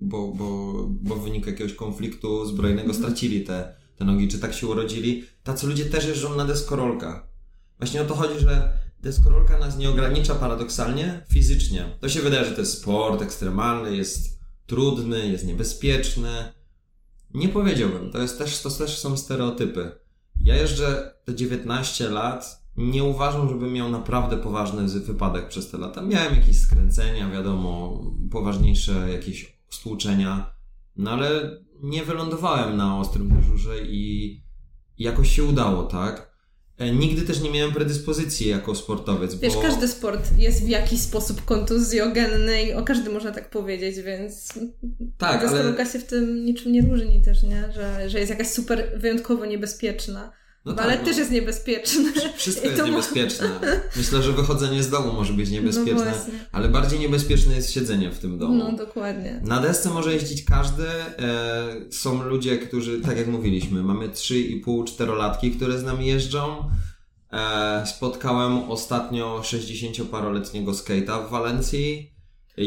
bo, 0.01 0.27
bo, 0.27 0.73
bo 0.89 1.15
w 1.15 1.23
wyniku 1.23 1.49
jakiegoś 1.49 1.73
konfliktu 1.73 2.45
zbrojnego 2.45 2.89
mhm. 2.89 3.03
stracili 3.03 3.43
te, 3.43 3.75
te 3.97 4.05
nogi, 4.05 4.27
czy 4.27 4.39
tak 4.39 4.53
się 4.53 4.67
urodzili, 4.67 5.23
tacy 5.43 5.67
ludzie 5.67 5.85
też 5.85 6.05
jeżdżą 6.05 6.35
na 6.35 6.45
deskorolkach. 6.45 7.27
Właśnie 7.77 8.01
o 8.01 8.05
to 8.05 8.15
chodzi, 8.15 8.39
że 8.39 8.73
deskorolka 8.99 9.59
nas 9.59 9.77
nie 9.77 9.89
ogranicza 9.89 10.35
paradoksalnie 10.35 11.25
fizycznie. 11.29 11.97
To 11.99 12.09
się 12.09 12.21
wydaje, 12.21 12.45
że 12.45 12.51
to 12.51 12.61
jest 12.61 12.77
sport 12.77 13.21
ekstremalny, 13.21 13.97
jest 13.97 14.39
trudny, 14.65 15.27
jest 15.27 15.45
niebezpieczny. 15.45 16.53
Nie 17.33 17.49
powiedziałbym. 17.49 18.11
To, 18.11 18.21
jest 18.21 18.37
też, 18.37 18.59
to 18.59 18.69
też 18.69 18.99
są 18.99 19.17
stereotypy. 19.17 19.91
Ja 20.43 20.55
jeżdżę 20.55 21.13
te 21.25 21.35
19 21.35 22.09
lat 22.09 22.60
nie 22.77 23.03
uważam, 23.03 23.49
żebym 23.49 23.73
miał 23.73 23.89
naprawdę 23.89 24.37
poważny 24.37 24.87
wypadek 24.87 25.47
przez 25.47 25.71
te 25.71 25.77
lata. 25.77 26.01
Miałem 26.01 26.35
jakieś 26.35 26.57
skręcenia, 26.57 27.29
wiadomo, 27.29 28.01
poważniejsze 28.31 29.11
jakieś 29.11 29.59
stłuczenia, 29.69 30.53
no 30.95 31.11
ale 31.11 31.57
nie 31.83 32.05
wylądowałem 32.05 32.77
na 32.77 32.99
ostrym 32.99 33.29
dyżurze 33.29 33.81
i 33.81 34.43
jakoś 34.97 35.35
się 35.35 35.43
udało, 35.43 35.83
tak? 35.83 36.31
E, 36.77 36.91
nigdy 36.91 37.21
też 37.21 37.41
nie 37.41 37.51
miałem 37.51 37.73
predyspozycji 37.73 38.47
jako 38.47 38.75
sportowiec. 38.75 39.35
Wiesz, 39.35 39.55
bo... 39.55 39.61
każdy 39.61 39.87
sport 39.87 40.37
jest 40.37 40.65
w 40.65 40.69
jakiś 40.69 41.01
sposób 41.01 41.45
kontuzjogenny 41.45 42.63
i 42.63 42.73
o 42.73 42.83
każdy 42.83 43.09
można 43.09 43.31
tak 43.31 43.49
powiedzieć, 43.49 43.95
więc 44.01 44.59
tak, 45.17 45.45
ale... 45.45 45.85
się 45.85 45.99
w 45.99 46.05
tym 46.05 46.45
niczym 46.45 46.71
nie 46.71 46.81
różni 46.81 47.21
też, 47.21 47.43
nie? 47.43 47.71
Że, 47.75 48.09
że 48.09 48.19
jest 48.19 48.29
jakaś 48.29 48.47
super 48.47 48.91
wyjątkowo 48.97 49.45
niebezpieczna. 49.45 50.31
No 50.65 50.75
ale 50.77 50.93
tak, 50.93 51.05
też 51.05 51.13
no. 51.13 51.19
jest 51.19 51.31
niebezpieczne. 51.31 52.11
Wszystko 52.35 52.67
jest 52.67 52.85
niebezpieczne. 52.85 53.59
Myślę, 53.97 54.23
że 54.23 54.31
wychodzenie 54.31 54.83
z 54.83 54.89
domu 54.89 55.13
może 55.13 55.33
być 55.33 55.49
niebezpieczne, 55.49 56.13
no 56.27 56.33
ale 56.51 56.69
bardziej 56.69 56.99
niebezpieczne 56.99 57.55
jest 57.55 57.71
siedzenie 57.71 58.11
w 58.11 58.19
tym 58.19 58.37
domu. 58.37 58.55
No 58.55 58.71
dokładnie. 58.71 59.41
Na 59.43 59.61
desce 59.61 59.89
może 59.89 60.13
jeździć 60.13 60.45
każdy. 60.45 60.87
E, 60.87 61.91
są 61.91 62.23
ludzie, 62.23 62.57
którzy, 62.57 63.01
tak 63.01 63.17
jak 63.17 63.27
mówiliśmy, 63.27 63.83
mamy 63.83 64.09
3,5-4 64.09 65.17
latki, 65.17 65.51
które 65.51 65.79
z 65.79 65.83
nami 65.83 66.07
jeżdżą. 66.07 66.69
E, 67.31 67.83
spotkałem 67.85 68.71
ostatnio 68.71 69.41
60-paroletniego 69.43 70.71
skate'a 70.71 71.27
w 71.27 71.29
Walencji. 71.29 72.10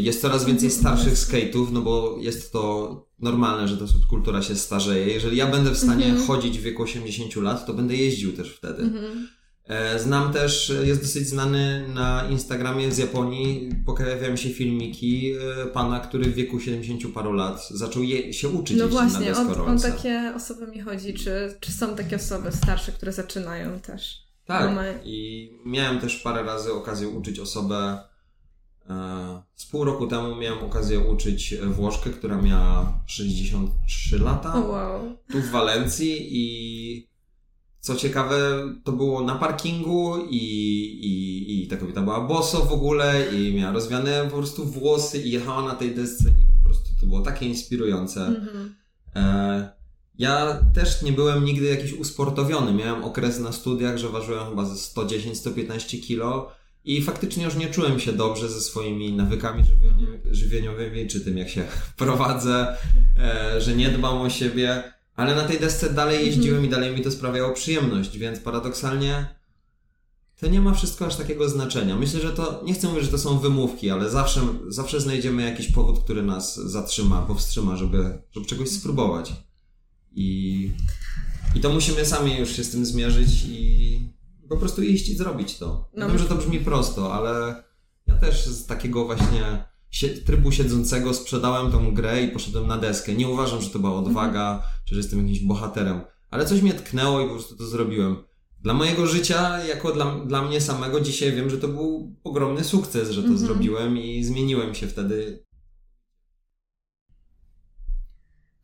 Jest 0.02 0.20
coraz 0.20 0.44
więcej 0.44 0.70
starszych 0.70 1.14
skate'ów, 1.14 1.72
no 1.72 1.80
bo 1.80 2.16
jest 2.20 2.52
to 2.52 3.06
normalne, 3.18 3.68
że 3.68 3.76
ta 3.76 3.86
subkultura 3.86 4.42
się 4.42 4.56
starzeje. 4.56 5.06
Jeżeli 5.06 5.36
ja 5.36 5.46
będę 5.46 5.70
w 5.70 5.78
stanie 5.78 6.06
mm 6.06 6.18
-hmm. 6.18 6.26
chodzić 6.26 6.58
w 6.58 6.62
wieku 6.62 6.82
80 6.82 7.36
lat, 7.36 7.66
to 7.66 7.74
będę 7.74 7.96
jeździł 7.96 8.32
też 8.32 8.56
wtedy. 8.56 8.82
Mm 8.82 8.94
-hmm. 8.94 9.26
Znam 9.98 10.32
też, 10.32 10.72
jest 10.84 11.00
dosyć 11.00 11.28
znany 11.28 11.88
na 11.94 12.28
Instagramie 12.30 12.92
z 12.92 12.98
Japonii, 12.98 13.70
pojawiają 13.86 14.36
się 14.36 14.48
filmiki 14.50 15.32
e, 15.32 15.66
pana, 15.66 16.00
który 16.00 16.24
w 16.24 16.34
wieku 16.34 16.60
70 16.60 17.14
paru 17.14 17.32
lat 17.32 17.68
zaczął 17.70 18.02
je, 18.02 18.32
się 18.32 18.48
uczyć 18.48 18.76
No 18.76 18.88
właśnie, 18.88 19.32
na 19.32 19.64
o, 19.64 19.66
o 19.66 19.78
takie 19.78 20.32
osoby 20.36 20.66
mi 20.66 20.80
chodzi. 20.80 21.14
Czy, 21.14 21.56
czy 21.60 21.72
są 21.72 21.96
takie 21.96 22.16
osoby 22.16 22.52
starsze, 22.52 22.92
które 22.92 23.12
zaczynają 23.12 23.80
też? 23.80 24.24
Tak, 24.46 24.70
i 25.04 25.50
miałem 25.64 26.00
też 26.00 26.16
parę 26.16 26.42
razy 26.42 26.72
okazję 26.72 27.08
uczyć 27.08 27.38
osobę 27.38 27.98
E, 28.04 28.13
z 29.54 29.66
pół 29.66 29.84
roku 29.84 30.06
temu 30.06 30.36
miałem 30.36 30.64
okazję 30.64 31.00
uczyć 31.00 31.54
Włoszkę, 31.70 32.10
która 32.10 32.42
miała 32.42 32.98
63 33.06 34.18
lata. 34.18 34.54
Oh 34.54 34.68
wow. 34.68 35.16
Tu 35.32 35.40
w 35.40 35.50
Walencji 35.50 36.28
i 36.30 37.14
co 37.80 37.96
ciekawe, 37.96 38.36
to 38.84 38.92
było 38.92 39.20
na 39.20 39.34
parkingu 39.34 40.26
i, 40.30 40.36
i, 40.36 41.64
i 41.64 41.68
ta 41.68 41.76
kobieta 41.76 42.02
była 42.02 42.20
boso 42.20 42.64
w 42.64 42.72
ogóle 42.72 43.34
i 43.34 43.54
miała 43.54 43.72
rozwiane 43.72 44.24
po 44.24 44.36
prostu 44.36 44.64
włosy 44.64 45.22
i 45.22 45.30
jechała 45.30 45.62
na 45.62 45.74
tej 45.74 45.94
desce 45.94 46.28
i 46.28 46.62
po 46.62 46.68
prostu 46.68 46.88
to 47.00 47.06
było 47.06 47.20
takie 47.20 47.46
inspirujące. 47.46 48.20
Mm-hmm. 48.20 48.68
E, 49.16 49.68
ja 50.18 50.60
też 50.74 51.02
nie 51.02 51.12
byłem 51.12 51.44
nigdy 51.44 51.66
jakiś 51.66 51.92
usportowiony. 51.92 52.72
Miałem 52.72 53.04
okres 53.04 53.40
na 53.40 53.52
studiach, 53.52 53.98
że 53.98 54.08
ważyłem 54.08 54.48
chyba 54.48 54.64
ze 54.64 54.74
110-115 54.74 56.00
kilo 56.00 56.52
i 56.84 57.02
faktycznie 57.02 57.44
już 57.44 57.56
nie 57.56 57.70
czułem 57.70 58.00
się 58.00 58.12
dobrze 58.12 58.48
ze 58.48 58.60
swoimi 58.60 59.12
nawykami 59.12 59.64
żywieniowymi, 60.30 61.08
czy 61.08 61.20
tym 61.20 61.38
jak 61.38 61.48
się 61.48 61.64
prowadzę, 61.96 62.76
e, 63.18 63.60
że 63.60 63.76
nie 63.76 63.88
dbam 63.90 64.20
o 64.20 64.30
siebie, 64.30 64.92
ale 65.16 65.34
na 65.34 65.44
tej 65.44 65.60
desce 65.60 65.92
dalej 65.92 66.26
jeździłem 66.26 66.64
i 66.64 66.68
dalej 66.68 66.94
mi 66.94 67.00
to 67.00 67.10
sprawiało 67.10 67.52
przyjemność, 67.52 68.18
więc 68.18 68.40
paradoksalnie 68.40 69.26
to 70.40 70.48
nie 70.48 70.60
ma 70.60 70.74
wszystko 70.74 71.06
aż 71.06 71.16
takiego 71.16 71.48
znaczenia. 71.48 71.96
Myślę, 71.96 72.20
że 72.20 72.32
to, 72.32 72.62
nie 72.64 72.74
chcę 72.74 72.88
mówić, 72.88 73.04
że 73.04 73.10
to 73.10 73.18
są 73.18 73.38
wymówki, 73.38 73.90
ale 73.90 74.10
zawsze, 74.10 74.40
zawsze 74.68 75.00
znajdziemy 75.00 75.42
jakiś 75.42 75.72
powód, 75.72 76.04
który 76.04 76.22
nas 76.22 76.56
zatrzyma, 76.56 77.22
powstrzyma, 77.22 77.76
żeby, 77.76 78.18
żeby 78.32 78.46
czegoś 78.46 78.68
spróbować. 78.68 79.32
I, 80.12 80.70
I 81.54 81.60
to 81.60 81.70
musimy 81.70 82.06
sami 82.06 82.38
już 82.38 82.56
się 82.56 82.64
z 82.64 82.70
tym 82.70 82.86
zmierzyć 82.86 83.44
i 83.48 84.13
po 84.48 84.56
prostu 84.56 84.82
iść 84.82 85.08
i 85.08 85.16
zrobić 85.16 85.58
to. 85.58 85.90
No. 85.96 86.08
Wiem, 86.08 86.18
że 86.18 86.24
to 86.24 86.34
brzmi 86.34 86.60
prosto, 86.60 87.14
ale 87.14 87.62
ja 88.06 88.14
też 88.14 88.46
z 88.46 88.66
takiego 88.66 89.04
właśnie 89.04 89.64
trybu 90.26 90.52
siedzącego 90.52 91.14
sprzedałem 91.14 91.72
tą 91.72 91.94
grę 91.94 92.22
i 92.22 92.28
poszedłem 92.28 92.66
na 92.66 92.78
deskę. 92.78 93.14
Nie 93.14 93.28
uważam, 93.28 93.62
że 93.62 93.70
to 93.70 93.78
była 93.78 93.94
odwaga, 93.94 94.54
mhm. 94.54 94.72
czy 94.84 94.94
że 94.94 95.00
jestem 95.00 95.18
jakimś 95.18 95.40
bohaterem, 95.40 96.00
ale 96.30 96.46
coś 96.46 96.62
mnie 96.62 96.74
tknęło 96.74 97.20
i 97.20 97.24
po 97.24 97.30
prostu 97.30 97.56
to 97.56 97.66
zrobiłem. 97.66 98.16
Dla 98.62 98.74
mojego 98.74 99.06
życia, 99.06 99.64
jako 99.64 99.92
dla, 99.92 100.24
dla 100.26 100.42
mnie 100.42 100.60
samego, 100.60 101.00
dzisiaj 101.00 101.32
wiem, 101.32 101.50
że 101.50 101.58
to 101.58 101.68
był 101.68 102.16
ogromny 102.24 102.64
sukces, 102.64 103.10
że 103.10 103.22
to 103.22 103.28
mhm. 103.28 103.46
zrobiłem 103.46 103.98
i 103.98 104.24
zmieniłem 104.24 104.74
się 104.74 104.86
wtedy 104.86 105.44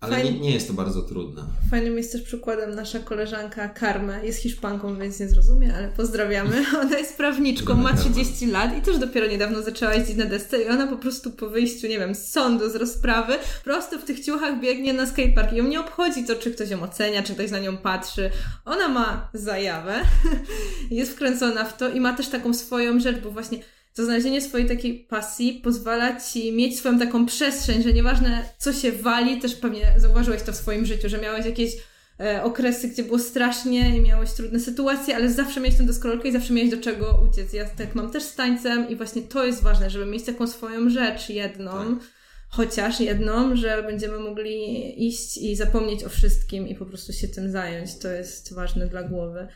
Ale 0.00 0.16
Fajnie. 0.16 0.32
nie, 0.32 0.40
nie 0.40 0.50
jest 0.50 0.68
to 0.68 0.72
bardzo 0.72 1.02
trudne. 1.02 1.42
Fajnym 1.70 1.96
jest 1.96 2.12
też 2.12 2.22
przykładem 2.22 2.74
nasza 2.74 2.98
koleżanka 2.98 3.68
Karma. 3.68 4.18
Jest 4.18 4.42
Hiszpanką, 4.42 4.98
więc 4.98 5.20
nie 5.20 5.28
zrozumie, 5.28 5.74
ale 5.76 5.88
pozdrawiamy. 5.88 6.64
Ona 6.82 6.98
jest 6.98 7.16
prawniczką, 7.16 7.74
ma 7.74 7.96
30 7.96 8.46
lat 8.46 8.78
i 8.78 8.82
też 8.82 8.98
dopiero 8.98 9.26
niedawno 9.26 9.62
zaczęła 9.62 9.94
jeździć 9.94 10.16
na 10.16 10.24
desce 10.24 10.62
i 10.62 10.68
ona 10.68 10.86
po 10.86 10.96
prostu 10.96 11.30
po 11.30 11.50
wyjściu, 11.50 11.86
nie 11.86 11.98
wiem, 11.98 12.14
z 12.14 12.30
sądu, 12.30 12.70
z 12.70 12.74
rozprawy, 12.74 13.34
prosto 13.64 13.98
w 13.98 14.04
tych 14.04 14.20
ciuchach 14.20 14.60
biegnie 14.60 14.92
na 14.92 15.06
skatepark. 15.06 15.52
I 15.52 15.56
ją 15.56 15.64
nie 15.64 15.80
obchodzi 15.80 16.24
to, 16.24 16.36
czy 16.36 16.50
ktoś 16.50 16.70
ją 16.70 16.82
ocenia, 16.82 17.22
czy 17.22 17.34
ktoś 17.34 17.50
na 17.50 17.58
nią 17.58 17.76
patrzy. 17.76 18.30
Ona 18.64 18.88
ma 18.88 19.30
zajawę, 19.34 20.00
jest 20.90 21.12
wkręcona 21.12 21.64
w 21.64 21.76
to 21.76 21.88
i 21.88 22.00
ma 22.00 22.12
też 22.12 22.28
taką 22.28 22.54
swoją 22.54 23.00
rzecz, 23.00 23.18
bo 23.18 23.30
właśnie 23.30 23.58
to 23.94 24.04
znalezienie 24.04 24.40
swojej 24.40 24.68
takiej 24.68 24.94
pasji 24.94 25.60
pozwala 25.64 26.20
ci 26.20 26.52
mieć 26.52 26.78
swoją 26.78 26.98
taką 26.98 27.26
przestrzeń, 27.26 27.82
że 27.82 27.92
nieważne 27.92 28.44
co 28.58 28.72
się 28.72 28.92
wali, 28.92 29.40
też 29.40 29.54
pewnie 29.54 29.94
zauważyłeś 29.96 30.42
to 30.42 30.52
w 30.52 30.56
swoim 30.56 30.86
życiu, 30.86 31.08
że 31.08 31.18
miałeś 31.18 31.46
jakieś 31.46 31.72
e, 32.20 32.42
okresy, 32.42 32.88
gdzie 32.88 33.02
było 33.02 33.18
strasznie 33.18 33.96
i 33.96 34.00
miałeś 34.00 34.32
trudne 34.32 34.60
sytuacje, 34.60 35.16
ale 35.16 35.30
zawsze 35.30 35.60
miałeś 35.60 35.76
tę 35.76 35.82
deskorolkę 35.86 36.28
i 36.28 36.32
zawsze 36.32 36.52
miałeś 36.52 36.70
do 36.70 36.76
czego 36.76 37.24
uciec. 37.30 37.52
Ja 37.52 37.64
tak 37.68 37.94
mam 37.94 38.10
też 38.10 38.22
z 38.22 38.34
tańcem 38.34 38.88
i 38.88 38.96
właśnie 38.96 39.22
to 39.22 39.44
jest 39.44 39.62
ważne, 39.62 39.90
żeby 39.90 40.06
mieć 40.06 40.24
taką 40.24 40.46
swoją 40.46 40.90
rzecz 40.90 41.28
jedną, 41.28 41.70
Tak. 41.70 42.04
chociaż 42.48 43.00
jedną, 43.00 43.56
że 43.56 43.82
będziemy 43.82 44.18
mogli 44.18 45.06
iść 45.08 45.38
i 45.38 45.56
zapomnieć 45.56 46.04
o 46.04 46.08
wszystkim 46.08 46.68
i 46.68 46.74
po 46.74 46.86
prostu 46.86 47.12
się 47.12 47.28
tym 47.28 47.50
zająć. 47.50 47.98
To 47.98 48.08
jest 48.08 48.54
ważne 48.54 48.86
dla 48.86 49.02
głowy. 49.02 49.48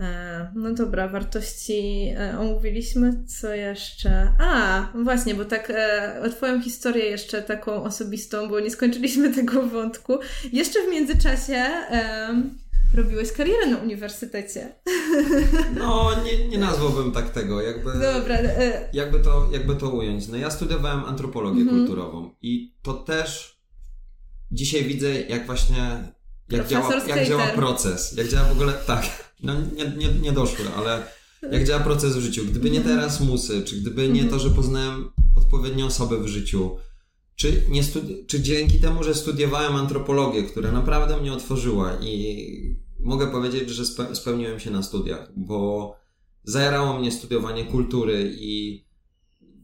E, 0.00 0.50
No 0.54 0.74
dobra, 0.74 1.08
wartości 1.08 2.12
e, 2.18 2.38
omówiliśmy. 2.38 3.24
Co 3.40 3.54
jeszcze? 3.54 4.32
A, 4.38 4.82
właśnie, 5.04 5.34
bo 5.34 5.44
tak 5.44 5.72
e, 5.74 6.30
Twoją 6.36 6.62
historię 6.62 7.04
jeszcze 7.04 7.42
taką 7.42 7.82
osobistą, 7.84 8.48
bo 8.48 8.60
nie 8.60 8.70
skończyliśmy 8.70 9.34
tego 9.34 9.62
wątku. 9.62 10.18
Jeszcze 10.52 10.82
w 10.86 10.90
międzyczasie 10.90 11.54
e, 11.54 12.28
robiłeś 12.96 13.32
karierę 13.32 13.66
na 13.66 13.76
uniwersytecie. 13.76 14.68
No, 15.78 16.10
nie, 16.24 16.48
nie 16.48 16.58
nazwałbym 16.58 17.12
tak 17.12 17.30
tego. 17.30 17.62
Jakby, 17.62 17.92
Dobra, 17.92 18.34
e, 18.36 18.88
jakby, 18.92 19.20
to, 19.20 19.48
jakby 19.52 19.76
to 19.76 19.90
ująć. 19.90 20.28
No 20.28 20.36
ja 20.36 20.50
studiowałem 20.50 21.04
antropologię 21.04 21.60
Mhm. 21.60 21.78
kulturową 21.78 22.30
i 22.42 22.74
to 22.82 22.94
też 22.94 23.60
dzisiaj 24.50 24.84
widzę, 24.84 25.20
jak 25.20 25.46
właśnie 25.46 25.76
jak 26.50 26.66
działa, 26.66 26.90
jak 27.06 27.28
działa 27.28 27.46
proces. 27.46 28.16
Jak 28.16 28.28
działa 28.28 28.48
w 28.48 28.52
ogóle, 28.52 28.72
tak, 28.72 29.04
no 29.42 29.54
nie, 29.76 29.96
nie, 29.96 30.08
nie 30.20 30.32
doszły, 30.32 30.64
ale 30.76 31.06
jak 31.52 31.64
działa 31.66 31.80
proces 31.84 32.16
w 32.16 32.20
życiu. 32.20 32.44
Gdyby 32.44 32.70
nie 32.70 32.80
te 32.80 32.90
Erasmusy, 32.90 33.62
czy 33.62 33.76
gdyby 33.76 34.08
nie 34.08 34.24
to, 34.24 34.38
że 34.38 34.50
poznałem 34.50 35.10
odpowiednie 35.36 35.86
osoby 35.86 36.18
w 36.18 36.26
życiu, 36.28 36.76
czy, 37.36 37.62
nie 37.68 37.82
studi- 37.82 38.26
czy 38.26 38.40
dzięki 38.40 38.78
temu, 38.78 39.04
że 39.04 39.14
studiowałem 39.14 39.76
antropologię, 39.76 40.42
która 40.42 40.72
naprawdę 40.72 41.16
mnie 41.16 41.32
otworzyła 41.32 41.92
i 42.00 42.46
mogę 43.00 43.26
powiedzieć, 43.26 43.70
że 43.70 43.82
spe- 43.82 44.14
spełniłem 44.14 44.60
się 44.60 44.70
na 44.70 44.82
studiach, 44.82 45.32
bo 45.36 45.94
zajarało 46.44 46.98
mnie 46.98 47.12
studiowanie 47.12 47.64
kultury 47.64 48.36
i 48.40 48.84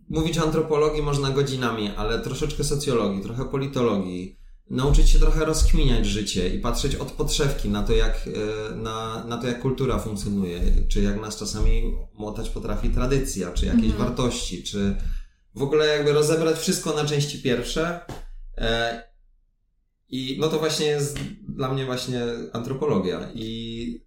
mówić 0.08 0.38
o 0.38 0.42
antropologii 0.42 1.02
można 1.02 1.30
godzinami, 1.30 1.88
ale 1.96 2.18
troszeczkę 2.20 2.64
socjologii, 2.64 3.22
trochę 3.22 3.44
politologii, 3.44 4.36
nauczyć 4.70 5.10
się 5.10 5.18
trochę 5.18 5.44
rozkminiać 5.44 6.06
życie 6.06 6.48
i 6.54 6.58
patrzeć 6.58 6.94
od 6.94 7.12
podszewki 7.12 7.68
na 7.68 7.82
to, 7.82 7.92
jak, 7.92 8.28
e, 8.28 8.74
na, 8.74 9.24
na 9.24 9.38
to, 9.38 9.46
jak 9.46 9.60
kultura 9.60 9.98
funkcjonuje, 9.98 10.60
czy 10.88 11.02
jak 11.02 11.20
nas 11.20 11.36
czasami 11.38 11.94
motać 12.14 12.50
potrafi 12.50 12.90
tradycja, 12.90 13.52
czy 13.52 13.66
jakieś 13.66 13.84
Mhm. 13.90 13.98
wartości, 14.04 14.62
czy 14.62 14.96
w 15.54 15.62
ogóle 15.62 15.86
jakby 15.86 16.12
rozebrać 16.12 16.58
wszystko 16.58 16.92
na 16.94 17.04
części 17.04 17.42
pierwsze. 17.42 18.00
E, 18.58 19.02
I 20.08 20.36
no 20.40 20.48
to 20.48 20.58
właśnie 20.58 20.86
jest 20.86 21.18
dla 21.48 21.72
mnie 21.72 21.84
właśnie 21.86 22.22
antropologia. 22.52 23.30
I 23.34 24.04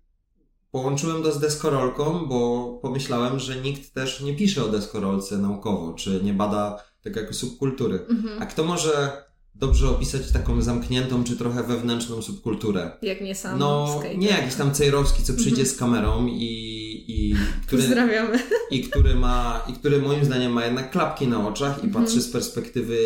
połączyłem 0.71 1.23
to 1.23 1.31
z 1.31 1.39
deskorolką, 1.39 2.25
bo 2.25 2.69
pomyślałem, 2.81 3.39
że 3.39 3.55
nikt 3.55 3.93
też 3.93 4.21
nie 4.21 4.35
pisze 4.35 4.63
o 4.65 4.67
deskorolce 4.67 5.37
naukowo, 5.37 5.93
czy 5.93 6.19
nie 6.23 6.33
bada 6.33 6.83
tego 7.01 7.19
jako 7.19 7.33
subkultury. 7.33 8.05
mhm. 8.09 8.41
A 8.41 8.45
kto 8.45 8.63
może 8.63 9.24
dobrze 9.59 9.89
opisać 9.89 10.31
taką 10.31 10.61
zamkniętą, 10.61 11.23
czy 11.23 11.37
trochę 11.37 11.63
wewnętrzną 11.63 12.21
subkulturę? 12.21 12.91
jak 13.01 13.21
nie 13.21 13.35
sam 13.35 13.59
No, 13.59 13.95
skater. 13.99 14.17
nie 14.17 14.27
jakiś 14.27 14.55
tam 14.55 14.73
Cejrowski, 14.73 15.23
co 15.23 15.33
przyjdzie 15.33 15.61
Mhm. 15.61 15.67
z 15.67 15.77
kamerą 15.79 16.27
i, 16.27 17.05
i, 17.07 17.35
który, 17.67 17.81
Pozdrawiamy. 17.83 18.39
i 18.71 18.81
który 18.83 19.15
ma, 19.15 19.65
i 19.69 19.73
który 19.73 20.01
moim 20.01 20.25
zdaniem 20.25 20.51
ma 20.51 20.65
jednak 20.65 20.91
klapki 20.91 21.27
na 21.27 21.47
oczach 21.47 21.83
i 21.83 21.85
Mhm. 21.85 22.05
patrzy 22.05 22.21
z 22.21 22.27
perspektywy 22.29 22.97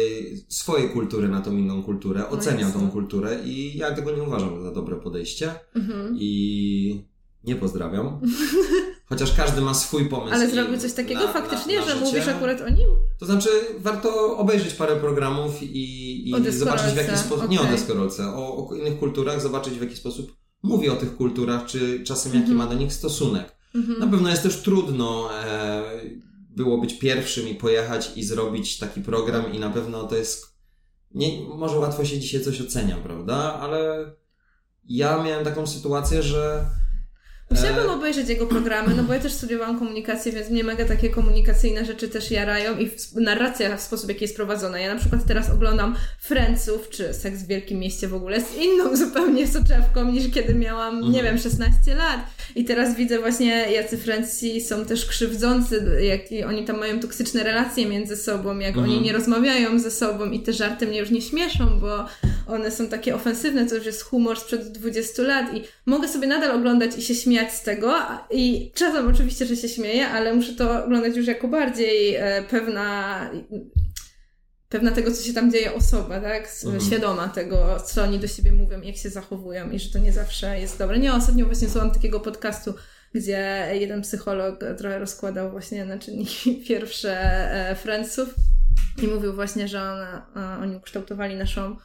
swojej 0.47 0.89
kultury 0.89 1.27
na 1.29 1.41
tą 1.41 1.57
inną 1.57 1.83
kulturę, 1.83 2.29
ocenia 2.29 2.59
jasne. 2.61 2.81
tą 2.81 2.91
kulturę 2.91 3.37
i 3.45 3.77
ja 3.77 3.91
tego 3.95 4.11
nie 4.15 4.23
uważam 4.23 4.63
za 4.63 4.71
dobre 4.71 4.95
podejście 4.95 5.53
Mhm. 5.75 6.15
i 6.19 7.01
nie 7.43 7.55
pozdrawiam. 7.55 8.19
Chociaż 9.09 9.33
każdy 9.33 9.61
ma 9.61 9.73
swój 9.73 10.05
pomysł. 10.09 10.33
Ale 10.35 10.49
zrobił 10.49 10.77
coś 10.77 10.93
takiego 10.93 11.21
na- 11.25 11.33
faktycznie, 11.33 11.75
na, 11.75 11.81
na 11.81 11.87
że 11.87 11.93
życie. 11.93 12.05
mówisz 12.05 12.27
akurat 12.27 12.61
o 12.61 12.69
nim? 12.69 12.87
To 13.19 13.25
znaczy, 13.25 13.49
warto 13.79 14.37
obejrzeć 14.37 14.73
parę 14.73 14.95
programów 14.95 15.63
i, 15.63 16.29
i 16.29 16.51
zobaczyć 16.51 16.93
w 16.93 16.97
jaki 16.97 17.17
sposób. 17.17 17.49
Nie 17.49 17.61
o 17.61 17.65
deskorolce, 17.65 18.27
o, 18.27 18.67
o 18.69 18.75
innych 18.75 18.99
kulturach, 18.99 19.41
zobaczyć 19.41 19.73
w 19.73 19.81
jaki 19.81 19.95
sposób 19.95 20.35
mówi 20.63 20.89
o 20.89 20.95
tych 20.95 21.15
kulturach, 21.17 21.65
czy 21.65 22.03
czasem 22.03 22.33
jaki 22.33 22.51
Mhm. 22.51 22.57
ma 22.57 22.75
do 22.75 22.79
nich 22.79 22.93
stosunek. 22.93 23.55
Mhm. 23.75 23.99
Na 23.99 24.07
pewno 24.07 24.29
jest 24.29 24.43
też 24.43 24.61
trudno 24.61 25.29
e, 25.43 25.81
było 26.49 26.77
być 26.77 26.93
pierwszym 26.99 27.47
i 27.49 27.55
pojechać 27.55 28.11
i 28.15 28.23
zrobić 28.23 28.77
taki 28.77 29.01
program, 29.01 29.53
i 29.53 29.59
na 29.59 29.69
pewno 29.69 30.03
to 30.03 30.15
jest. 30.15 30.45
Nie, 31.11 31.41
może 31.41 31.79
łatwo 31.79 32.05
się 32.05 32.19
dzisiaj 32.19 32.41
coś 32.43 32.61
ocenia, 32.61 32.97
prawda? 33.03 33.35
Ale 33.61 34.11
ja 34.85 35.23
miałem 35.23 35.43
taką 35.45 35.67
sytuację, 35.67 36.23
że. 36.23 36.65
Musiałabym 37.51 37.89
e, 37.89 37.93
obejrzeć 37.93 38.29
jego 38.29 38.45
programy, 38.47 38.95
no 38.95 39.03
bo 39.03 39.13
ja 39.13 39.19
też 39.19 39.33
studiowałam 39.33 39.79
komunikację, 39.79 40.31
więc 40.31 40.49
mnie 40.49 40.63
mega 40.63 40.85
takie 40.85 41.09
komunikacyjne 41.09 41.85
rzeczy 41.85 42.09
też 42.09 42.31
jarają 42.31 42.77
i 42.77 42.89
w- 42.89 43.15
narracja 43.15 43.77
w 43.77 43.81
sposób, 43.81 44.09
jaki 44.09 44.23
jest 44.23 44.35
prowadzona. 44.35 44.79
Ja 44.79 44.93
na 44.93 44.99
przykład 44.99 45.25
teraz 45.27 45.49
oglądam 45.49 45.95
Franców, 46.19 46.89
czy 46.89 47.13
Seks 47.13 47.39
w 47.43 47.47
Wielkim 47.47 47.79
Mieście 47.79 48.07
w 48.07 48.13
ogóle 48.13 48.41
z 48.41 48.55
inną 48.57 48.95
zupełnie 49.05 49.47
soczewką 49.47 50.11
niż 50.11 50.33
kiedy 50.33 50.53
miałam, 50.55 51.01
nie 51.01 51.07
Mhm. 51.19 51.25
wiem, 51.25 51.37
16 51.37 51.95
lat. 51.95 52.19
I 52.55 52.65
teraz 52.65 52.95
widzę 52.95 53.19
właśnie, 53.19 53.71
jacy 53.71 53.97
Francji 53.97 54.61
są 54.61 54.85
też 54.85 55.05
krzywdzący, 55.05 55.99
jak 56.01 56.21
oni 56.47 56.65
tam 56.65 56.79
mają 56.79 56.99
toksyczne 56.99 57.43
relacje 57.43 57.85
między 57.85 58.15
sobą, 58.17 58.59
jak 58.59 58.69
Mhm. 58.77 58.89
oni 58.89 59.01
nie 59.01 59.13
rozmawiają 59.13 59.79
ze 59.79 59.91
sobą 59.91 60.31
i 60.31 60.39
te 60.39 60.53
żarty 60.53 60.87
mnie 60.87 60.99
już 60.99 61.09
nie 61.11 61.21
śmieszą, 61.21 61.79
bo 61.79 62.05
one 62.47 62.71
są 62.71 62.87
takie 62.87 63.15
ofensywne, 63.15 63.65
to 63.65 63.75
już 63.75 63.85
jest 63.85 64.01
humor 64.01 64.39
sprzed 64.39 64.71
20 64.71 65.23
lat 65.23 65.53
i 65.55 65.63
mogę 65.85 66.07
sobie 66.07 66.27
nadal 66.27 66.51
oglądać 66.51 66.97
i 66.97 67.01
się 67.01 67.15
śmiać 67.15 67.38
z 67.47 67.63
tego 67.63 67.95
i 68.31 68.71
czasem 68.75 69.07
oczywiście, 69.07 69.45
że 69.45 69.55
się 69.55 69.69
śmieję, 69.69 70.07
ale 70.07 70.33
muszę 70.33 70.53
to 70.53 70.85
oglądać 70.85 71.15
już 71.17 71.27
jako 71.27 71.47
bardziej 71.47 72.15
e, 72.15 72.43
pewna 72.49 73.19
pewna 74.69 74.91
tego, 74.91 75.11
co 75.11 75.23
się 75.23 75.33
tam 75.33 75.51
dzieje 75.51 75.73
osoba, 75.73 76.21
tak? 76.21 76.47
Mhm. 76.63 76.81
Świadoma 76.81 77.27
tego, 77.27 77.79
co 77.79 78.03
oni 78.03 78.19
do 78.19 78.27
siebie 78.27 78.51
mówią, 78.51 78.81
jak 78.81 78.95
się 78.95 79.09
zachowują 79.09 79.71
i 79.71 79.79
że 79.79 79.89
to 79.89 79.99
nie 79.99 80.13
zawsze 80.13 80.59
jest 80.59 80.79
dobre. 80.79 80.99
Nie, 80.99 81.13
ostatnio 81.13 81.45
właśnie 81.45 81.69
słuchałam 81.69 81.93
takiego 81.93 82.19
podcastu, 82.19 82.73
gdzie 83.13 83.67
jeden 83.73 84.01
psycholog 84.01 84.59
trochę 84.77 84.99
rozkładał 84.99 85.51
właśnie 85.51 85.85
na 85.85 85.99
czynniki 85.99 86.55
pierwsze 86.67 87.11
e, 87.69 87.75
Friendsów 87.75 88.35
i 89.03 89.07
mówił 89.07 89.33
właśnie, 89.33 89.67
że 89.67 89.79
e, 90.35 90.39
oni 90.61 90.75
ukształtowali 90.75 91.35
naszą 91.35 91.75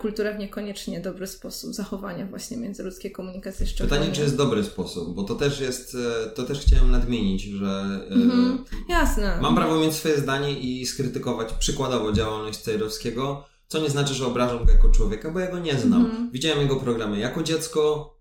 kulturę 0.00 0.34
w 0.34 0.38
niekoniecznie 0.38 1.00
dobry 1.00 1.26
sposób 1.26 1.74
zachowania 1.74 2.26
właśnie 2.26 2.56
międzyludzkiej 2.56 3.12
komunikacji 3.12 3.66
szczególnie. 3.66 3.96
Pytanie, 3.96 4.16
czy 4.16 4.22
jest 4.22 4.36
dobry 4.36 4.64
sposób, 4.64 5.14
bo 5.14 5.22
to 5.24 5.34
też 5.34 5.60
jest, 5.60 5.96
e, 6.26 6.30
to 6.30 6.42
też 6.42 6.60
chciałem 6.60 6.90
nadmienić, 6.90 7.42
że 7.42 7.66
e, 8.10 8.14
Mhm. 8.14 8.64
Jasne. 8.88 9.38
mam 9.40 9.54
prawo 9.54 9.80
mieć 9.80 9.94
swoje 9.94 10.18
zdanie 10.18 10.60
i 10.60 10.86
skrytykować 10.86 11.52
przykładowo 11.52 12.12
działalność 12.12 12.58
Cejrowskiego, 12.58 13.44
co 13.68 13.78
nie 13.80 13.90
znaczy, 13.90 14.14
że 14.14 14.26
obrażam 14.26 14.64
go 14.64 14.72
jako 14.72 14.88
człowieka, 14.90 15.30
bo 15.30 15.40
ja 15.40 15.50
go 15.50 15.58
nie 15.58 15.78
znam. 15.78 16.04
Mhm. 16.04 16.30
Widziałem 16.30 16.60
jego 16.60 16.76
programy 16.76 17.18
jako 17.18 17.42
dziecko, 17.42 18.14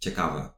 ciekawe. 0.00 0.48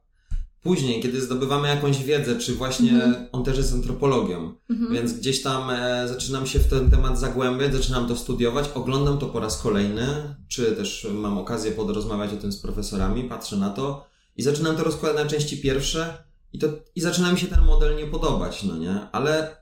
Później, 0.63 1.01
kiedy 1.01 1.21
zdobywamy 1.21 1.67
jakąś 1.67 2.03
wiedzę, 2.03 2.39
czy 2.39 2.53
właśnie 2.55 2.91
Mhm. 2.91 3.15
on 3.31 3.43
też 3.43 3.57
jest 3.57 3.73
antropologią, 3.73 4.53
Mhm. 4.69 4.93
więc 4.93 5.13
gdzieś 5.13 5.41
tam 5.41 5.69
e, 5.69 6.07
zaczynam 6.07 6.47
się 6.47 6.59
w 6.59 6.67
ten 6.67 6.91
temat 6.91 7.19
zagłębiać, 7.19 7.73
zaczynam 7.73 8.07
to 8.07 8.15
studiować, 8.15 8.69
oglądam 8.73 9.17
to 9.17 9.25
po 9.27 9.39
raz 9.39 9.61
kolejny, 9.61 10.07
czy 10.47 10.71
też 10.71 11.07
mam 11.13 11.37
okazję 11.37 11.71
podrozmawiać 11.71 12.33
o 12.33 12.37
tym 12.37 12.51
z 12.51 12.57
profesorami, 12.57 13.23
patrzę 13.23 13.57
na 13.57 13.69
to 13.69 14.05
i 14.37 14.43
zaczynam 14.43 14.75
to 14.75 14.83
rozkładać 14.83 15.23
na 15.23 15.29
części 15.29 15.57
pierwsze 15.57 16.23
i, 16.53 16.59
to, 16.59 16.67
i 16.95 17.01
zaczyna 17.01 17.31
mi 17.31 17.39
się 17.39 17.47
ten 17.47 17.65
model 17.65 17.95
nie 17.95 18.05
podobać, 18.07 18.63
no 18.63 18.77
nie? 18.77 18.99
Ale 19.11 19.55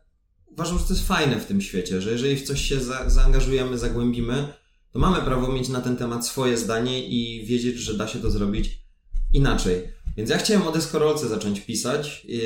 uważam, 0.48 0.80
że 0.80 0.84
to 0.86 0.94
jest 0.94 1.08
fajne 1.08 1.40
w 1.40 1.46
tym 1.46 1.62
świecie, 1.62 2.02
że 2.02 2.12
jeżeli 2.12 2.36
w 2.36 2.48
coś 2.48 2.62
się 2.62 2.80
za, 2.80 3.10
zaangażujemy, 3.10 3.78
zagłębimy, 3.78 4.54
to 4.92 5.00
mamy 5.00 5.22
prawo 5.22 5.48
mieć 5.48 5.70
na 5.70 5.82
ten 5.82 5.98
temat 5.98 6.28
swoje 6.28 6.58
zdanie 6.58 7.08
i 7.08 7.46
wiedzieć, 7.46 7.78
że 7.78 7.94
da 7.94 8.08
się 8.08 8.20
to 8.20 8.32
zrobić 8.32 8.89
inaczej. 9.34 10.00
Więc 10.18 10.30
ja 10.30 10.38
chciałem 10.38 10.68
o 10.68 10.72
deskorolce 10.72 11.28
zacząć 11.28 11.62
pisać, 11.62 12.26
yy, 12.26 12.40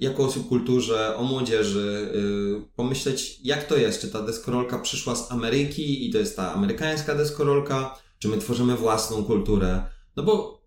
jako 0.00 0.24
o 0.24 0.30
subkulturze, 0.32 1.16
o 1.16 1.24
młodzieży, 1.24 2.10
yy, 2.14 2.62
pomyśleć 2.76 3.40
jak 3.44 3.66
to 3.66 3.76
jest, 3.76 4.00
czy 4.00 4.08
ta 4.08 4.22
deskorolka 4.22 4.78
przyszła 4.78 5.16
z 5.16 5.32
Ameryki 5.32 6.08
i 6.08 6.12
to 6.12 6.18
jest 6.18 6.36
ta 6.36 6.54
amerykańska 6.54 7.14
deskorolka, 7.14 7.98
czy 8.18 8.28
my 8.28 8.38
tworzymy 8.38 8.76
własną 8.76 9.24
kulturę. 9.24 9.82
No 10.16 10.22
bo 10.22 10.62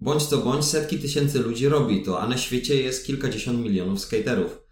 bądź 0.00 0.22
co 0.22 0.38
bądź, 0.38 0.64
setki 0.64 0.98
tysięcy 0.98 1.38
ludzi 1.38 1.68
robi 1.68 2.02
to, 2.02 2.20
a 2.20 2.28
na 2.28 2.38
świecie 2.38 2.82
jest 2.82 3.06
kilkadziesiąt 3.06 3.58
milionów 3.58 4.00
skaterów. 4.00 4.62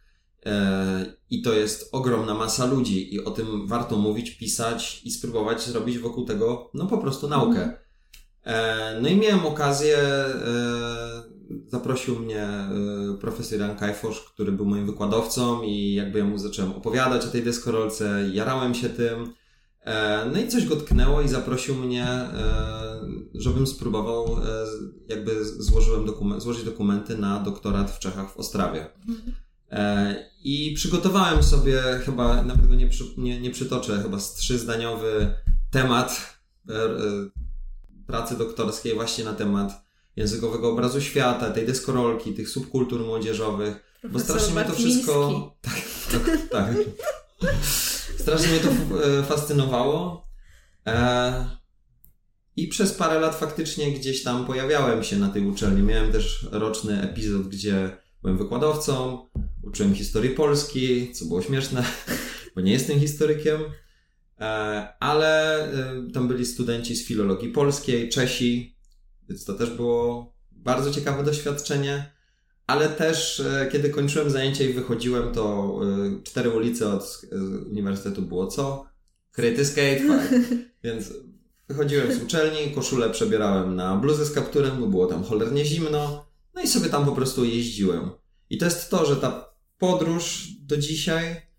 E, 0.46 1.14
I 1.30 1.42
to 1.42 1.52
jest 1.52 1.88
ogromna 1.92 2.34
masa 2.34 2.66
ludzi, 2.66 3.14
i 3.14 3.24
o 3.24 3.30
tym 3.30 3.66
warto 3.66 3.96
mówić, 3.96 4.30
pisać 4.30 5.00
i 5.04 5.10
spróbować 5.10 5.62
zrobić 5.62 5.98
wokół 5.98 6.24
tego, 6.24 6.70
no 6.74 6.86
po 6.86 6.98
prostu 6.98 7.28
naukę. 7.28 7.78
E, 8.44 9.00
no 9.02 9.08
i 9.08 9.16
miałem 9.16 9.46
okazję, 9.46 9.98
e, 9.98 11.22
zaprosił 11.66 12.18
mnie 12.18 12.48
profesor 13.20 13.58
Jan 13.58 13.76
Kajfosz, 13.76 14.20
który 14.20 14.52
był 14.52 14.66
moim 14.66 14.86
wykładowcą, 14.86 15.62
i 15.62 15.94
jakby 15.94 16.18
ja 16.18 16.24
mu 16.24 16.38
zacząłem 16.38 16.72
opowiadać 16.72 17.24
o 17.24 17.28
tej 17.28 17.42
deskorolce, 17.42 18.30
jarałem 18.32 18.74
się 18.74 18.88
tym. 18.88 19.34
No 20.32 20.40
i 20.40 20.48
coś 20.48 20.66
go 20.66 20.76
tknęło 20.76 21.22
i 21.22 21.28
zaprosił 21.28 21.74
mnie, 21.74 22.06
żebym 23.34 23.66
spróbował, 23.66 24.36
jakby 25.08 25.44
złożyłem 25.44 26.06
złożyć 26.38 26.64
dokumenty 26.64 27.18
na 27.18 27.40
doktorat 27.40 27.90
w 27.90 27.98
Czechach 27.98 28.32
w 28.32 28.36
Ostrawie. 28.36 28.86
Mhm. 29.08 29.34
E, 29.70 30.16
I 30.44 30.72
przygotowałem 30.74 31.42
sobie, 31.42 31.82
chyba 32.04 32.42
nawet 32.42 32.66
go 32.66 32.74
nie, 32.74 32.88
przy, 32.88 33.04
nie, 33.16 33.40
nie 33.40 33.50
przytoczę, 33.50 34.02
chyba 34.02 34.18
trzyzdaniowy 34.36 35.34
temat 35.70 36.38
e, 36.68 36.74
e, 36.74 36.90
pracy 38.10 38.38
doktorskiej 38.38 38.94
właśnie 38.94 39.24
na 39.24 39.32
temat 39.32 39.72
językowego 40.16 40.70
obrazu 40.70 41.00
świata, 41.00 41.50
tej 41.50 41.66
deskorolki, 41.66 42.34
tych 42.34 42.48
subkultur 42.48 43.06
młodzieżowych. 43.06 43.90
Profesor 44.00 44.10
bo 44.12 44.18
strasznie 44.18 44.54
mnie 44.54 44.64
to 44.64 44.72
wszystko. 44.72 45.56
Tak, 45.60 45.80
tak, 46.12 46.48
tak. 46.50 46.74
strasznie 48.18 48.48
mnie 48.48 48.60
to 48.60 48.68
fascynowało. 49.22 50.26
I 52.56 52.68
przez 52.68 52.92
parę 52.92 53.20
lat 53.20 53.34
faktycznie 53.34 53.92
gdzieś 53.92 54.22
tam 54.22 54.46
pojawiałem 54.46 55.04
się 55.04 55.16
na 55.16 55.28
tej 55.28 55.46
uczelni. 55.46 55.82
Miałem 55.82 56.12
też 56.12 56.48
roczny 56.52 57.02
epizod, 57.02 57.48
gdzie 57.48 57.96
byłem 58.22 58.38
wykładowcą, 58.38 59.26
uczyłem 59.62 59.94
historii 59.94 60.30
Polski, 60.30 61.12
co 61.12 61.24
było 61.24 61.42
śmieszne, 61.42 61.84
bo 62.54 62.60
nie 62.60 62.72
jestem 62.72 63.00
historykiem, 63.00 63.60
e, 63.60 63.66
ale 65.00 65.62
e, 65.72 66.12
tam 66.12 66.28
byli 66.28 66.46
studenci 66.46 66.96
z 66.96 67.06
filologii 67.06 67.48
polskiej, 67.48 68.08
Czesi, 68.08 68.76
więc 69.28 69.44
to 69.44 69.54
też 69.54 69.70
było 69.70 70.34
bardzo 70.50 70.90
ciekawe 70.90 71.24
doświadczenie. 71.24 72.12
Ale 72.66 72.88
też, 72.88 73.40
e, 73.40 73.68
kiedy 73.72 73.90
kończyłem 73.90 74.30
zajęcia 74.30 74.64
i 74.64 74.72
wychodziłem, 74.72 75.32
to 75.32 75.80
cztery 76.24 76.50
ulice 76.50 76.88
od 76.88 77.22
uniwersytetu 77.70 78.22
było 78.22 78.46
co? 78.46 78.86
Kryty 79.32 79.66
skatepark. 79.66 80.30
Więc 80.84 81.12
wychodziłem 81.68 82.12
z 82.12 82.22
uczelni, 82.22 82.74
koszulę 82.74 83.10
przebierałem 83.10 83.76
na 83.76 83.96
bluzę 83.96 84.26
z 84.26 84.32
kapturem, 84.32 84.80
bo 84.80 84.86
było 84.86 85.06
tam 85.06 85.24
cholernie 85.24 85.64
zimno. 85.64 86.26
No 86.54 86.62
i 86.62 86.66
sobie 86.66 86.88
tam 86.88 87.04
po 87.04 87.12
prostu 87.12 87.44
jeździłem. 87.44 88.10
I 88.50 88.58
to 88.58 88.64
jest 88.64 88.90
to, 88.90 89.06
że 89.06 89.16
ta 89.16 89.54
podróż 89.78 90.48
do 90.60 90.76
dzisiaj 90.76 91.49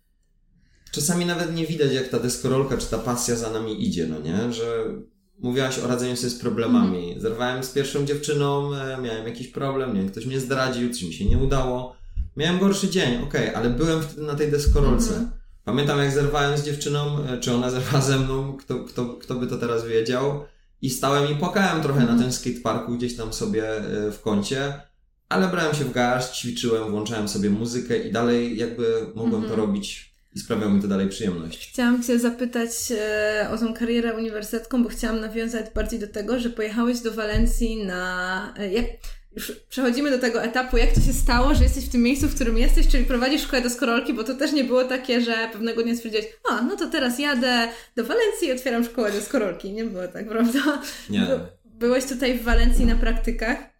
czasami 0.92 1.26
nawet 1.26 1.54
nie 1.54 1.66
widać, 1.66 1.92
jak 1.92 2.08
ta 2.08 2.18
deskorolka 2.18 2.76
czy 2.76 2.86
ta 2.86 2.98
pasja 2.98 3.36
za 3.36 3.50
nami 3.50 3.86
idzie, 3.86 4.06
no 4.06 4.20
nie? 4.20 4.52
Że 4.52 4.84
mówiłaś 5.38 5.78
o 5.78 5.86
radzeniu 5.86 6.16
sobie 6.16 6.30
z 6.30 6.38
problemami. 6.38 6.98
Mhm. 6.98 7.20
Zerwałem 7.20 7.64
z 7.64 7.70
pierwszą 7.70 8.06
dziewczyną, 8.06 8.74
e, 8.74 8.98
miałem 9.02 9.26
jakiś 9.26 9.48
problem, 9.48 9.94
nie 9.94 10.00
wiem, 10.00 10.10
ktoś 10.10 10.26
mnie 10.26 10.40
zdradził, 10.40 10.92
coś 10.92 11.02
mi 11.02 11.12
się 11.12 11.24
nie 11.24 11.38
udało. 11.38 11.96
Miałem 12.36 12.58
gorszy 12.58 12.90
dzień, 12.90 13.22
okej, 13.22 13.48
okay, 13.48 13.56
ale 13.56 13.70
byłem 13.70 14.02
wtedy 14.02 14.22
na 14.22 14.34
tej 14.34 14.50
deskorolce. 14.50 15.10
Mhm. 15.10 15.30
Pamiętam, 15.64 15.98
jak 15.98 16.12
zerwałem 16.12 16.58
z 16.58 16.62
dziewczyną, 16.62 17.24
e, 17.24 17.40
czy 17.40 17.52
ona 17.52 17.70
zerwała 17.70 18.04
ze 18.04 18.18
mną, 18.18 18.56
kto, 18.56 18.84
kto, 18.84 19.06
kto 19.06 19.34
by 19.34 19.46
to 19.46 19.58
teraz 19.58 19.86
wiedział. 19.86 20.44
I 20.82 20.90
stałem 20.90 21.32
i 21.32 21.36
płakałem 21.36 21.82
trochę 21.82 22.00
mhm. 22.00 22.18
na 22.18 22.24
tym 22.24 22.32
skateparku 22.32 22.96
gdzieś 22.96 23.16
tam 23.16 23.32
sobie 23.32 23.76
e, 23.76 24.10
w 24.10 24.20
kącie 24.20 24.80
ale 25.32 25.48
brałem 25.48 25.74
się 25.74 25.84
w 25.84 25.92
garść, 25.92 26.40
ćwiczyłem, 26.40 26.90
włączałem 26.90 27.28
sobie 27.28 27.50
muzykę 27.50 27.98
i 27.98 28.12
dalej 28.12 28.56
jakby 28.56 29.06
mogłem 29.14 29.42
to 29.42 29.48
mhm. 29.48 29.60
robić 29.60 30.11
i 30.34 30.40
sprawiało 30.40 30.72
mi 30.72 30.82
to 30.82 30.88
dalej 30.88 31.08
przyjemność. 31.08 31.68
Chciałam 31.72 32.02
Cię 32.02 32.18
zapytać 32.18 32.70
e, 32.90 33.48
o 33.52 33.58
tą 33.58 33.74
karierę 33.74 34.14
uniwersytecką, 34.14 34.82
bo 34.82 34.88
chciałam 34.88 35.20
nawiązać 35.20 35.66
bardziej 35.74 36.00
do 36.00 36.08
tego, 36.08 36.40
że 36.40 36.50
pojechałeś 36.50 37.00
do 37.00 37.12
Walencji 37.12 37.84
na... 37.84 38.54
E, 38.58 38.72
jak, 38.72 38.86
już 39.36 39.52
przechodzimy 39.68 40.10
do 40.10 40.18
tego 40.18 40.42
etapu, 40.42 40.76
jak 40.76 40.92
to 40.92 41.00
się 41.00 41.12
stało, 41.12 41.54
że 41.54 41.62
jesteś 41.62 41.84
w 41.84 41.88
tym 41.88 42.02
miejscu, 42.02 42.28
w 42.28 42.34
którym 42.34 42.58
jesteś, 42.58 42.88
czyli 42.88 43.04
prowadzisz 43.04 43.42
szkołę 43.42 43.62
deskorolki, 43.62 44.14
bo 44.14 44.24
to 44.24 44.34
też 44.34 44.52
nie 44.52 44.64
było 44.64 44.84
takie, 44.84 45.20
że 45.20 45.48
pewnego 45.52 45.82
dnia 45.82 45.94
stwierdziłeś, 45.94 46.26
a 46.50 46.62
no 46.62 46.76
to 46.76 46.86
teraz 46.86 47.18
jadę 47.18 47.68
do 47.96 48.04
Walencji 48.04 48.48
i 48.48 48.52
otwieram 48.52 48.84
szkołę 48.84 49.12
deskorolki. 49.12 49.72
Nie 49.72 49.84
było 49.84 50.08
tak, 50.08 50.28
prawda? 50.28 50.82
Nie. 51.10 51.26
Byłeś 51.64 52.04
tutaj 52.04 52.38
w 52.38 52.42
Walencji 52.42 52.86
na 52.86 52.96
praktykach. 52.96 53.71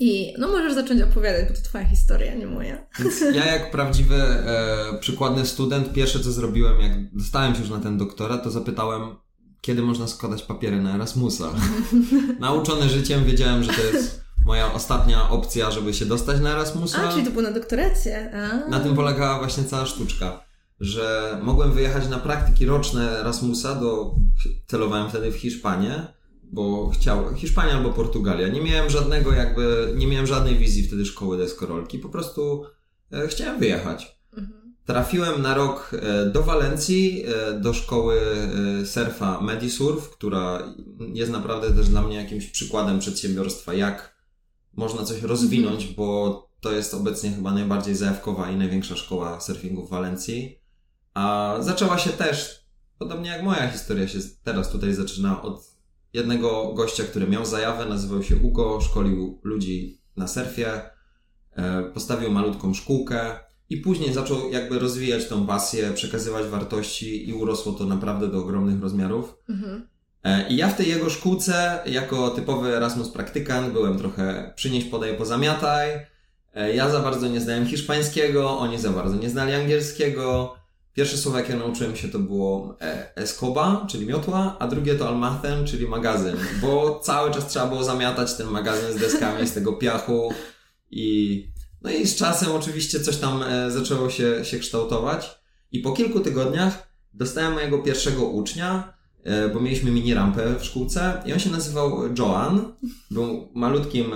I 0.00 0.34
no 0.38 0.48
możesz 0.48 0.74
zacząć 0.74 1.02
opowiadać, 1.02 1.48
bo 1.48 1.54
to 1.54 1.62
twoja 1.62 1.84
historia, 1.84 2.34
nie 2.34 2.46
moja. 2.46 2.86
Więc 2.98 3.20
ja 3.20 3.44
jak 3.44 3.70
prawdziwy 3.70 4.14
e, 4.14 4.98
przykładny 5.00 5.46
student, 5.46 5.92
pierwsze 5.92 6.20
co 6.20 6.32
zrobiłem, 6.32 6.80
jak 6.80 7.14
dostałem 7.14 7.54
się 7.54 7.60
już 7.60 7.70
na 7.70 7.78
ten 7.78 7.98
doktorat, 7.98 8.44
to 8.44 8.50
zapytałem, 8.50 9.16
kiedy 9.60 9.82
można 9.82 10.08
składać 10.08 10.42
papiery 10.42 10.82
na 10.82 10.94
Erasmusa. 10.94 11.44
Nauczony 12.40 12.88
życiem 12.88 13.24
wiedziałem, 13.24 13.62
że 13.62 13.72
to 13.72 13.82
jest 13.82 14.26
moja 14.44 14.72
ostatnia 14.72 15.30
opcja, 15.30 15.70
żeby 15.70 15.94
się 15.94 16.06
dostać 16.06 16.40
na 16.40 16.50
Erasmusa. 16.50 17.08
A, 17.08 17.12
czyli 17.12 17.24
to 17.24 17.30
było 17.30 17.42
na 17.42 17.50
doktorację. 17.50 18.32
A. 18.34 18.70
Na 18.70 18.80
tym 18.80 18.96
polegała 18.96 19.38
właśnie 19.38 19.64
cała 19.64 19.86
sztuczka, 19.86 20.44
że 20.80 21.38
mogłem 21.42 21.72
wyjechać 21.72 22.08
na 22.08 22.18
praktyki 22.18 22.66
roczne 22.66 23.20
Erasmusa, 23.20 23.74
do, 23.74 24.14
celowałem 24.66 25.10
wtedy 25.10 25.32
w 25.32 25.36
Hiszpanię, 25.36 26.06
bo 26.52 26.90
chciał 26.90 27.34
Hiszpania 27.34 27.72
albo 27.72 27.92
Portugalia. 27.92 28.48
Nie 28.48 28.60
miałem 28.60 28.90
żadnego 28.90 29.32
jakby, 29.32 29.92
nie 29.96 30.06
miałem 30.06 30.26
żadnej 30.26 30.58
wizji 30.58 30.82
wtedy 30.82 31.06
szkoły 31.06 31.38
deskorolki, 31.38 31.98
po 31.98 32.08
prostu 32.08 32.64
e, 33.12 33.28
chciałem 33.28 33.60
wyjechać. 33.60 34.18
Mhm. 34.32 34.74
Trafiłem 34.84 35.42
na 35.42 35.54
rok 35.54 35.90
e, 36.02 36.26
do 36.26 36.42
Walencji, 36.42 37.24
e, 37.26 37.60
do 37.60 37.74
szkoły 37.74 38.20
e, 38.82 38.86
surfa 38.86 39.40
Medisurf, 39.40 40.10
która 40.10 40.74
jest 41.14 41.32
naprawdę 41.32 41.72
też 41.72 41.88
dla 41.88 42.02
mnie 42.02 42.16
jakimś 42.16 42.46
przykładem 42.46 42.98
przedsiębiorstwa, 42.98 43.74
jak 43.74 44.16
można 44.74 45.04
coś 45.04 45.22
rozwinąć, 45.22 45.80
mhm. 45.80 45.94
bo 45.94 46.46
to 46.60 46.72
jest 46.72 46.94
obecnie 46.94 47.30
chyba 47.30 47.52
najbardziej 47.52 47.94
zajawkowa 47.94 48.50
i 48.50 48.56
największa 48.56 48.96
szkoła 48.96 49.40
surfingu 49.40 49.86
w 49.86 49.90
Walencji. 49.90 50.58
A 51.14 51.56
zaczęła 51.60 51.98
się 51.98 52.10
też, 52.10 52.66
podobnie 52.98 53.30
jak 53.30 53.42
moja 53.42 53.70
historia 53.70 54.08
się 54.08 54.18
teraz 54.44 54.70
tutaj 54.70 54.94
zaczyna 54.94 55.42
od 55.42 55.75
jednego 56.16 56.72
gościa, 56.74 57.04
który 57.04 57.28
miał 57.28 57.46
zajawę, 57.46 57.86
nazywał 57.86 58.22
się 58.22 58.36
Ugo, 58.36 58.80
szkolił 58.80 59.40
ludzi 59.42 60.00
na 60.16 60.28
surfie, 60.28 60.80
e, 61.56 61.82
postawił 61.82 62.30
malutką 62.30 62.74
szkółkę 62.74 63.38
i 63.70 63.76
później 63.76 64.12
zaczął 64.12 64.50
jakby 64.50 64.78
rozwijać 64.78 65.28
tą 65.28 65.46
pasję, 65.46 65.92
przekazywać 65.94 66.46
wartości 66.46 67.28
i 67.28 67.32
urosło 67.32 67.72
to 67.72 67.84
naprawdę 67.84 68.28
do 68.28 68.38
ogromnych 68.38 68.82
rozmiarów. 68.82 69.34
Mhm. 69.48 69.88
E, 70.24 70.48
I 70.48 70.56
ja 70.56 70.68
w 70.68 70.76
tej 70.76 70.88
jego 70.88 71.10
szkółce, 71.10 71.78
jako 71.86 72.30
typowy 72.30 72.76
Erasmus 72.76 73.08
praktykant, 73.08 73.72
byłem 73.72 73.98
trochę 73.98 74.52
przynieś, 74.56 74.84
podaj, 74.84 75.16
pozamiataj. 75.16 75.90
E, 76.54 76.74
ja 76.74 76.90
za 76.90 77.00
bardzo 77.00 77.28
nie 77.28 77.40
znałem 77.40 77.66
hiszpańskiego, 77.66 78.58
oni 78.58 78.78
za 78.78 78.90
bardzo 78.90 79.16
nie 79.16 79.30
znali 79.30 79.54
angielskiego. 79.54 80.56
Pierwsze 80.96 81.16
słowo, 81.16 81.38
jakie 81.38 81.56
nauczyłem 81.56 81.96
się, 81.96 82.08
to 82.08 82.18
było 82.18 82.76
e, 82.80 83.16
escoba, 83.16 83.86
czyli 83.90 84.06
miotła, 84.06 84.56
a 84.58 84.66
drugie 84.66 84.94
to 84.94 85.08
almathem, 85.08 85.66
czyli 85.66 85.88
magazyn, 85.88 86.36
bo 86.62 87.00
cały 87.02 87.30
czas 87.30 87.46
trzeba 87.46 87.66
było 87.66 87.84
zamiatać 87.84 88.34
ten 88.34 88.46
magazyn 88.46 88.92
z 88.92 88.96
deskami, 88.96 89.48
z 89.48 89.52
tego 89.52 89.72
piachu 89.72 90.32
i 90.90 91.48
no 91.82 91.90
i 91.90 92.06
z 92.06 92.16
czasem 92.16 92.52
oczywiście 92.52 93.00
coś 93.00 93.16
tam 93.16 93.42
e, 93.42 93.70
zaczęło 93.70 94.10
się, 94.10 94.44
się 94.44 94.58
kształtować 94.58 95.38
i 95.72 95.80
po 95.80 95.92
kilku 95.92 96.20
tygodniach 96.20 96.88
dostałem 97.14 97.52
mojego 97.52 97.78
pierwszego 97.78 98.24
ucznia, 98.28 98.94
e, 99.24 99.48
bo 99.48 99.60
mieliśmy 99.60 99.90
mini 99.90 100.14
rampę 100.14 100.54
w 100.58 100.64
szkółce 100.64 101.22
i 101.26 101.32
on 101.32 101.38
się 101.38 101.50
nazywał 101.50 102.14
Joan, 102.18 102.72
był 103.10 103.48
malutkim 103.54 104.06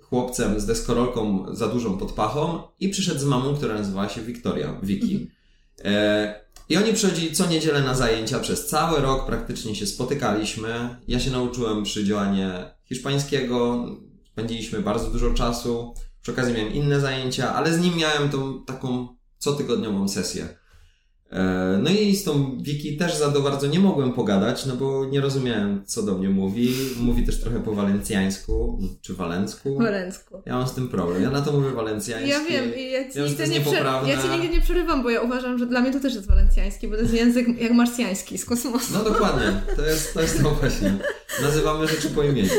chłopcem 0.00 0.60
z 0.60 0.66
deskorolką 0.66 1.46
za 1.54 1.68
dużą 1.68 1.98
podpachą 1.98 2.62
i 2.80 2.88
przyszedł 2.88 3.20
z 3.20 3.24
mamą, 3.24 3.54
która 3.54 3.74
nazywała 3.74 4.08
się 4.08 4.22
Wiktoria, 4.22 4.80
Wiki. 4.82 5.39
E, 5.84 6.44
I 6.68 6.76
oni 6.76 6.92
przychodzili 6.92 7.32
co 7.32 7.46
niedzielę 7.46 7.82
na 7.82 7.94
zajęcia 7.94 8.40
przez 8.40 8.66
cały 8.66 9.00
rok, 9.00 9.26
praktycznie 9.26 9.74
się 9.74 9.86
spotykaliśmy. 9.86 10.96
Ja 11.08 11.20
się 11.20 11.30
nauczyłem 11.30 11.82
przy 11.82 12.04
działanie 12.04 12.70
hiszpańskiego, 12.84 13.86
spędziliśmy 14.32 14.80
bardzo 14.80 15.10
dużo 15.10 15.34
czasu. 15.34 15.94
Przy 16.22 16.32
okazji 16.32 16.54
miałem 16.54 16.72
inne 16.72 17.00
zajęcia, 17.00 17.54
ale 17.54 17.72
z 17.72 17.80
nim 17.80 17.96
miałem 17.96 18.30
tą 18.30 18.64
taką 18.64 19.08
cotygodniową 19.38 20.08
sesję. 20.08 20.59
E, 21.30 21.78
no 21.82 21.90
i 21.90 22.16
z 22.16 22.24
tą 22.24 22.58
Wiki 22.62 22.96
też 22.96 23.16
za 23.16 23.32
to 23.32 23.40
bardzo 23.40 23.66
nie 23.66 23.80
mogłem 23.80 24.12
pogadać, 24.12 24.66
no 24.66 24.76
bo 24.76 25.04
nie 25.04 25.20
rozumiałem, 25.20 25.82
co 25.86 26.02
do 26.02 26.18
mnie 26.18 26.28
mówi. 26.28 26.74
Mówi 27.00 27.26
też 27.26 27.40
trochę 27.40 27.60
po 27.60 27.72
walencjańsku, 27.72 28.78
czy 29.00 29.14
walencku. 29.14 29.78
Walencku. 29.78 30.42
Ja 30.46 30.56
mam 30.58 30.68
z 30.68 30.74
tym 30.74 30.88
problem. 30.88 31.22
Ja 31.22 31.30
na 31.30 31.40
to 31.40 31.52
mówię 31.52 31.70
walencjański. 31.70 32.30
Ja 32.30 32.44
wiem, 32.44 32.76
i 32.76 32.90
ja 32.90 33.08
ci, 33.08 33.14
to 33.14 33.26
nigdy 33.26 33.48
nie 33.48 33.58
niepoprawne. 33.58 34.10
ja 34.10 34.22
ci 34.22 34.28
nigdy 34.28 34.48
nie 34.48 34.60
przerywam, 34.60 35.02
bo 35.02 35.10
ja 35.10 35.20
uważam, 35.20 35.58
że 35.58 35.66
dla 35.66 35.80
mnie 35.80 35.92
to 35.92 36.00
też 36.00 36.14
jest 36.14 36.28
walencjański, 36.28 36.88
bo 36.88 36.94
to 36.96 37.02
jest 37.02 37.14
język 37.14 37.60
jak 37.60 37.72
marsjański 37.72 38.38
z 38.38 38.44
kosmosu. 38.44 38.92
No 38.92 39.04
dokładnie, 39.04 39.62
to 39.76 39.86
jest 39.86 40.14
to, 40.14 40.22
jest 40.22 40.42
to 40.42 40.50
właśnie. 40.50 40.96
Nazywamy 41.42 41.88
rzeczy 41.88 42.10
po 42.10 42.22
imieniu. 42.22 42.50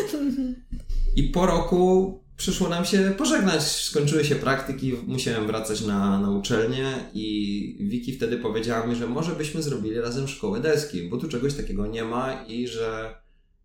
I 1.15 1.23
po 1.23 1.45
roku 1.45 2.20
przyszło 2.41 2.69
nam 2.69 2.85
się 2.85 3.13
pożegnać. 3.17 3.63
Skończyły 3.63 4.25
się 4.25 4.35
praktyki, 4.35 4.93
musiałem 5.07 5.47
wracać 5.47 5.81
na, 5.81 6.19
na 6.19 6.31
uczelnię 6.31 6.93
i 7.13 7.77
Wiki 7.79 8.13
wtedy 8.13 8.37
powiedziała 8.37 8.87
mi, 8.87 8.95
że 8.95 9.07
może 9.07 9.31
byśmy 9.31 9.61
zrobili 9.61 10.01
razem 10.01 10.27
szkołę 10.27 10.59
deski, 10.59 11.09
bo 11.09 11.17
tu 11.17 11.27
czegoś 11.27 11.53
takiego 11.53 11.87
nie 11.87 12.03
ma 12.03 12.43
i 12.47 12.67
że 12.67 13.15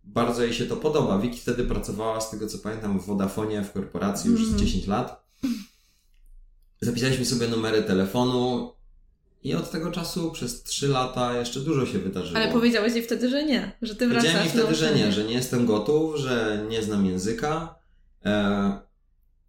bardzo 0.03 0.43
jej 0.43 0.53
się 0.53 0.65
to 0.65 0.75
podoba. 0.75 1.19
Wiki 1.19 1.39
wtedy 1.39 1.63
pracowała, 1.63 2.21
z 2.21 2.31
tego 2.31 2.47
co 2.47 2.57
pamiętam, 2.57 2.99
w 2.99 3.05
Vodafonie, 3.05 3.61
w 3.61 3.71
korporacji 3.71 4.31
już 4.31 4.39
z 4.39 4.51
Mhm. 4.51 4.65
10 4.67 4.87
lat. 4.87 5.27
Zapisaliśmy 6.81 7.25
sobie 7.25 7.47
numery 7.47 7.83
telefonu 7.83 8.73
i 9.43 9.55
od 9.55 9.71
tego 9.71 9.91
czasu 9.91 10.31
przez 10.31 10.63
3 10.63 10.87
lata 10.87 11.39
jeszcze 11.39 11.59
dużo 11.59 11.85
się 11.85 11.99
wydarzyło. 11.99 12.37
Ale 12.39 12.51
powiedziałeś 12.51 12.93
jej 12.93 13.03
wtedy, 13.03 13.29
że 13.29 13.45
nie, 13.45 13.71
że 13.81 13.95
ty 13.95 14.07
wracasz 14.07 14.31
Powiedziałem 14.31 14.55
jej 14.55 14.63
wtedy, 14.63 14.75
że 14.75 14.95
nie, 14.95 15.11
że 15.11 15.23
nie 15.23 15.33
jestem 15.33 15.65
gotów, 15.65 16.15
że 16.17 16.65
nie 16.69 16.83
znam 16.83 17.05
języka. 17.05 17.77
E, 18.25 18.79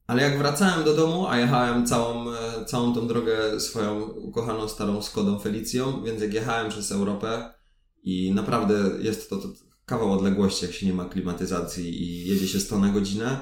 ale 0.06 0.22
jak 0.22 0.38
wracałem 0.38 0.84
do 0.84 0.96
domu, 0.96 1.26
a 1.26 1.38
jechałem 1.38 1.86
całą, 1.86 2.32
e, 2.32 2.64
całą 2.64 2.94
tą 2.94 3.08
drogę 3.08 3.60
swoją 3.60 4.00
ukochaną 4.02 4.68
starą 4.68 5.02
Skodą 5.02 5.38
Felicją, 5.38 6.04
więc 6.04 6.22
jak 6.22 6.34
jechałem 6.34 6.68
przez 6.68 6.92
Europę 6.92 7.54
i 8.02 8.32
naprawdę 8.34 8.74
jest 9.00 9.30
to, 9.30 9.36
to 9.36 9.48
kawał 9.86 10.12
odległości, 10.12 10.64
jak 10.64 10.74
się 10.74 10.86
nie 10.86 10.92
ma 10.92 11.04
klimatyzacji 11.04 12.02
i 12.02 12.28
jedzie 12.28 12.48
się 12.48 12.60
100 12.60 12.78
na 12.78 12.88
godzinę, 12.88 13.40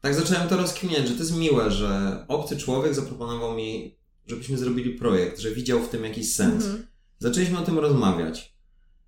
tak 0.00 0.14
zacząłem 0.14 0.48
to 0.48 0.56
rozkminiać, 0.56 1.08
że 1.08 1.14
to 1.14 1.20
jest 1.20 1.36
miłe, 1.36 1.70
że 1.70 2.24
obcy 2.28 2.56
człowiek 2.56 2.94
zaproponował 2.94 3.54
mi, 3.54 3.98
żebyśmy 4.26 4.58
zrobili 4.58 4.90
projekt, 4.90 5.38
że 5.38 5.50
widział 5.50 5.82
w 5.82 5.88
tym 5.88 6.04
jakiś 6.04 6.34
sens. 6.34 6.64
Mhm. 6.64 6.86
Zaczęliśmy 7.18 7.58
o 7.58 7.62
tym 7.62 7.78
rozmawiać. 7.78 8.56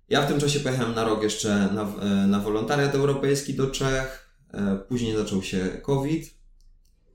Ja 0.09 0.21
w 0.21 0.27
tym 0.27 0.39
czasie 0.39 0.59
pojechałem 0.59 0.95
na 0.95 1.03
rok 1.03 1.23
jeszcze 1.23 1.69
na, 1.73 1.95
e, 2.01 2.27
na 2.27 2.39
wolontariat 2.39 2.95
europejski 2.95 3.53
do 3.53 3.67
Czech. 3.67 4.24
E, 4.53 4.75
Później 4.89 5.17
zaczął 5.17 5.43
się 5.43 5.69
COVID. 5.83 6.35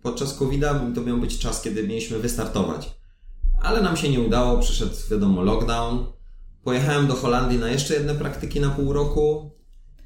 Podczas 0.03 0.35
COVID-a 0.35 0.81
to 0.95 1.01
miał 1.03 1.19
być 1.19 1.39
czas, 1.39 1.63
kiedy 1.63 1.89
mieliśmy 1.89 2.19
wystartować. 2.19 2.91
Ale 3.63 3.83
nam 3.83 3.97
się 3.97 4.09
nie 4.09 4.21
udało, 4.21 4.59
przyszedł 4.59 4.95
wiadomo 5.11 5.43
lockdown. 5.43 6.07
Pojechałem 6.65 7.07
do 7.07 7.15
Holandii 7.15 7.59
na 7.59 7.69
jeszcze 7.69 7.95
jedne 7.95 8.15
praktyki 8.15 8.61
na 8.61 8.71
pół 8.71 8.93
roku. 8.93 9.51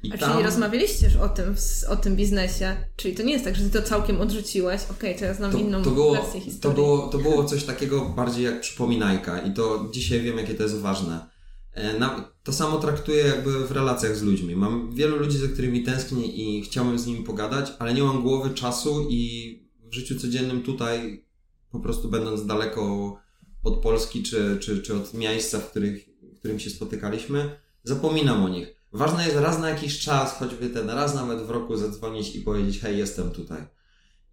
I 0.03 0.13
A 0.13 0.17
tam... 0.17 0.31
czyli 0.31 0.43
rozmawialiście 0.43 1.05
już 1.05 1.15
o 1.15 1.29
tym, 1.29 1.55
o 1.89 1.95
tym 1.95 2.15
biznesie? 2.15 2.75
Czyli 2.95 3.15
to 3.15 3.23
nie 3.23 3.33
jest 3.33 3.45
tak, 3.45 3.55
że 3.55 3.63
ty 3.63 3.81
to 3.81 3.87
całkiem 3.87 4.21
odrzuciłeś. 4.21 4.81
Okej, 4.91 5.15
to 5.15 5.25
ja 5.25 5.33
znam 5.33 5.51
to, 5.51 5.57
inną 5.57 5.83
to, 5.83 5.91
było, 5.91 6.13
wersję 6.13 6.39
to, 6.39 6.45
historii. 6.45 6.75
było, 6.75 7.07
to 7.07 7.17
było 7.17 7.43
coś 7.43 7.63
takiego 7.63 8.05
bardziej 8.05 8.45
jak 8.45 8.61
przypominajka 8.61 9.39
i 9.41 9.53
to 9.53 9.89
dzisiaj 9.93 10.21
wiem, 10.21 10.37
jakie 10.37 10.53
to 10.53 10.63
jest 10.63 10.75
ważne. 10.79 11.34
E, 11.75 12.09
to 12.43 12.53
samo 12.53 12.77
traktuję 12.79 13.25
jakby 13.25 13.67
w 13.67 13.71
relacjach 13.71 14.15
z 14.15 14.23
ludźmi. 14.23 14.55
Mam 14.55 14.95
wielu 14.95 15.17
ludzi, 15.17 15.37
za 15.37 15.47
którymi 15.47 15.83
tęsknię 15.83 16.25
i 16.25 16.61
chciałbym 16.61 16.99
z 16.99 17.05
nimi 17.05 17.23
pogadać, 17.23 17.73
ale 17.79 17.93
nie 17.93 18.03
mam 18.03 18.21
głowy, 18.21 18.49
czasu 18.49 19.07
i 19.09 19.59
w 19.83 19.93
życiu 19.93 20.19
codziennym 20.19 20.63
tutaj, 20.63 21.25
po 21.71 21.79
prostu 21.79 22.09
będąc 22.09 22.45
daleko 22.45 23.15
od 23.63 23.81
Polski 23.81 24.23
czy, 24.23 24.57
czy, 24.61 24.81
czy 24.81 24.95
od 24.95 25.13
miejsca, 25.13 25.59
w, 25.59 25.69
których, 25.69 26.09
w 26.35 26.39
którym 26.39 26.59
się 26.59 26.69
spotykaliśmy, 26.69 27.59
zapominam 27.83 28.43
o 28.43 28.49
nich. 28.49 28.75
Ważne 28.93 29.25
jest 29.25 29.37
raz 29.37 29.59
na 29.59 29.69
jakiś 29.69 29.99
czas, 29.99 30.33
choćby 30.39 30.69
ten 30.69 30.89
raz 30.89 31.15
nawet 31.15 31.41
w 31.41 31.49
roku 31.49 31.77
zadzwonić 31.77 32.35
i 32.35 32.41
powiedzieć, 32.41 32.79
hej, 32.79 32.97
jestem 32.97 33.31
tutaj 33.31 33.74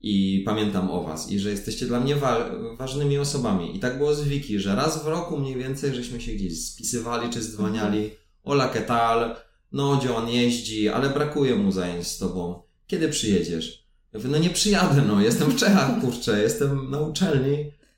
i 0.02 0.42
pamiętam 0.46 0.90
o 0.90 1.02
was 1.02 1.30
i 1.30 1.38
że 1.38 1.50
jesteście 1.50 1.86
dla 1.86 2.00
mnie 2.00 2.16
wa- 2.16 2.50
ważnymi 2.76 3.18
osobami. 3.18 3.76
I 3.76 3.80
tak 3.80 3.98
było 3.98 4.14
z 4.14 4.22
Wiki, 4.24 4.58
że 4.60 4.74
raz 4.74 5.04
w 5.04 5.06
roku 5.06 5.38
mniej 5.38 5.56
więcej 5.56 5.94
żeśmy 5.94 6.20
się 6.20 6.32
gdzieś 6.32 6.64
spisywali 6.66 7.30
czy 7.30 7.40
dzwoniali. 7.40 8.10
Ola 8.44 8.68
Ketal, 8.68 9.36
no 9.72 9.96
gdzie 9.96 10.14
on 10.16 10.28
jeździ, 10.28 10.88
ale 10.88 11.10
brakuje 11.10 11.56
mu 11.56 11.72
zajęć 11.72 12.06
z 12.06 12.18
tobą. 12.18 12.62
Kiedy 12.86 13.08
przyjedziesz? 13.08 13.86
Ja 14.12 14.18
mówię, 14.18 14.30
no 14.30 14.38
nie 14.38 14.50
przyjadę, 14.50 15.02
no 15.08 15.20
jestem 15.20 15.50
w 15.50 15.56
Czechach, 15.56 15.90
kurczę, 16.00 16.42
jestem 16.42 16.90
na 16.90 17.00
uczelni, 17.00 17.56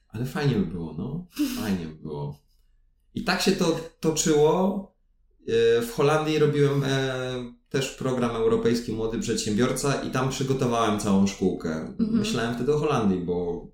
ale 0.09 0.25
fajnie 0.27 0.55
by 0.55 0.67
było, 0.67 0.95
no, 0.99 1.27
fajnie 1.61 1.87
by 1.87 1.95
było. 1.95 2.39
I 3.15 3.25
tak 3.25 3.43
się 3.43 3.53
to 3.53 3.81
toczyło. 4.01 4.94
E, 5.49 5.83
W 5.83 5.93
Holandii 5.93 6.39
robiłem 6.39 6.85
e, 6.85 7.35
też 7.69 7.91
program 7.91 8.31
europejski 8.37 8.93
Młody 8.93 9.19
Przedsiębiorca 9.19 9.95
i 10.03 10.11
tam 10.11 10.29
przygotowałem 10.31 11.01
całą 11.01 11.27
szkółkę. 11.27 11.95
Myślałem 11.99 12.55
wtedy 12.55 12.75
o 12.75 12.79
Holandii, 12.79 13.19
bo 13.21 13.67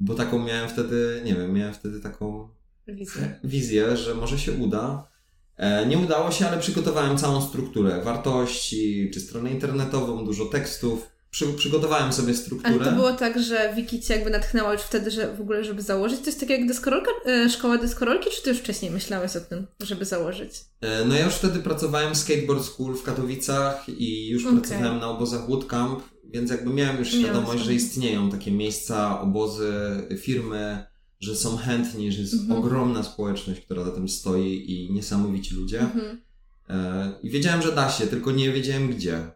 bo 0.00 0.14
taką 0.14 0.38
miałem 0.44 0.68
wtedy, 0.68 1.22
nie 1.24 1.34
wiem, 1.34 1.52
miałem 1.52 1.74
wtedy 1.74 2.00
taką 2.00 2.48
Wizję. 2.88 3.40
wizję, 3.44 3.96
że 3.96 4.14
może 4.14 4.38
się 4.38 4.52
uda. 4.52 5.08
E, 5.56 5.86
Nie 5.86 5.98
udało 5.98 6.30
się, 6.30 6.48
ale 6.48 6.58
przygotowałem 6.58 7.18
całą 7.18 7.42
strukturę 7.42 8.02
wartości, 8.04 9.10
czy 9.14 9.20
stronę 9.20 9.50
internetową, 9.50 10.24
dużo 10.24 10.44
tekstów. 10.46 11.10
Przy, 11.30 11.46
przygotowałem 11.52 12.12
sobie 12.12 12.28
Ale 12.28 12.36
strukturę. 12.36 12.84
to 12.84 12.92
było 12.92 13.12
tak, 13.12 13.42
że 13.42 13.72
Wiki 13.76 14.00
cię 14.00 14.14
jakby 14.14 14.30
natchnęła 14.30 14.72
już 14.72 14.82
wtedy, 14.82 15.10
że 15.10 15.36
w 15.36 15.40
ogóle, 15.40 15.64
żeby 15.64 15.82
założyć 15.82 16.20
coś 16.20 16.34
takiego 16.34 16.52
jak 16.52 16.66
deskorolka, 16.68 17.10
e, 17.26 17.50
szkoła 17.50 17.78
deskorolki, 17.78 18.30
czy 18.30 18.42
ty 18.42 18.50
już 18.50 18.58
wcześniej 18.58 18.90
myślałeś 18.90 19.36
o 19.36 19.40
tym, 19.40 19.66
żeby 19.80 20.04
założyć? 20.04 20.50
E, 20.80 21.04
No 21.04 21.14
ja 21.14 21.24
już 21.24 21.34
wtedy 21.34 21.58
pracowałem 21.58 22.14
w 22.14 22.18
Skateboard 22.18 22.64
School 22.64 22.96
w 22.96 23.02
Katowicach 23.02 23.88
i 23.88 24.28
już 24.28 24.46
Okej. 24.46 24.58
pracowałem 24.60 24.98
na 25.00 25.08
obozach 25.08 25.46
Bootcamp, 25.48 26.02
więc 26.24 26.50
jakby 26.50 26.70
miałem 26.72 26.98
już 26.98 27.08
świadomość, 27.08 27.56
tam. 27.58 27.64
że 27.66 27.74
istnieją 27.74 28.30
takie 28.30 28.50
miejsca, 28.52 29.20
obozy, 29.20 29.72
firmy, 30.18 30.84
że 31.20 31.36
są 31.36 31.56
chętni, 31.56 32.12
że 32.12 32.20
jest 32.20 32.34
Mhm. 32.34 32.58
ogromna 32.58 33.02
społeczność, 33.02 33.60
która 33.60 33.84
za 33.84 33.90
tym 33.90 34.08
stoi 34.08 34.64
i 34.72 34.92
niesamowici 34.92 35.54
ludzie. 35.54 35.80
Mhm. 35.80 36.20
E, 36.68 37.12
I 37.22 37.30
wiedziałem, 37.30 37.62
że 37.62 37.72
da 37.72 37.90
się, 37.90 38.06
tylko 38.06 38.30
nie 38.30 38.52
wiedziałem 38.52 38.88
gdzie. 38.90 39.30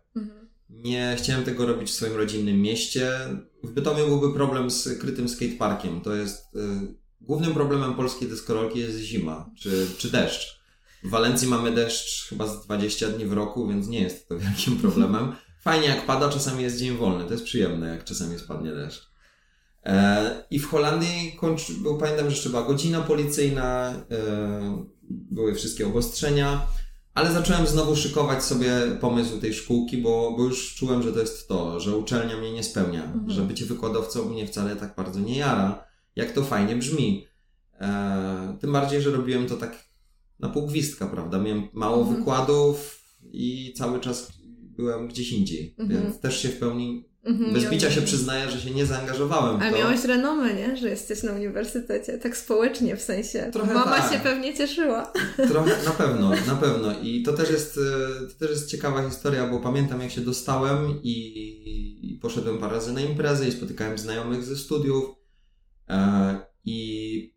Nie 0.73 1.17
chciałem 1.19 1.45
tego 1.45 1.67
robić 1.67 1.91
w 1.91 1.95
swoim 1.95 2.17
rodzinnym 2.17 2.63
mieście. 2.63 3.11
W 3.63 3.71
Bytomiu 3.71 4.07
byłby 4.07 4.35
problem 4.35 4.71
z 4.71 4.99
krytym 4.99 5.29
skateparkiem. 5.29 6.01
To 6.01 6.15
jest... 6.15 6.57
Y, 6.57 7.03
głównym 7.21 7.55
problemem 7.55 7.95
polskiej 7.95 8.29
deskorolki 8.29 8.79
jest 8.79 8.99
zima, 8.99 9.51
czy, 9.59 9.87
czy 9.99 10.11
deszcz. 10.11 10.63
W 11.05 11.11
Walencji 11.11 11.49
mamy 11.49 11.73
deszcz 11.73 12.29
chyba 12.29 12.47
z 12.47 12.65
20 12.67 13.09
dni 13.09 13.27
w 13.27 13.33
roku, 13.33 13.69
więc 13.69 13.89
nie 13.89 14.01
jest 14.01 14.29
to 14.29 14.39
wielkim 14.39 14.77
problemem. 14.77 15.33
Fajnie 15.61 15.87
jak 15.87 16.07
pada, 16.07 16.29
czasami 16.29 16.63
jest 16.63 16.79
dzień 16.79 16.97
wolny. 16.97 17.25
To 17.25 17.33
jest 17.33 17.45
przyjemne, 17.45 17.89
jak 17.89 18.05
czasami 18.05 18.39
spadnie 18.39 18.73
deszcz. 18.73 19.13
E, 19.85 20.45
I 20.51 20.59
w 20.59 20.69
Holandii 20.69 21.37
kończy, 21.41 21.73
był, 21.73 21.99
pamiętam, 21.99 22.25
że 22.25 22.31
jeszcze 22.31 22.51
była 22.51 22.63
godzina 22.63 23.01
policyjna, 23.01 23.95
e, 24.11 24.85
były 25.11 25.55
wszystkie 25.55 25.87
obostrzenia. 25.87 26.67
Ale 27.15 27.33
zacząłem 27.33 27.67
znowu 27.67 27.97
szykować 27.97 28.45
sobie 28.45 28.73
pomysł 29.01 29.39
tej 29.41 29.55
szkółki, 29.55 29.99
bo, 29.99 30.35
bo 30.37 30.45
już 30.45 30.75
czułem, 30.75 31.03
że 31.03 31.13
to 31.13 31.21
jest 31.21 31.49
to, 31.49 31.81
że 31.81 31.97
uczelnia 31.97 32.37
mnie 32.37 32.53
nie 32.53 32.63
spełnia, 32.63 33.05
Mhm. 33.05 33.31
że 33.31 33.43
bycie 33.43 33.65
wykładowcą 33.67 34.29
mnie 34.29 34.47
wcale 34.47 34.77
tak 34.77 34.95
bardzo 34.97 35.21
nie 35.21 35.39
jara, 35.39 35.85
jak 36.17 36.33
to 36.33 36.43
fajnie 36.45 36.77
brzmi. 36.77 37.27
E, 37.81 38.57
tym 38.61 38.73
bardziej, 38.73 39.03
że 39.03 39.11
robiłem 39.11 39.47
to 39.47 39.57
tak 39.57 39.85
na 40.41 40.49
pół 40.49 40.67
gwizdka, 40.67 41.07
prawda? 41.07 41.39
Miałem 41.39 41.69
mało 41.73 41.99
Mhm. 41.99 42.17
wykładów 42.17 43.03
i 43.33 43.75
cały 43.77 44.01
czas 44.01 44.33
byłem 44.77 45.09
gdzieś 45.09 45.33
indziej, 45.33 45.75
Mhm. 45.79 46.03
więc 46.03 46.21
też 46.21 46.43
się 46.43 46.49
w 46.49 46.59
pełni, 46.59 47.09
Mhm. 47.25 47.53
bez 47.55 47.71
bicia 47.71 47.91
się 47.91 48.03
przyznaję, 48.03 48.51
że 48.51 48.61
się 48.61 48.71
nie 48.71 48.87
zaangażowałem 48.87 49.59
w 49.59 49.63
A 49.63 49.71
to. 49.71 49.77
miałeś 49.79 50.05
renomę, 50.05 50.55
nie? 50.55 50.77
Że 50.77 50.89
jesteś 50.89 51.23
na 51.23 51.33
uniwersytecie, 51.33 52.19
tak 52.19 52.37
społecznie 52.37 52.97
w 52.97 53.03
sensie. 53.03 53.51
Trochę 53.53 53.75
Mama 53.75 53.97
tak. 53.99 54.13
się 54.13 54.21
pewnie 54.21 54.55
cieszyła. 54.57 55.13
Trochę, 55.49 55.85
na 55.85 55.91
pewno, 55.91 56.31
na 56.47 56.55
pewno. 56.57 57.01
I 57.03 57.23
to 57.23 57.33
też 57.33 57.51
jest, 57.51 57.79
e, 57.79 58.27
to 58.27 58.35
też 58.39 58.51
jest 58.51 58.71
ciekawa 58.71 59.09
historia, 59.11 59.47
bo 59.47 59.61
pamiętam 59.61 60.01
jak 60.01 60.11
się 60.11 60.21
dostałem 60.21 61.01
i, 61.03 61.17
i 62.03 62.19
poszedłem 62.23 62.59
parę 62.59 62.75
razy 62.75 62.93
na 62.93 63.01
imprezę 63.01 63.49
i 63.49 63.53
spotykałem 63.53 63.99
znajomych 63.99 64.45
ze 64.45 64.57
studiów 64.57 65.05
e, 65.89 66.39
i 66.65 67.33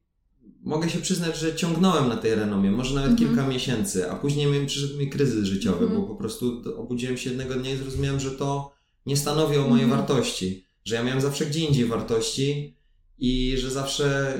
mogę 0.61 0.89
się 0.89 0.99
przyznać, 0.99 1.37
że 1.37 1.55
ciągnąłem 1.55 2.09
na 2.09 2.17
tej 2.17 2.35
renomie, 2.35 2.71
może 2.71 2.95
nawet 2.95 3.11
Mhm. 3.11 3.29
kilka 3.29 3.47
miesięcy, 3.47 4.11
a 4.11 4.15
później 4.15 4.45
mi, 4.47 4.67
przyszedł 4.67 4.97
mi 4.97 5.09
kryzys 5.09 5.43
życiowy, 5.45 5.83
Mhm. 5.85 6.01
bo 6.01 6.07
po 6.07 6.15
prostu 6.15 6.61
obudziłem 6.77 7.17
się 7.17 7.29
jednego 7.29 7.53
dnia 7.55 7.71
i 7.73 7.77
zrozumiałem, 7.77 8.19
że 8.19 8.31
to 8.31 8.74
nie 9.05 9.17
stanowi 9.17 9.57
o 9.57 9.67
mojej 9.67 9.83
Mhm. 9.83 9.89
wartości, 10.01 10.67
że 10.85 10.95
ja 10.95 11.03
miałem 11.03 11.21
zawsze 11.21 11.45
gdzie 11.45 11.59
indziej 11.59 11.85
wartości 11.85 12.77
i 13.17 13.57
że 13.57 13.71
zawsze 13.71 14.37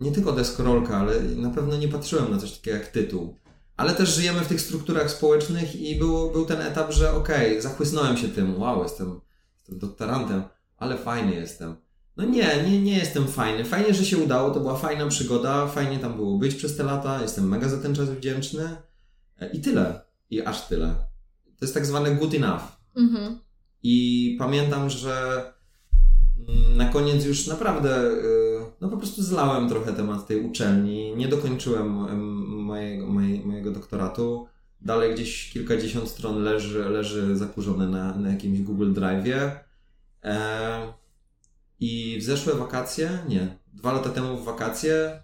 nie 0.00 0.12
tylko 0.12 0.32
deskorolka, 0.32 0.96
ale 0.96 1.20
na 1.20 1.50
pewno 1.50 1.76
nie 1.76 1.88
patrzyłem 1.88 2.30
na 2.30 2.38
coś 2.38 2.52
takiego 2.52 2.76
jak 2.76 2.86
tytuł. 2.88 3.36
Ale 3.76 3.94
też 3.94 4.14
żyjemy 4.14 4.40
w 4.40 4.46
tych 4.46 4.60
strukturach 4.60 5.10
społecznych 5.10 5.76
i 5.76 5.96
był, 5.96 6.30
był 6.30 6.46
ten 6.46 6.60
etap, 6.60 6.92
że 6.92 7.12
okej, 7.12 7.62
zachłysnąłem 7.62 8.16
się 8.16 8.28
tym, 8.28 8.60
wow, 8.60 8.82
jestem, 8.82 9.20
jestem 9.58 9.78
doktorantem, 9.78 10.42
ale 10.76 10.98
fajny 10.98 11.34
jestem. 11.34 11.76
No 12.16 12.24
nie, 12.24 12.62
nie, 12.70 12.82
nie 12.82 12.98
jestem 12.98 13.26
fajny. 13.28 13.64
Fajnie, 13.64 13.94
że 13.94 14.04
się 14.04 14.18
udało, 14.18 14.50
to 14.50 14.60
była 14.60 14.76
fajna 14.76 15.06
przygoda, 15.06 15.66
fajnie 15.66 15.98
tam 15.98 16.16
było 16.16 16.38
być 16.38 16.54
przez 16.54 16.76
te 16.76 16.82
lata, 16.82 17.22
jestem 17.22 17.48
mega 17.48 17.68
za 17.68 17.78
ten 17.78 17.94
czas 17.94 18.10
wdzięczny. 18.10 18.76
E, 19.40 19.50
I 19.52 19.60
tyle. 19.60 20.00
I 20.30 20.42
aż 20.42 20.68
tyle. 20.68 20.94
To 21.64 21.66
jest 21.66 21.74
tak 21.74 21.86
zwane 21.86 22.14
good 22.14 22.34
enough. 22.34 22.62
Mhm. 22.96 23.38
I 23.82 24.36
pamiętam, 24.38 24.90
że 24.90 25.44
mm, 26.48 26.76
na 26.76 26.88
koniec 26.88 27.24
już 27.24 27.46
naprawdę, 27.46 28.10
y, 28.10 28.60
no 28.80 28.88
po 28.88 28.96
prostu 28.96 29.22
zlałem 29.22 29.68
trochę 29.68 29.92
temat 29.92 30.26
tej 30.26 30.40
uczelni. 30.40 31.16
Nie 31.16 31.28
dokończyłem 31.28 31.88
mojego, 32.64 33.06
mojego 33.44 33.70
doktoratu. 33.70 34.46
Dalej 34.80 35.14
gdzieś 35.14 35.50
kilkadziesiąt 35.52 36.08
stron 36.08 36.42
leży, 36.42 36.88
leży 36.88 37.36
zakurzone 37.36 37.88
na, 37.88 38.16
na 38.16 38.30
jakimś 38.30 38.60
Google 38.60 38.92
Drive'ie. 38.92 39.50
E, 40.24 40.92
I 41.80 42.18
w 42.20 42.24
zeszłe 42.24 42.54
wakacje, 42.54 43.18
nie, 43.28 43.58
dwa 43.72 43.92
lata 43.92 44.10
temu 44.10 44.36
w 44.36 44.44
wakacje 44.44 45.22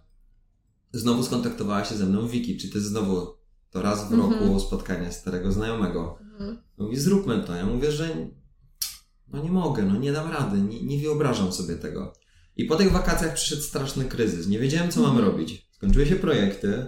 znowu 0.92 1.22
skontaktowała 1.22 1.84
się 1.84 1.94
ze 1.94 2.06
mną 2.06 2.28
Wiki. 2.28 2.56
Czy 2.56 2.70
ty 2.70 2.80
znowu 2.80 3.26
to 3.70 3.82
raz 3.82 4.08
w 4.08 4.12
roku 4.12 4.34
mm 4.34 4.48
-hmm. 4.48 4.60
spotkanie 4.60 5.12
starego 5.12 5.52
znajomego? 5.52 6.29
-hmm. 6.40 6.56
Mówi, 6.78 6.96
zróbmy 6.96 7.42
to. 7.46 7.54
Ja 7.54 7.66
mówię, 7.66 7.92
że 7.92 8.08
no 9.32 9.42
nie 9.42 9.50
mogę, 9.50 9.82
no 9.82 9.98
nie 9.98 10.12
dam 10.12 10.30
rady, 10.32 10.60
nie, 10.60 10.82
nie 10.82 10.98
wyobrażam 11.02 11.52
sobie 11.52 11.76
tego. 11.76 12.12
I 12.56 12.64
po 12.64 12.76
tych 12.76 12.92
wakacjach 12.92 13.34
przyszedł 13.34 13.62
straszny 13.62 14.04
kryzys. 14.04 14.48
Nie 14.48 14.58
wiedziałem, 14.58 14.90
co 14.90 15.02
mam 15.02 15.16
-hmm. 15.16 15.24
robić. 15.24 15.68
Skończyły 15.70 16.06
się 16.06 16.16
projekty, 16.16 16.86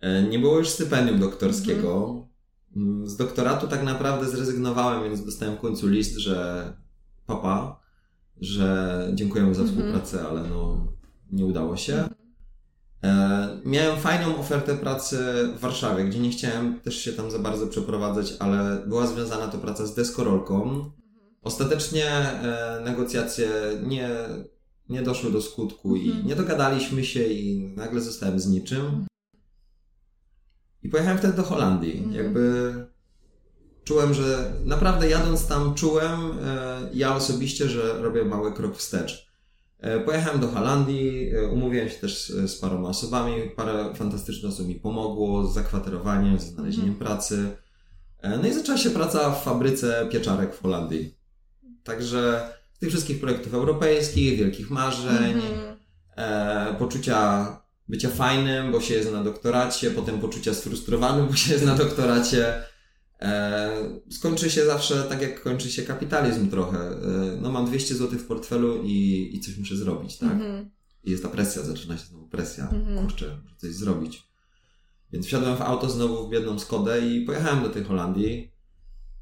e, 0.00 0.22
nie 0.22 0.38
było 0.38 0.58
już 0.58 0.68
stypendium 0.68 1.20
doktorskiego. 1.20 2.04
Mhm. 2.08 2.30
Mm, 2.76 3.08
z 3.08 3.16
doktoratu 3.16 3.68
tak 3.68 3.82
naprawdę 3.82 4.30
zrezygnowałem, 4.30 5.04
więc 5.04 5.24
dostałem 5.24 5.56
w 5.56 5.60
końcu 5.60 5.88
list, 5.88 6.16
że 6.16 6.72
papa, 7.26 7.80
że 8.40 9.10
dziękujemy 9.14 9.54
za 9.54 9.62
mhm. 9.62 9.78
współpracę, 9.78 10.28
ale 10.28 10.48
no 10.48 10.86
nie 11.32 11.46
udało 11.46 11.76
się. 11.76 12.08
Mhm. 13.02 13.42
E, 13.42 13.60
miałem 13.64 14.00
fajną 14.00 14.36
ofertę 14.36 14.76
pracy 14.76 15.18
w 15.56 15.60
Warszawie, 15.60 16.04
gdzie 16.04 16.18
nie 16.18 16.30
chciałem 16.30 16.80
też 16.80 16.96
się 16.96 17.12
tam 17.12 17.30
za 17.30 17.38
bardzo 17.38 17.66
przeprowadzać, 17.66 18.32
ale 18.38 18.82
była 18.86 19.06
związana 19.06 19.48
to 19.48 19.58
praca 19.58 19.86
z 19.86 19.94
deskorolką. 19.94 20.90
Ostatecznie 21.42 22.06
e, 22.06 22.80
negocjacje 22.84 23.48
nie, 23.82 24.10
nie 24.88 25.02
doszły 25.02 25.32
do 25.32 25.42
skutku 25.42 25.96
i 25.96 26.08
mhm. 26.08 26.26
nie 26.26 26.36
dogadaliśmy 26.36 27.04
się 27.04 27.24
i 27.24 27.72
nagle 27.76 28.00
zostałem 28.00 28.40
z 28.40 28.48
niczym. 28.48 29.06
I 30.82 30.88
pojechałem 30.88 31.18
wtedy 31.18 31.36
do 31.36 31.42
Holandii. 31.42 31.98
Mhm. 31.98 32.14
Jakby 32.14 32.74
czułem, 33.84 34.14
że 34.14 34.52
naprawdę 34.64 35.08
jadąc 35.08 35.46
tam 35.46 35.74
czułem 35.74 36.20
e, 36.44 36.80
ja 36.94 37.16
osobiście, 37.16 37.68
że 37.68 38.02
robię 38.02 38.24
mały 38.24 38.52
krok 38.52 38.76
wstecz. 38.76 39.29
E, 39.80 40.00
pojechałem 40.00 40.40
do 40.40 40.48
Holandii, 40.48 41.30
e, 41.34 41.48
umówiłem 41.48 41.88
się 41.88 41.94
też 41.94 42.28
z 42.28 42.56
paroma 42.56 42.88
osobami, 42.88 43.34
parę 43.56 43.94
fantastycznych 43.94 44.52
osób 44.52 44.68
mi 44.68 44.74
pomogło 44.74 45.46
z 45.46 45.54
zakwaterowaniem, 45.54 46.38
z 46.38 46.42
znalezieniem 46.42 46.90
mhm. 46.90 47.08
pracy. 47.08 47.56
E, 48.18 48.38
no 48.38 48.48
i 48.48 48.52
zaczęła 48.52 48.78
się 48.78 48.90
praca 48.90 49.30
w 49.30 49.44
fabryce 49.44 50.08
pieczarek 50.12 50.54
w 50.54 50.62
Holandii. 50.62 51.14
Także 51.84 52.48
z 52.72 52.78
tych 52.78 52.88
wszystkich 52.88 53.20
projektów 53.20 53.54
europejskich, 53.54 54.38
wielkich 54.38 54.70
marzeń, 54.70 55.32
mhm. 55.32 55.76
e, 56.16 56.74
poczucia 56.78 57.46
bycia 57.88 58.08
fajnym, 58.08 58.72
bo 58.72 58.80
się 58.80 58.94
jest 58.94 59.12
na 59.12 59.24
doktoracie, 59.24 59.90
potem 59.90 60.20
poczucia 60.20 60.54
sfrustrowanym, 60.54 61.26
bo 61.26 61.36
się 61.36 61.52
jest 61.52 61.66
na 61.66 61.74
doktoracie, 61.74 62.44
E, 62.44 62.69
skończy 64.10 64.50
się 64.50 64.66
zawsze 64.66 65.02
tak, 65.02 65.22
jak 65.22 65.42
kończy 65.42 65.70
się 65.70 65.82
kapitalizm 65.82 66.50
trochę. 66.50 66.78
E, 66.78 66.96
no 67.40 67.52
mam 67.52 67.66
200 67.66 67.94
zł 67.94 68.18
w 68.18 68.26
portfelu 68.26 68.82
i, 68.84 69.30
i 69.32 69.40
coś 69.40 69.56
muszę 69.56 69.76
zrobić, 69.76 70.16
tak? 70.16 70.38
Mm-hmm. 70.38 70.64
I 71.04 71.10
jest 71.10 71.22
ta 71.22 71.28
presja, 71.28 71.62
zaczyna 71.62 71.98
się 71.98 72.06
znowu 72.06 72.28
presja. 72.28 72.64
Mm-hmm. 72.64 73.00
Kurczę, 73.00 73.38
muszę 73.42 73.56
coś 73.56 73.70
zrobić. 73.70 74.30
Więc 75.12 75.26
wsiadłem 75.26 75.56
w 75.56 75.62
auto 75.62 75.90
znowu 75.90 76.28
w 76.28 76.32
jedną 76.32 76.58
Skodę 76.58 77.06
i 77.08 77.24
pojechałem 77.24 77.62
do 77.62 77.68
tej 77.68 77.84
Holandii. 77.84 78.50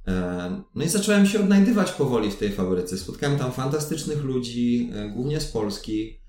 E, 0.07 0.63
no 0.75 0.85
i 0.85 0.89
zacząłem 0.89 1.27
się 1.27 1.41
odnajdywać 1.41 1.93
powoli 1.93 2.31
w 2.31 2.37
tej 2.37 2.53
fabryce. 2.53 2.99
Spotkałem 2.99 3.39
tam 3.39 3.53
fantastycznych 3.53 4.25
ludzi, 4.25 4.93
głównie 5.15 5.41
z 5.41 5.47
Polski. 5.47 6.21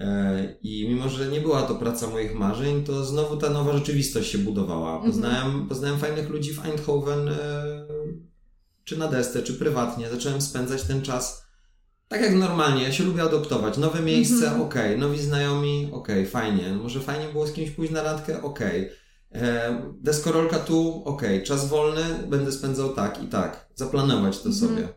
E, 0.00 0.56
I 0.62 0.88
mimo, 0.88 1.08
że 1.08 1.28
nie 1.28 1.40
była 1.40 1.62
to 1.62 1.74
praca 1.74 2.06
moich 2.06 2.34
marzeń, 2.34 2.84
to 2.84 3.04
znowu 3.04 3.36
ta 3.36 3.50
nowa 3.50 3.72
rzeczywistość 3.72 4.30
się 4.30 4.38
budowała. 4.38 4.92
Mhm. 4.92 5.12
Poznałem, 5.12 5.46
mhm. 5.46 5.68
poznałem 5.68 5.98
fajnych 5.98 6.28
ludzi 6.28 6.54
w 6.54 6.64
Eindhoven, 6.64 7.28
e, 7.28 7.86
czy 8.84 8.96
na 8.98 9.08
desce, 9.08 9.42
czy 9.42 9.54
prywatnie. 9.54 10.10
Zacząłem 10.10 10.40
spędzać 10.40 10.82
ten 10.82 11.02
czas 11.02 11.46
tak 12.08 12.20
jak 12.20 12.34
normalnie. 12.34 12.82
Ja 12.82 12.92
się 12.92 13.04
lubię 13.04 13.22
adoptować. 13.22 13.78
Nowe 13.78 14.00
miejsce, 14.00 14.46
mhm. 14.46 14.62
okej. 14.62 14.86
Okay. 14.86 14.98
Nowi 14.98 15.20
znajomi, 15.20 15.88
okej, 15.92 16.20
okay, 16.20 16.26
fajnie. 16.26 16.72
Może 16.72 17.00
fajnie 17.00 17.28
było 17.28 17.46
z 17.46 17.52
kimś 17.52 17.70
pójść 17.70 17.92
na 17.92 18.02
randkę, 18.02 18.42
okej. 18.42 18.90
Okay. 19.30 19.42
E, 19.42 19.82
deskorolka 20.00 20.58
tu, 20.58 21.02
okej. 21.04 21.42
Czas 21.42 21.68
wolny 21.68 22.02
będę 22.28 22.52
spędzał 22.52 22.94
tak 22.94 23.22
i 23.22 23.26
tak. 23.26 23.68
Zaplanować 23.74 24.38
to 24.38 24.48
mhm. 24.48 24.54
sobie. 24.54 24.88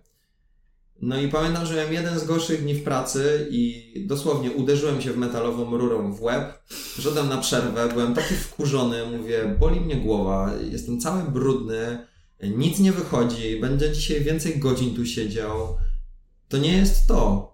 No 1.02 1.22
i 1.22 1.28
pamiętam, 1.28 1.66
że 1.66 1.76
miałem 1.76 1.93
jeden 1.93 2.20
z 2.20 2.26
gorszych 2.26 2.64
dni 2.64 2.74
w 2.74 2.84
pracy 2.84 3.47
i 3.52 3.93
dosłownie 4.08 4.52
uderzyłem 4.52 5.02
się 5.02 5.14
w 5.14 5.18
metalową 5.18 5.78
rurą 5.78 6.14
w 6.14 6.22
łeb. 6.22 6.64
Szedłem 7.00 7.30
na 7.30 7.38
przerwę, 7.38 7.89
byłem 7.93 8.14
taki 8.14 8.36
wkurzony, 8.36 9.06
mówię, 9.18 9.56
boli 9.60 9.82
mnie 9.82 9.95
głowa, 9.95 10.54
jestem 10.72 11.00
cały 11.00 11.24
brudny, 11.32 12.08
nic 12.43 12.80
nie 12.80 12.91
wychodzi, 12.91 13.60
będę 13.60 13.91
dzisiaj 13.91 14.22
więcej 14.24 14.60
godzin 14.60 14.95
tu 14.95 15.06
siedział. 15.06 15.78
To 16.47 16.58
nie 16.58 16.78
jest 16.78 17.08
to. 17.08 17.50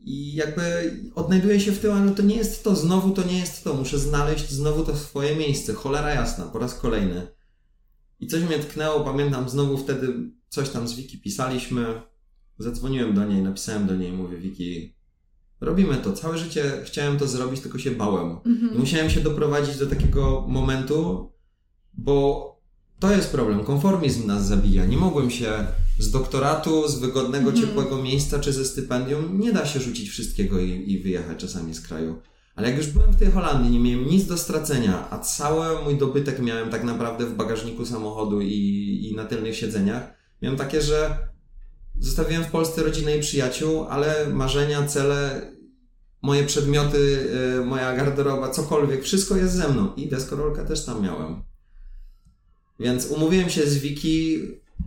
I 0.00 0.34
jakby 0.34 0.96
odnajduję 1.14 1.60
się 1.60 1.72
w 1.72 1.78
tym, 1.78 1.92
ale 1.92 2.10
to 2.10 2.22
nie 2.22 2.36
jest 2.36 2.64
to, 2.64 2.76
znowu 2.76 3.10
to 3.10 3.22
nie 3.22 3.38
jest 3.38 3.64
to, 3.64 3.74
muszę 3.74 3.98
znaleźć 3.98 4.50
znowu 4.50 4.84
to 4.84 4.96
swoje 4.96 5.36
miejsce. 5.36 5.74
Cholera 5.74 6.14
jasna, 6.14 6.44
po 6.44 6.58
raz 6.58 6.74
kolejny. 6.74 7.26
I 8.20 8.26
coś 8.26 8.42
mnie 8.42 8.58
tknęło, 8.58 9.00
pamiętam 9.00 9.48
znowu 9.48 9.78
wtedy 9.78 10.14
coś 10.48 10.68
tam 10.68 10.88
z 10.88 10.94
Wiki 10.94 11.18
pisaliśmy 11.18 12.02
Zadzwoniłem 12.62 13.14
do 13.14 13.24
niej, 13.24 13.42
napisałem 13.42 13.86
do 13.86 13.96
niej, 13.96 14.12
mówię, 14.12 14.36
Wiki, 14.38 14.94
robimy 15.60 15.96
to. 15.96 16.12
Całe 16.12 16.38
życie 16.38 16.72
chciałem 16.84 17.18
to 17.18 17.26
zrobić, 17.26 17.60
tylko 17.60 17.78
się 17.78 17.90
bałem. 17.90 18.36
Mhm. 18.46 18.78
Musiałem 18.78 19.10
się 19.10 19.20
doprowadzić 19.20 19.76
do 19.76 19.86
takiego 19.86 20.44
momentu, 20.48 21.30
bo 21.94 22.48
to 22.98 23.12
jest 23.12 23.32
problem. 23.32 23.64
Konformizm 23.64 24.26
nas 24.26 24.46
zabija. 24.46 24.86
Nie 24.86 24.96
mogłem 24.96 25.30
się 25.30 25.66
z 25.98 26.10
doktoratu, 26.10 26.88
z 26.88 26.98
wygodnego, 26.98 27.50
mhm. 27.50 27.66
ciepłego 27.66 28.02
miejsca 28.02 28.38
czy 28.38 28.52
ze 28.52 28.64
stypendium, 28.64 29.40
nie 29.40 29.52
da 29.52 29.66
się 29.66 29.80
rzucić 29.80 30.08
wszystkiego 30.08 30.60
i, 30.60 30.92
i 30.92 30.98
wyjechać 30.98 31.38
czasami 31.38 31.74
z 31.74 31.80
kraju. 31.80 32.20
Ale 32.54 32.68
jak 32.68 32.76
już 32.76 32.86
byłem 32.86 33.12
w 33.12 33.16
tej 33.16 33.30
Holandii, 33.30 33.70
nie 33.70 33.80
miałem 33.80 34.08
nic 34.08 34.26
do 34.26 34.38
stracenia, 34.38 35.10
a 35.10 35.18
cały 35.18 35.84
mój 35.84 35.98
dobytek 35.98 36.38
miałem 36.38 36.70
tak 36.70 36.84
naprawdę 36.84 37.26
w 37.26 37.36
bagażniku 37.36 37.86
samochodu 37.86 38.40
i, 38.40 39.08
i 39.10 39.16
na 39.16 39.24
tylnych 39.24 39.56
siedzeniach, 39.56 40.14
miałem 40.42 40.58
takie, 40.58 40.80
że 40.80 41.18
Zostawiłem 42.02 42.44
w 42.44 42.50
Polsce 42.50 42.82
rodzinę 42.82 43.16
i 43.16 43.20
przyjaciół, 43.20 43.84
ale 43.84 44.28
marzenia, 44.28 44.86
cele, 44.86 45.50
moje 46.22 46.44
przedmioty, 46.44 47.28
y, 47.60 47.64
moja 47.64 47.96
garderoba, 47.96 48.50
cokolwiek, 48.50 49.02
wszystko 49.02 49.36
jest 49.36 49.54
ze 49.54 49.68
mną. 49.68 49.94
I 49.94 50.08
deskorolkę 50.08 50.64
też 50.64 50.84
tam 50.84 51.02
miałem. 51.02 51.42
Więc 52.80 53.06
umówiłem 53.06 53.50
się 53.50 53.66
z 53.66 53.78
Wiki, 53.78 54.42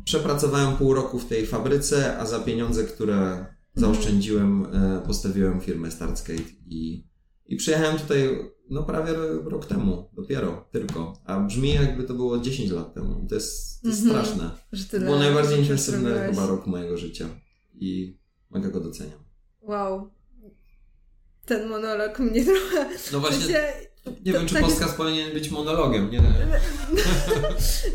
przepracowałem 0.05 0.75
pół 0.75 0.93
roku 0.93 1.19
w 1.19 1.25
tej 1.25 1.45
fabryce, 1.45 2.17
a 2.17 2.25
za 2.25 2.39
pieniądze, 2.39 2.83
które 2.83 3.45
zaoszczędziłem, 3.75 4.65
y, 4.65 5.01
postawiłem 5.05 5.61
firmę 5.61 5.91
Startskate 5.91 6.43
i, 6.67 7.07
i 7.45 7.55
przyjechałem 7.55 7.97
tutaj 7.97 8.39
no 8.69 8.83
prawie 8.83 9.13
rok 9.45 9.65
temu, 9.65 10.09
dopiero, 10.13 10.67
tylko. 10.71 11.13
A 11.25 11.39
brzmi 11.39 11.73
jakby 11.73 12.03
to 12.03 12.13
było 12.13 12.37
10 12.37 12.71
lat 12.71 12.93
temu. 12.93 13.25
To 13.29 13.35
jest, 13.35 13.81
to 13.81 13.87
jest 13.87 14.03
mm 14.03 14.15
-hmm. 14.15 14.25
straszne. 14.25 14.51
Tyle 14.91 15.05
było 15.05 15.19
najbardziej 15.19 15.59
intensywny 15.59 16.19
chyba 16.29 16.47
rok 16.47 16.67
mojego 16.67 16.97
życia. 16.97 17.25
I 17.73 18.17
mega 18.49 18.69
go 18.69 18.79
doceniam. 18.79 19.19
Wow. 19.61 20.09
Ten 21.45 21.69
monolog 21.69 22.19
mnie 22.19 22.45
trochę... 22.45 22.89
No 23.11 23.19
właśnie... 23.19 23.53
Się... 23.53 23.73
Nie 24.25 24.33
to, 24.33 24.39
wiem, 24.39 24.47
czy 24.47 24.53
tak 24.53 24.63
podcast 24.63 24.81
jest... 24.81 24.97
powinien 24.97 25.33
być 25.33 25.51
monologiem, 25.51 26.11
nie? 26.11 26.21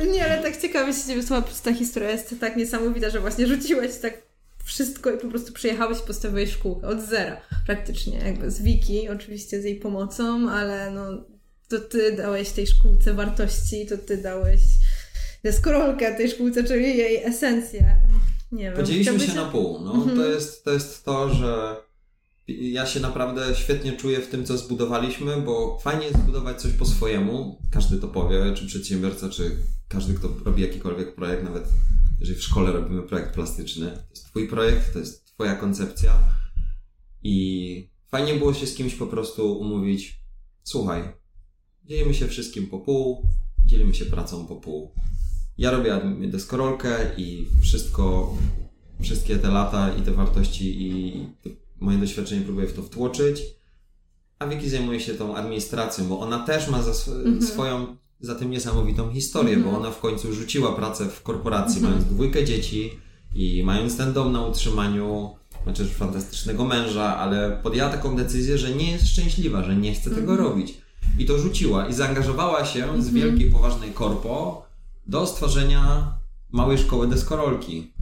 nie, 0.12 0.25
ale 0.25 0.43
tak 0.43 0.61
ciekawie 0.62 0.93
się 0.93 1.07
ciebie 1.09 1.23
słucha, 1.23 1.43
ta 1.64 1.75
historia 1.75 2.11
jest 2.11 2.35
tak 2.41 2.57
niesamowita, 2.57 3.11
że 3.11 3.21
właśnie 3.21 3.47
rzuciłeś 3.47 3.97
tak 3.97 4.30
wszystko 4.71 5.11
i 5.11 5.18
po 5.18 5.29
prostu 5.29 5.53
przyjechałeś 5.53 5.99
postawiłeś 5.99 6.51
szkółkę 6.51 6.89
od 6.89 7.01
zera 7.01 7.41
praktycznie, 7.66 8.18
jakby 8.18 8.51
z 8.51 8.62
Wiki, 8.62 9.09
oczywiście 9.09 9.62
z 9.62 9.64
jej 9.64 9.77
pomocą, 9.77 10.51
ale 10.51 10.91
no 10.91 11.25
to 11.68 11.81
ty 11.81 12.16
dałeś 12.16 12.51
tej 12.51 12.66
szkółce 12.66 13.14
wartości, 13.14 13.87
to 13.87 13.99
ty 13.99 14.16
dałeś 14.16 14.61
deskorolkę 15.45 16.16
tej 16.16 16.31
szkółce, 16.31 16.64
czyli 16.64 16.97
jej 16.99 17.25
esencję. 17.25 17.97
Nie 18.53 18.64
wiem. 18.64 18.75
Podzieliliśmy 18.75 19.21
się 19.21 19.35
na 19.35 19.45
pół. 19.45 19.81
No, 19.81 19.95
mhm. 19.95 20.16
to, 20.16 20.25
jest, 20.25 20.64
to 20.64 20.71
jest 20.71 21.05
to, 21.05 21.35
że 21.35 21.77
ja 22.49 22.87
się 22.87 23.01
naprawdę 23.01 23.55
świetnie 23.55 23.93
czuję 23.93 24.21
w 24.21 24.29
tym, 24.29 24.45
co 24.47 24.59
zbudowaliśmy, 24.59 25.37
bo 25.37 25.79
fajnie 25.79 26.07
jest 26.07 26.18
zbudować 26.18 26.61
coś 26.61 26.73
po 26.73 26.87
swojemu. 26.87 27.59
Każdy 27.73 27.99
to 27.99 28.09
powie, 28.09 28.55
czy 28.55 28.66
przedsiębiorca, 28.66 29.29
czy 29.29 29.51
każdy, 29.89 30.14
kto 30.14 30.29
robi 30.45 30.62
jakikolwiek 30.62 31.14
projekt, 31.14 31.45
nawet 31.45 31.64
jeżeli 32.21 32.39
w 32.39 32.43
szkole 32.43 32.73
robimy 32.73 33.03
projekt 33.03 33.35
plastyczny, 33.35 33.91
to 33.91 34.11
jest 34.11 34.27
Twój 34.27 34.49
projekt, 34.49 34.93
to 34.93 34.99
jest 34.99 35.27
Twoja 35.27 35.55
koncepcja. 35.55 36.18
I 37.23 37.89
fajnie 38.09 38.35
było 38.35 38.55
się 38.55 38.66
z 38.66 38.75
kimś 38.75 38.95
po 38.95 39.07
prostu 39.07 39.59
umówić, 39.59 40.21
słuchaj, 40.62 41.03
dzielimy 41.85 42.14
się 42.14 42.29
wszystkim 42.29 42.66
po 42.66 42.79
pół, 42.79 43.29
dzielimy 43.66 43.95
się 43.95 44.05
pracą 44.05 44.47
po 44.47 44.57
pół. 44.57 44.95
Ja 45.59 45.71
robię 45.71 46.01
deskorolkę 46.21 46.97
i 47.16 47.47
wszystko, 47.61 48.35
wszystkie 49.03 49.37
te 49.37 49.49
lata 49.49 49.95
i 49.95 50.03
te 50.03 50.12
wartości 50.12 50.83
i 50.83 51.27
moje 51.81 51.99
doświadczenie 51.99 52.41
próbuję 52.45 52.66
w 52.66 52.73
to 52.73 52.83
wtłoczyć, 52.83 53.43
a 54.39 54.47
Wiki 54.47 54.71
zajmuje 54.71 55.01
się 55.01 55.14
tą 55.14 55.37
administracją, 55.37 56.09
bo 56.09 56.21
ona 56.21 56.47
też 56.47 56.68
ma 56.68 56.79
sw 56.79 57.14
mhm. 57.14 57.43
swoją 57.43 57.97
za 58.21 58.35
tym 58.35 58.51
niesamowitą 58.51 59.12
historię, 59.12 59.57
bo 59.57 59.64
mhm. 59.64 59.77
ona 59.77 59.91
w 59.91 60.01
końcu 60.01 60.33
rzuciła 60.33 60.73
pracę 60.73 61.09
w 61.09 61.23
korporacji, 61.23 61.77
mhm. 61.77 61.93
mając 61.93 62.14
dwójkę 62.14 62.45
dzieci 62.45 62.91
i 63.35 63.62
mając 63.64 63.97
ten 63.97 64.12
dom 64.12 64.33
na 64.33 64.47
utrzymaniu, 64.47 65.31
znaczy 65.64 65.85
fantastycznego 65.85 66.64
męża, 66.64 67.16
ale 67.16 67.61
podjęła 67.62 67.91
taką 67.91 68.16
decyzję, 68.16 68.59
że 68.59 68.75
nie 68.75 68.93
jest 68.93 69.09
szczęśliwa, 69.09 69.62
że 69.64 69.77
nie 69.77 69.95
chce 69.95 70.11
tego 70.11 70.37
robić. 70.37 70.79
I 71.18 71.27
to 71.27 71.39
rzuciła 71.39 71.89
i 71.89 71.95
zaangażowała 71.95 72.64
się 72.64 73.03
z 73.03 73.11
wielkiej, 73.11 73.51
poważnej 73.51 73.91
korpo 73.91 74.66
do 75.07 75.27
stworzenia 75.27 76.14
małej 76.53 76.79
szkoły 76.79 77.07
deskorolki. 77.07 77.93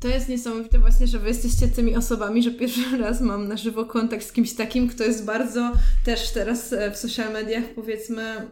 To 0.00 0.08
jest 0.08 0.28
niesamowite 0.28 0.78
właśnie, 0.78 1.06
że 1.06 1.18
wy 1.18 1.28
jesteście 1.28 1.68
tymi 1.68 1.96
osobami, 1.96 2.42
że 2.42 2.50
pierwszy 2.50 2.98
raz 2.98 3.20
mam 3.20 3.48
na 3.48 3.56
żywo 3.56 3.84
kontakt 3.84 4.26
z 4.26 4.32
kimś 4.32 4.52
takim, 4.52 4.88
kto 4.88 5.04
jest 5.04 5.24
bardzo 5.24 5.72
też 6.04 6.30
teraz 6.30 6.72
e, 6.72 6.90
w 6.90 6.96
social 6.96 7.32
mediach 7.32 7.64
powiedzmy 7.74 8.48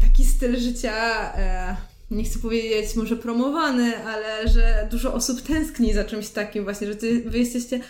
taki 0.00 0.24
styl 0.24 0.60
życia, 0.60 0.94
e, 1.34 1.76
nie 2.10 2.24
chcę 2.24 2.38
powiedzieć 2.38 2.96
może 2.96 3.16
promowany, 3.16 4.04
ale 4.04 4.48
że 4.48 4.88
dużo 4.90 5.14
osób 5.14 5.40
tęskni 5.40 5.94
za 5.94 6.04
czymś 6.04 6.28
takim 6.28 6.64
właśnie, 6.64 6.86
że 6.86 6.96
ty, 6.96 7.22
wy 7.22 7.38
jesteście 7.38 7.80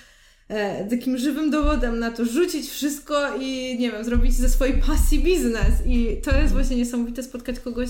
e, 0.48 0.84
takim 0.90 1.18
żywym 1.18 1.50
dowodem 1.50 1.98
na 1.98 2.10
to, 2.10 2.24
rzucić 2.24 2.70
wszystko 2.70 3.36
i 3.40 3.76
nie 3.78 3.90
wiem, 3.90 4.04
zrobić 4.04 4.34
ze 4.34 4.48
swojej 4.48 4.74
pasji 4.74 5.20
biznes. 5.20 5.86
I 5.86 6.20
to 6.24 6.40
jest 6.40 6.52
właśnie 6.52 6.76
niesamowite 6.76 7.22
spotkać 7.22 7.60
kogoś 7.60 7.88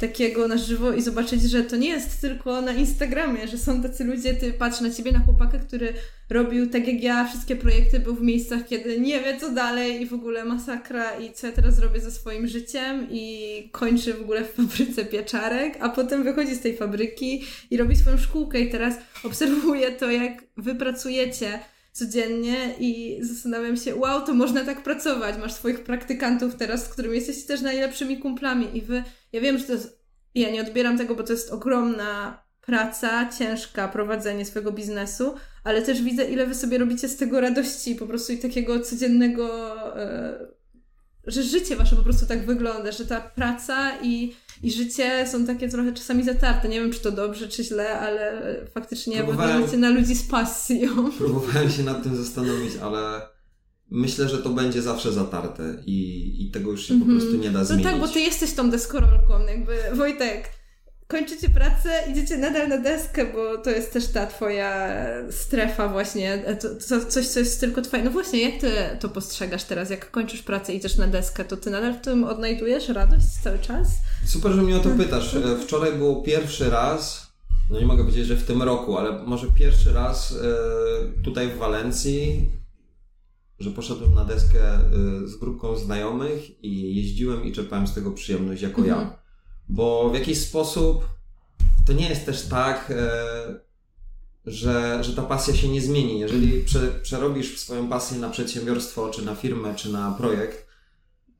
takiego 0.00 0.48
na 0.48 0.58
żywo 0.58 0.92
i 0.92 1.02
zobaczyć, 1.02 1.42
że 1.42 1.62
to 1.62 1.76
nie 1.76 1.88
jest 1.88 2.20
tylko 2.20 2.60
na 2.60 2.72
Instagramie, 2.72 3.48
że 3.48 3.58
są 3.58 3.82
tacy 3.82 4.04
ludzie, 4.04 4.34
ty 4.34 4.52
patrz 4.52 4.80
na 4.80 4.90
ciebie, 4.90 5.12
na 5.12 5.18
chłopaka, 5.18 5.58
który 5.58 5.92
robił 6.30 6.70
tak 6.70 6.88
jak 6.88 7.02
ja, 7.02 7.24
wszystkie 7.24 7.56
projekty, 7.56 8.00
był 8.00 8.14
w 8.14 8.22
miejscach, 8.22 8.66
kiedy 8.66 9.00
nie 9.00 9.20
wie 9.20 9.40
co 9.40 9.50
dalej 9.50 10.02
i 10.02 10.06
w 10.06 10.14
ogóle 10.14 10.44
masakra 10.44 11.18
i 11.18 11.32
co 11.32 11.46
ja 11.46 11.52
teraz 11.52 11.76
zrobię 11.76 12.00
ze 12.00 12.10
swoim 12.10 12.48
życiem 12.48 13.06
i 13.10 13.68
kończy 13.72 14.14
w 14.14 14.20
ogóle 14.22 14.44
w 14.44 14.52
fabryce 14.52 15.04
pieczarek, 15.04 15.78
a 15.80 15.88
potem 15.88 16.24
wychodzi 16.24 16.54
z 16.54 16.60
tej 16.60 16.76
fabryki 16.76 17.44
i 17.70 17.76
robi 17.76 17.96
swoją 17.96 18.18
szkółkę 18.18 18.60
i 18.60 18.70
teraz 18.70 18.94
obserwuję 19.24 19.92
to, 19.92 20.10
jak 20.10 20.44
wy 20.56 20.74
pracujecie 20.74 21.58
codziennie 21.96 22.74
i 22.78 23.18
zastanawiam 23.20 23.76
się, 23.76 23.94
wow, 23.94 24.26
to 24.26 24.34
można 24.34 24.64
tak 24.64 24.82
pracować. 24.82 25.38
Masz 25.38 25.52
swoich 25.52 25.84
praktykantów 25.84 26.54
teraz, 26.54 26.84
z 26.84 26.88
którymi 26.88 27.14
jesteście 27.14 27.48
też 27.48 27.60
najlepszymi 27.60 28.18
kumplami 28.18 28.76
i 28.76 28.82
wy, 28.82 29.04
ja 29.32 29.40
wiem, 29.40 29.58
że 29.58 29.64
to 29.64 29.72
jest, 29.72 30.00
ja 30.34 30.50
nie 30.50 30.60
odbieram 30.60 30.98
tego, 30.98 31.14
bo 31.14 31.22
to 31.22 31.32
jest 31.32 31.52
ogromna 31.52 32.42
praca, 32.60 33.30
ciężka, 33.38 33.88
prowadzenie 33.88 34.44
swojego 34.44 34.72
biznesu, 34.72 35.34
ale 35.64 35.82
też 35.82 36.02
widzę, 36.02 36.30
ile 36.30 36.46
wy 36.46 36.54
sobie 36.54 36.78
robicie 36.78 37.08
z 37.08 37.16
tego 37.16 37.40
radości 37.40 37.94
po 37.94 38.06
prostu 38.06 38.32
i 38.32 38.38
takiego 38.38 38.80
codziennego, 38.80 39.74
e, 40.00 40.55
że 41.26 41.42
życie 41.42 41.76
wasze 41.76 41.96
po 41.96 42.02
prostu 42.02 42.26
tak 42.26 42.46
wygląda, 42.46 42.92
że 42.92 43.06
ta 43.06 43.20
praca 43.20 43.92
i 44.02 44.36
i 44.62 44.72
życie 44.72 45.26
są 45.26 45.46
takie 45.46 45.68
trochę 45.68 45.92
czasami 45.92 46.24
zatarte. 46.24 46.68
Nie 46.68 46.80
wiem, 46.80 46.92
czy 46.92 47.00
to 47.00 47.12
dobrze, 47.12 47.48
czy 47.48 47.64
źle, 47.64 48.00
ale 48.00 48.42
faktycznie 48.74 49.24
wyglądacie 49.24 49.76
na 49.76 49.90
ludzi 49.90 50.14
z 50.14 50.28
pasją. 50.28 51.10
Próbowałem 51.18 51.70
się 51.70 51.82
nad 51.82 52.02
tym 52.02 52.16
zastanowić, 52.16 52.72
ale 52.82 53.20
myślę, 53.90 54.28
że 54.28 54.38
to 54.38 54.50
będzie 54.50 54.82
zawsze 54.82 55.12
zatarte 55.12 55.82
i, 55.86 56.32
i 56.42 56.50
tego 56.50 56.70
już 56.70 56.86
się 56.86 56.94
mm 56.94 57.02
-hmm. 57.02 57.06
po 57.06 57.12
mhm. 57.12 57.30
prostu 57.30 57.42
nie 57.42 57.50
da 57.50 57.64
zmienić. 57.64 57.84
No 57.84 57.90
tak, 57.90 58.00
bo 58.00 58.08
ty 58.08 58.20
jesteś 58.20 58.52
tą 58.52 58.70
deskorolką, 58.70 59.46
jakby 59.48 59.76
Wojtek 59.94 60.48
kończycie 61.08 61.48
pracę, 61.48 61.90
idziecie 62.10 62.38
nadal 62.38 62.68
na 62.68 62.78
deskę, 62.78 63.32
bo 63.32 63.58
to 63.58 63.70
jest 63.70 63.92
też 63.92 64.08
ta 64.08 64.26
twoja 64.26 64.96
strefa 65.30 65.88
właśnie, 65.88 66.44
to, 66.60 66.68
to, 66.88 67.06
coś, 67.06 67.28
co 67.28 67.40
jest 67.40 67.60
tylko 67.60 67.82
twoje. 67.82 68.04
No 68.04 68.10
właśnie, 68.10 68.50
jak 68.50 68.60
ty 68.60 68.70
to 69.00 69.08
postrzegasz 69.08 69.64
teraz? 69.64 69.90
Jak 69.90 70.10
kończysz 70.10 70.42
pracę 70.42 70.72
i 70.72 70.76
idziesz 70.76 70.96
na 70.96 71.06
deskę, 71.06 71.44
to 71.44 71.56
ty 71.56 71.70
nadal 71.70 71.94
w 71.94 72.00
tym 72.00 72.24
odnajdujesz 72.24 72.88
radość 72.88 73.26
cały 73.42 73.58
czas? 73.58 73.88
Super, 74.24 74.52
że 74.52 74.62
mnie 74.62 74.76
o 74.76 74.80
to 74.80 74.90
pytasz. 74.90 75.34
E, 75.34 75.58
wczoraj 75.58 75.92
było 75.92 76.22
pierwszy 76.22 76.70
raz, 76.70 77.32
no 77.70 77.80
nie 77.80 77.86
mogę 77.86 78.02
powiedzieć, 78.02 78.26
że 78.26 78.36
w 78.36 78.44
tym 78.44 78.62
roku, 78.62 78.98
ale 78.98 79.22
może 79.22 79.46
pierwszy 79.46 79.92
raz 79.92 80.32
e, 80.32 81.22
tutaj 81.22 81.48
w 81.48 81.56
Walencji, 81.56 82.50
że 83.58 83.70
poszedłem 83.70 84.14
na 84.14 84.24
deskę 84.24 84.74
e, 84.74 84.82
z 85.24 85.36
grupką 85.36 85.76
znajomych 85.76 86.64
i 86.64 86.96
jeździłem 86.96 87.44
i 87.44 87.52
czerpałem 87.52 87.86
z 87.86 87.94
tego 87.94 88.10
przyjemność 88.10 88.62
jako 88.62 88.80
mhm. 88.82 89.00
ja 89.00 89.25
bo 89.68 90.10
w 90.10 90.14
jakiś 90.14 90.40
sposób 90.40 91.08
to 91.86 91.92
nie 91.92 92.08
jest 92.08 92.26
też 92.26 92.42
tak, 92.42 92.92
e, 92.96 93.66
że, 94.46 95.04
że 95.04 95.12
ta 95.12 95.22
pasja 95.22 95.54
się 95.54 95.68
nie 95.68 95.80
zmieni. 95.80 96.20
Jeżeli 96.20 96.64
prze, 96.64 96.88
przerobisz 97.02 97.58
swoją 97.58 97.88
pasję 97.88 98.18
na 98.18 98.30
przedsiębiorstwo, 98.30 99.10
czy 99.10 99.24
na 99.24 99.34
firmę, 99.34 99.74
czy 99.74 99.92
na 99.92 100.10
projekt, 100.10 100.66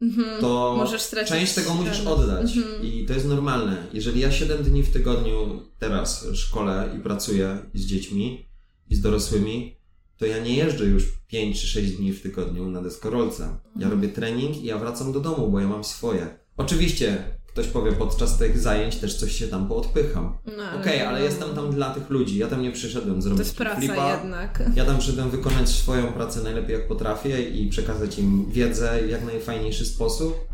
mhm. 0.03 0.41
to 0.41 0.85
część 1.27 1.55
tego 1.55 1.74
musisz 1.74 2.01
oddać 2.07 2.57
mhm. 2.57 2.85
i 2.85 3.07
to 3.07 3.12
jest 3.12 3.27
normalne. 3.27 3.87
Jeżeli 3.93 4.20
ja 4.20 4.33
7 4.33 4.62
dni 4.62 4.83
w 4.83 4.93
tygodniu 4.93 5.62
teraz 5.79 6.27
szkole 6.35 6.95
i 6.97 7.01
pracuję 7.01 7.59
z 7.74 7.81
dziećmi 7.81 8.47
i 8.91 8.95
z 8.95 9.01
dorosłymi, 9.01 9.77
to 10.16 10.27
ja 10.27 10.39
nie 10.39 10.57
jeżdżę 10.57 10.85
już 10.85 11.05
5 11.27 11.61
czy 11.61 11.66
6 11.66 11.93
dni 11.93 12.12
w 12.12 12.22
tygodniu 12.22 12.70
na 12.70 12.83
deskorolce. 12.83 13.43
Ja 13.64 13.87
mhm. 13.87 13.93
robię 13.93 14.09
trening 14.09 14.57
i 14.57 14.64
ja 14.64 14.79
wracam 14.79 15.12
do 15.12 15.20
domu, 15.20 15.51
bo 15.51 15.61
ja 15.61 15.68
mam 15.68 15.85
swoje. 15.85 16.39
Oczywiście 16.57 17.39
ktoś 17.57 17.69
powie, 17.69 17.93
podczas 17.93 18.39
tych 18.39 18.59
zajęć 18.59 18.97
też 18.97 19.15
coś 19.15 19.33
się 19.33 19.49
tam 19.49 19.69
poodpycham. 19.69 20.39
No, 20.47 20.53
Okej, 20.53 20.81
okay, 20.81 21.09
ale 21.09 21.23
jestem 21.23 21.55
tam 21.55 21.71
dla 21.71 21.95
tych 21.95 22.11
ludzi. 22.11 22.39
Ja 22.39 22.49
tam 22.49 22.63
nie 22.63 22.73
przyszedłem 22.73 23.23
zrobić 23.23 23.39
To 23.39 23.45
jest 23.45 23.57
praca 23.57 23.77
flipa. 23.77 24.17
jednak. 24.17 24.63
Ja 24.75 24.85
tam 24.85 24.99
przyszedłem 24.99 25.31
wykonać 25.31 25.69
swoją 25.69 26.13
pracę 26.13 26.43
najlepiej 26.43 26.73
jak 26.73 26.89
potrafię 26.89 27.43
i 27.43 27.69
przekazać 27.69 28.19
im 28.19 28.51
wiedzę 28.51 28.99
w 29.07 29.11
jak 29.11 29.25
najfajniejszy 29.25 29.87
sposób. 29.87 30.49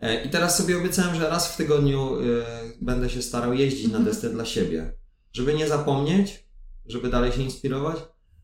E, 0.00 0.24
I 0.24 0.30
teraz 0.30 0.56
sobie 0.56 0.78
obiecałem, 0.78 1.14
że 1.14 1.28
raz 1.28 1.52
w 1.52 1.56
tygodniu 1.56 2.14
e, 2.14 2.22
będę 2.80 3.10
się 3.10 3.22
starał 3.22 3.54
jeździć 3.54 3.82
na 3.82 3.98
mhm. 3.98 4.04
deskę 4.04 4.28
dla 4.28 4.44
siebie. 4.44 4.92
Żeby 5.32 5.54
nie 5.54 5.68
zapomnieć, 5.68 6.46
żeby 6.86 7.08
dalej 7.08 7.32
się 7.32 7.42
inspirować, 7.42 7.96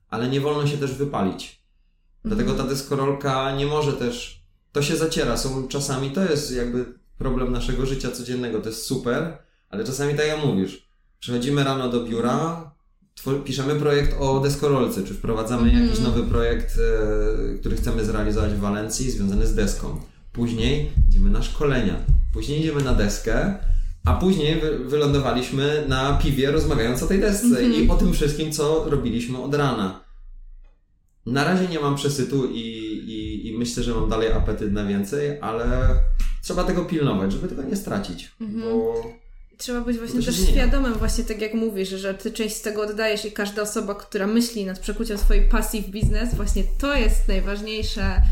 ale 0.09 0.29
nie 0.29 0.41
wolno 0.41 0.67
się 0.67 0.79
też 0.79 0.95
wypalić. 0.95 1.63
Dlatego 2.25 2.51
mhm. 2.51 2.69
ta 2.69 2.75
deskorolka 2.75 3.57
nie 3.57 3.67
może 3.67 3.93
też, 3.93 4.45
to 4.73 4.83
się 4.83 4.97
zaciera. 4.97 5.37
Są 5.37 5.69
czasami, 5.69 6.11
to 6.11 6.25
jest 6.25 6.53
jakby 6.53 7.02
problem 7.23 7.53
naszego 7.53 7.87
życia 7.87 8.11
codziennego, 8.11 8.61
to 8.61 8.69
jest 8.69 8.83
super, 8.83 9.39
ale 9.71 9.85
czasami 9.85 10.15
tak 10.15 10.27
jak 10.27 10.45
mówisz, 10.45 10.89
przychodzimy 11.21 11.65
rano 11.65 11.89
do 11.89 12.05
biura, 12.05 12.71
piszemy 13.45 13.75
projekt 13.75 14.17
o 14.21 14.41
deskorolce, 14.41 15.03
czy 15.05 15.15
wprowadzamy 15.15 15.71
mm. 15.71 15.83
jakiś 15.83 16.01
nowy 16.01 16.23
projekt, 16.23 16.79
e, 16.79 17.59
który 17.59 17.77
chcemy 17.77 18.05
zrealizować 18.05 18.53
w 18.53 18.61
Walencji, 18.61 19.11
związany 19.11 19.47
z 19.47 19.55
deską. 19.55 20.01
Później 20.33 20.91
idziemy 21.09 21.31
na 21.31 21.43
szkolenia, 21.43 21.97
później 22.33 22.61
idziemy 22.61 22.83
na 22.83 22.95
deskę, 22.95 23.55
a 24.05 24.15
później 24.15 24.61
wy, 24.61 24.79
wylądowaliśmy 24.79 25.85
na 25.89 26.19
piwie 26.23 26.51
rozmawiając 26.51 27.03
o 27.03 27.07
tej 27.07 27.21
desce 27.21 27.47
mm 27.47 27.73
-hmm. 27.73 27.85
i 27.85 27.91
o 27.91 27.95
tym 27.95 28.13
wszystkim, 28.13 28.53
co 28.53 28.85
robiliśmy 28.91 29.43
od 29.43 29.55
rana. 29.55 30.01
Na 31.27 31.45
razie 31.45 31.69
nie 31.69 31.81
mam 31.81 31.97
przesytu 31.97 32.47
i, 32.47 32.82
i, 33.53 33.59
myślę, 33.59 33.83
że 33.83 33.95
mam 33.95 34.09
dalej 34.09 34.33
apetyt 34.33 34.73
na 34.73 34.85
więcej, 34.85 35.39
ale 35.41 35.89
trzeba 36.43 36.65
tego 36.65 36.85
pilnować, 36.85 37.33
żeby 37.33 37.49
tego 37.49 37.63
nie 37.63 37.77
stracić, 37.77 38.33
mhm. 38.41 38.63
bo 38.63 39.03
Trzeba 39.63 39.81
być 39.81 39.99
właśnie 39.99 40.23
też 40.23 40.49
świadomym, 40.49 40.93
właśnie 40.95 41.25
tak 41.25 41.41
jak 41.41 41.55
mówisz, 41.55 41.89
że 41.89 42.15
ty 42.15 42.31
część 42.31 42.57
z 42.57 42.63
tego 42.63 42.83
oddajesz 42.83 43.25
i 43.25 43.33
każda 43.33 43.63
osoba, 43.63 43.95
która 43.95 44.27
myśli 44.27 44.67
nad 44.67 44.79
przekuciem 44.79 45.19
swojej 45.19 45.49
pasji 45.49 45.83
w 45.83 45.89
biznes, 45.89 46.35
właśnie 46.35 46.63
to 46.79 46.97
jest 46.97 47.29
najważniejsze, 47.29 48.23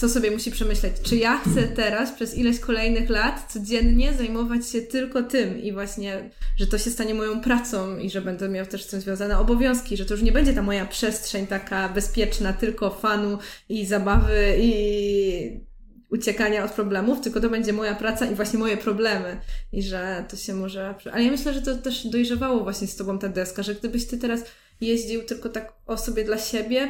co 0.00 0.08
sobie 0.08 0.30
musi 0.30 0.50
przemyśleć. 0.50 0.94
Czy 1.02 1.16
ja 1.16 1.38
chcę 1.38 1.62
teraz 1.62 2.12
przez 2.12 2.38
ileś 2.38 2.60
kolejnych 2.60 3.10
lat 3.10 3.52
codziennie 3.52 4.12
zajmować 4.14 4.68
się 4.68 4.82
tylko 4.82 5.22
tym 5.22 5.62
i 5.62 5.72
właśnie, 5.72 6.30
że 6.56 6.66
to 6.66 6.78
się 6.78 6.90
stanie 6.90 7.14
moją 7.14 7.40
pracą 7.40 7.98
i 7.98 8.10
że 8.10 8.20
będę 8.20 8.48
miał 8.48 8.66
też 8.66 8.84
z 8.84 8.86
tym 8.86 9.00
związane 9.00 9.38
obowiązki, 9.38 9.96
że 9.96 10.04
to 10.04 10.14
już 10.14 10.22
nie 10.22 10.32
będzie 10.32 10.52
ta 10.52 10.62
moja 10.62 10.86
przestrzeń 10.86 11.46
taka 11.46 11.88
bezpieczna, 11.88 12.52
tylko 12.52 12.90
fanu 12.90 13.38
i 13.68 13.86
zabawy 13.86 14.56
i 14.58 15.70
uciekania 16.10 16.64
od 16.64 16.70
problemów, 16.70 17.20
tylko 17.20 17.40
to 17.40 17.50
będzie 17.50 17.72
moja 17.72 17.94
praca 17.94 18.26
i 18.26 18.34
właśnie 18.34 18.58
moje 18.58 18.76
problemy. 18.76 19.40
I 19.72 19.82
że 19.82 20.24
to 20.28 20.36
się 20.36 20.54
może. 20.54 20.94
Ale 21.12 21.24
ja 21.24 21.30
myślę, 21.30 21.54
że 21.54 21.62
to 21.62 21.76
też 21.76 22.06
dojrzewało 22.06 22.62
właśnie 22.62 22.86
z 22.86 22.96
tobą 22.96 23.18
ta 23.18 23.28
deska, 23.28 23.62
że 23.62 23.74
gdybyś 23.74 24.06
ty 24.06 24.18
teraz 24.18 24.44
jeździł 24.80 25.22
tylko 25.22 25.48
tak 25.48 25.72
o 25.86 25.98
sobie 25.98 26.24
dla 26.24 26.38
siebie, 26.38 26.88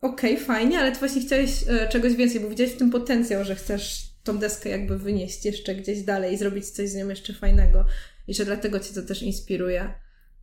okej, 0.00 0.34
okay, 0.34 0.36
fajnie, 0.36 0.78
ale 0.78 0.92
ty 0.92 0.98
właśnie 0.98 1.22
chciałeś 1.22 1.50
e, 1.68 1.88
czegoś 1.88 2.14
więcej, 2.14 2.40
bo 2.40 2.48
widziałeś 2.48 2.72
w 2.72 2.78
tym 2.78 2.90
potencjał, 2.90 3.44
że 3.44 3.54
chcesz 3.54 4.08
tą 4.24 4.38
deskę 4.38 4.68
jakby 4.68 4.98
wynieść 4.98 5.44
jeszcze 5.44 5.74
gdzieś 5.74 6.02
dalej 6.02 6.34
i 6.34 6.38
zrobić 6.38 6.70
coś 6.70 6.90
z 6.90 6.94
nią 6.94 7.08
jeszcze 7.08 7.34
fajnego. 7.34 7.84
I 8.28 8.34
że 8.34 8.44
dlatego 8.44 8.80
cię 8.80 8.94
to 8.94 9.02
też 9.02 9.22
inspiruje. 9.22 9.94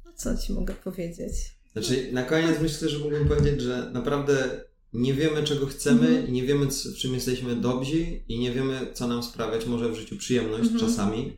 No 0.06 0.14
co 0.16 0.38
ci 0.38 0.54
mogę 0.54 0.74
powiedzieć? 0.74 1.34
Znaczy, 1.74 2.10
na 2.12 2.24
koniec 2.24 2.60
myślę, 2.62 2.90
że 2.90 3.00
mógłbym 3.00 3.28
powiedzieć, 3.28 3.62
że 3.62 3.92
naprawdę 3.94 4.66
nie 4.94 5.14
wiemy 5.14 5.44
czego 5.44 5.66
chcemy 5.66 6.08
mhm. 6.08 6.28
i 6.28 6.32
nie 6.32 6.44
wiemy 6.44 6.66
w 6.66 6.98
czym 6.98 7.14
jesteśmy 7.14 7.56
dobrzy 7.56 8.00
i 8.28 8.40
nie 8.40 8.52
wiemy 8.52 8.88
co 8.94 9.08
nam 9.08 9.24
sprawiać 9.24 9.66
może 9.66 9.90
w 9.90 9.96
życiu 9.96 10.18
przyjemność 10.18 10.72
mhm. 10.72 10.80
czasami. 10.80 11.38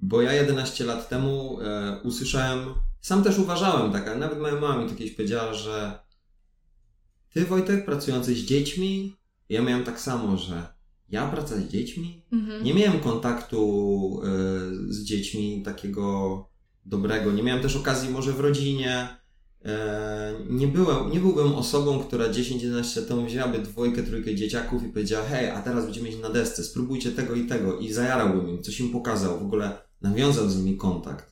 Bo 0.00 0.22
ja 0.22 0.32
11 0.32 0.84
lat 0.84 1.08
temu 1.08 1.60
e, 1.60 2.00
usłyszałem, 2.04 2.74
sam 3.02 3.22
też 3.22 3.38
uważałem 3.38 3.92
tak, 3.92 4.18
nawet 4.18 4.40
moja 4.40 4.54
mama 4.54 4.82
mi 4.82 4.90
to 4.90 4.96
kiedyś 4.96 5.14
powiedziała, 5.14 5.54
że 5.54 5.98
ty 7.34 7.44
Wojtek 7.44 7.84
pracujący 7.84 8.34
z 8.34 8.38
dziećmi, 8.38 9.16
ja 9.48 9.62
miałem 9.62 9.84
tak 9.84 10.00
samo, 10.00 10.36
że 10.36 10.66
ja 11.08 11.26
pracuję 11.26 11.60
z 11.60 11.68
dziećmi, 11.68 12.22
mhm. 12.32 12.64
nie 12.64 12.74
miałem 12.74 13.00
kontaktu 13.00 14.20
y, 14.88 14.92
z 14.92 15.04
dziećmi 15.04 15.62
takiego 15.62 16.48
dobrego, 16.84 17.32
nie 17.32 17.42
miałem 17.42 17.62
też 17.62 17.76
okazji 17.76 18.10
może 18.10 18.32
w 18.32 18.40
rodzinie, 18.40 19.08
e, 19.64 20.34
nie, 20.50 20.68
byłem, 20.68 21.10
nie 21.10 21.20
byłbym 21.20 21.54
osobą, 21.54 21.98
która 21.98 22.28
10-11 22.28 22.96
lat 22.96 23.08
temu 23.08 23.26
wzięłaby 23.26 23.58
dwójkę, 23.58 24.02
trójkę 24.02 24.34
dzieciaków 24.34 24.82
i 24.82 24.88
powiedziała 24.88 25.26
hej, 25.26 25.50
a 25.50 25.62
teraz 25.62 25.84
będziemy 25.84 26.08
mieć 26.08 26.18
na 26.18 26.30
desce, 26.30 26.64
spróbujcie 26.64 27.12
tego 27.12 27.34
i 27.34 27.46
tego. 27.46 27.78
I 27.78 27.92
zajarałbym 27.92 28.48
im, 28.48 28.62
coś 28.62 28.80
im 28.80 28.90
pokazał, 28.92 29.38
w 29.38 29.42
ogóle 29.42 29.78
nawiązał 30.00 30.48
z 30.48 30.56
nimi 30.56 30.76
kontakt. 30.76 31.31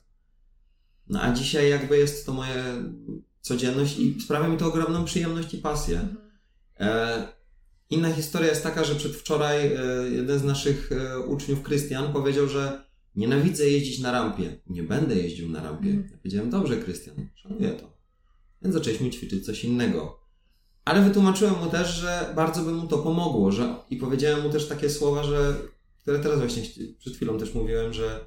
No 1.11 1.21
a 1.21 1.33
dzisiaj 1.33 1.69
jakby 1.69 1.97
jest 1.97 2.25
to 2.25 2.33
moje 2.33 2.83
codzienność 3.41 3.99
i 3.99 4.21
sprawia 4.21 4.47
mi 4.47 4.57
to 4.57 4.67
ogromną 4.67 5.05
przyjemność 5.05 5.53
i 5.53 5.57
pasję. 5.57 5.99
Mhm. 5.99 6.17
E, 6.79 7.27
Inna 7.89 8.11
historia 8.13 8.49
jest 8.49 8.63
taka, 8.63 8.83
że 8.83 8.95
przedwczoraj 8.95 9.67
e, 9.67 9.81
jeden 10.09 10.39
z 10.39 10.43
naszych 10.43 10.91
e, 10.91 11.19
uczniów, 11.19 11.61
Krystian, 11.61 12.13
powiedział, 12.13 12.47
że 12.47 12.83
nienawidzę 13.15 13.69
jeździć 13.69 13.99
na 13.99 14.11
rampie. 14.11 14.59
Nie 14.67 14.83
będę 14.83 15.15
jeździł 15.15 15.49
na 15.49 15.63
rampie. 15.63 15.89
Mm. 15.89 16.09
Ja 16.11 16.17
powiedziałem, 16.17 16.49
dobrze, 16.49 16.77
Krystian, 16.77 17.15
szanuję 17.35 17.69
to. 17.69 17.97
Więc 18.61 18.75
zaczęliśmy 18.75 19.09
ćwiczyć 19.09 19.45
coś 19.45 19.63
innego. 19.63 20.19
Ale 20.85 21.01
wytłumaczyłem 21.01 21.59
mu 21.59 21.69
też, 21.69 21.87
że 21.87 22.33
bardzo 22.35 22.63
by 22.63 22.71
mu 22.71 22.87
to 22.87 22.97
pomogło, 22.97 23.51
że 23.51 23.75
i 23.89 23.97
powiedziałem 23.97 24.43
mu 24.43 24.49
też 24.49 24.67
takie 24.67 24.89
słowa, 24.89 25.23
że, 25.23 25.55
które 26.01 26.19
teraz 26.19 26.39
właśnie 26.39 26.63
przed 26.99 27.15
chwilą 27.15 27.39
też 27.39 27.53
mówiłem, 27.53 27.93
że, 27.93 28.25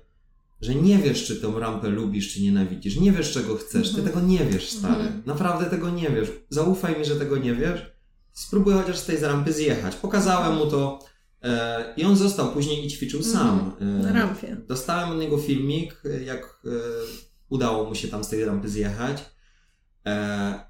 że 0.65 0.75
nie 0.75 0.99
wiesz, 0.99 1.25
czy 1.25 1.37
tą 1.37 1.59
rampę 1.59 1.89
lubisz, 1.89 2.35
czy 2.35 2.43
nienawidzisz. 2.43 2.97
Nie 2.97 3.13
wiesz, 3.13 3.33
czego 3.33 3.57
chcesz. 3.57 3.91
Ty 3.91 3.99
mhm. 3.99 4.09
tego 4.09 4.27
nie 4.27 4.45
wiesz, 4.45 4.69
stary. 4.69 5.03
Mm. 5.03 5.23
Naprawdę 5.27 5.67
tego 5.67 5.91
nie 5.91 6.11
wiesz. 6.11 6.29
Zaufaj 6.49 6.99
mi, 6.99 7.05
że 7.05 7.17
tego 7.17 7.37
nie 7.37 7.55
wiesz 7.55 7.95
spróbuj 8.35 8.75
chociaż 8.75 8.99
z 8.99 9.07
tej 9.07 9.21
rampy 9.21 9.53
zjechać. 9.53 9.97
Pokazałem 9.97 10.55
mu 10.55 10.67
to 10.67 10.99
e, 11.43 11.95
i 11.97 12.05
on 12.05 12.17
został 12.17 12.53
później 12.53 12.87
i 12.87 12.91
ćwiczył 12.91 13.21
mhm. 13.21 13.37
sam. 13.37 13.73
E, 13.81 13.85
na 13.85 14.13
rampie. 14.13 14.57
Dostałem 14.69 15.11
od 15.11 15.19
niego 15.19 15.39
filmik, 15.39 16.03
e, 16.05 16.23
jak 16.23 16.61
e, 16.65 16.71
udało 17.49 17.89
mu 17.89 17.95
się 17.95 18.09
tam 18.09 18.25
z 18.25 18.29
tej 18.29 18.45
rampy 18.45 18.69
zjechać. 18.69 19.25
E, 20.07 20.65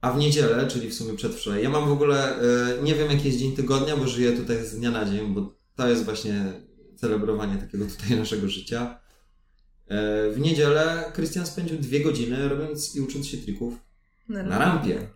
a 0.00 0.12
w 0.12 0.18
niedzielę, 0.18 0.66
czyli 0.66 0.90
w 0.90 0.94
sumie 0.94 1.14
przedwczoraj, 1.14 1.62
ja 1.62 1.70
mam 1.70 1.88
w 1.88 1.92
ogóle, 1.92 2.40
e, 2.40 2.82
nie 2.82 2.94
wiem 2.94 3.10
jaki 3.10 3.26
jest 3.26 3.38
dzień 3.38 3.56
tygodnia, 3.56 3.96
bo 3.96 4.08
żyję 4.08 4.32
tutaj 4.32 4.66
z 4.66 4.76
dnia 4.76 4.90
na 4.90 5.04
dzień, 5.04 5.34
bo 5.34 5.56
to 5.76 5.88
jest 5.88 6.04
właśnie 6.04 6.52
celebrowanie 6.96 7.56
takiego 7.56 7.84
tutaj 7.86 8.16
naszego 8.18 8.48
życia. 8.48 9.00
W 10.32 10.36
niedzielę 10.38 11.04
Krystian 11.14 11.46
spędził 11.46 11.78
dwie 11.78 12.00
godziny 12.00 12.48
robiąc 12.48 12.96
i 12.96 13.00
ucząc 13.00 13.26
się 13.26 13.36
trików 13.36 13.74
na, 14.28 14.42
na 14.42 14.58
rampie. 14.58 15.08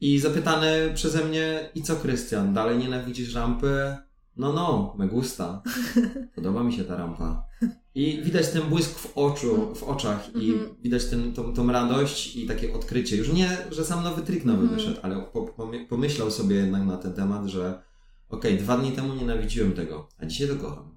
I 0.00 0.18
zapytany 0.18 0.92
przeze 0.94 1.24
mnie, 1.24 1.70
i 1.74 1.82
co 1.82 1.96
Krystian, 1.96 2.54
dalej 2.54 2.78
nienawidzisz 2.78 3.34
rampy? 3.34 3.96
No, 4.36 4.52
no, 4.52 4.94
me 4.98 5.08
gusta. 5.08 5.62
Podoba 6.34 6.64
mi 6.64 6.72
się 6.72 6.84
ta 6.84 6.96
rampa. 6.96 7.46
I 7.94 8.22
widać 8.22 8.48
ten 8.48 8.62
błysk 8.62 8.98
w 8.98 9.18
oczu, 9.18 9.74
w 9.74 9.82
oczach 9.82 10.30
i 10.34 10.50
mm 10.50 10.64
-hmm. 10.64 10.74
widać 10.82 11.04
ten, 11.04 11.32
tą, 11.32 11.54
tą 11.54 11.72
radość 11.72 12.36
i 12.36 12.46
takie 12.46 12.74
odkrycie. 12.74 13.16
Już 13.16 13.32
nie, 13.32 13.56
że 13.70 13.84
sam 13.84 14.04
nowy 14.04 14.22
trik 14.22 14.44
nowy 14.44 14.58
mm 14.58 14.70
-hmm. 14.70 14.74
wyszedł, 14.74 15.00
ale 15.02 15.22
po, 15.32 15.54
pomyślał 15.88 16.30
sobie 16.30 16.56
jednak 16.56 16.82
na 16.82 16.96
ten 16.96 17.12
temat, 17.12 17.46
że 17.46 17.82
okej, 18.28 18.52
okay, 18.52 18.64
dwa 18.64 18.76
dni 18.78 18.92
temu 18.92 19.14
nienawidziłem 19.14 19.72
tego, 19.72 20.08
a 20.18 20.26
dzisiaj 20.26 20.48
to 20.48 20.56
kocham. 20.56 20.91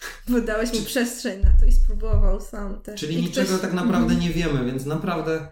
Bo 0.28 0.40
dałeś 0.40 0.74
mu 0.74 0.80
przestrzeń 0.80 1.42
na 1.42 1.50
to 1.60 1.66
i 1.66 1.72
spróbował 1.72 2.40
sam 2.40 2.80
też. 2.80 3.00
Czyli 3.00 3.18
I 3.18 3.22
niczego 3.22 3.48
ktoś... 3.48 3.60
tak 3.60 3.72
naprawdę 3.72 4.14
mm 4.14 4.16
-hmm. 4.16 4.28
nie 4.28 4.34
wiemy, 4.34 4.64
więc 4.64 4.86
naprawdę 4.86 5.48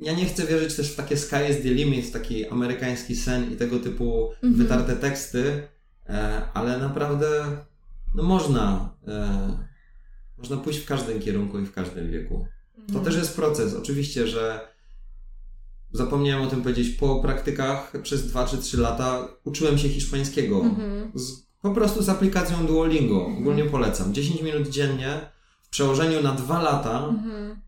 ja 0.00 0.12
nie 0.12 0.26
chcę 0.26 0.46
wierzyć 0.46 0.74
też 0.74 0.92
w 0.92 0.96
takie 0.96 1.16
sky 1.16 1.36
is 1.50 1.56
the 1.62 1.68
limit, 1.68 2.12
taki 2.12 2.48
amerykański 2.48 3.16
sen 3.16 3.52
i 3.52 3.56
tego 3.56 3.78
typu 3.78 4.32
mhm. 4.32 4.54
wytarte 4.54 4.96
teksty, 4.96 5.68
e, 6.08 6.42
ale 6.54 6.78
naprawdę 6.78 7.56
no 8.14 8.22
można, 8.22 8.94
e, 9.08 9.66
można 10.38 10.56
pójść 10.56 10.78
w 10.78 10.86
każdym 10.86 11.20
kierunku 11.20 11.58
i 11.58 11.66
w 11.66 11.72
każdym 11.72 12.10
wieku. 12.10 12.46
To 12.74 12.82
mhm. 12.82 13.04
też 13.04 13.16
jest 13.16 13.36
proces. 13.36 13.74
Oczywiście, 13.74 14.26
że 14.26 14.68
zapomniałem 15.92 16.46
o 16.46 16.50
tym 16.50 16.62
powiedzieć, 16.62 16.96
po 16.96 17.22
praktykach 17.22 17.92
przez 18.02 18.26
2 18.26 18.46
czy 18.46 18.58
3 18.58 18.76
lata 18.76 19.28
uczyłem 19.44 19.78
się 19.78 19.88
hiszpańskiego. 19.88 20.60
Mhm. 20.60 21.12
Z, 21.14 21.45
po 21.62 21.70
prostu 21.70 22.02
z 22.02 22.08
aplikacją 22.08 22.66
Duolingo. 22.66 23.26
Ogólnie 23.26 23.64
polecam. 23.64 24.14
10 24.14 24.42
minut 24.42 24.68
dziennie 24.68 25.30
w 25.62 25.68
przełożeniu 25.68 26.22
na 26.22 26.32
2 26.32 26.62
lata 26.62 27.14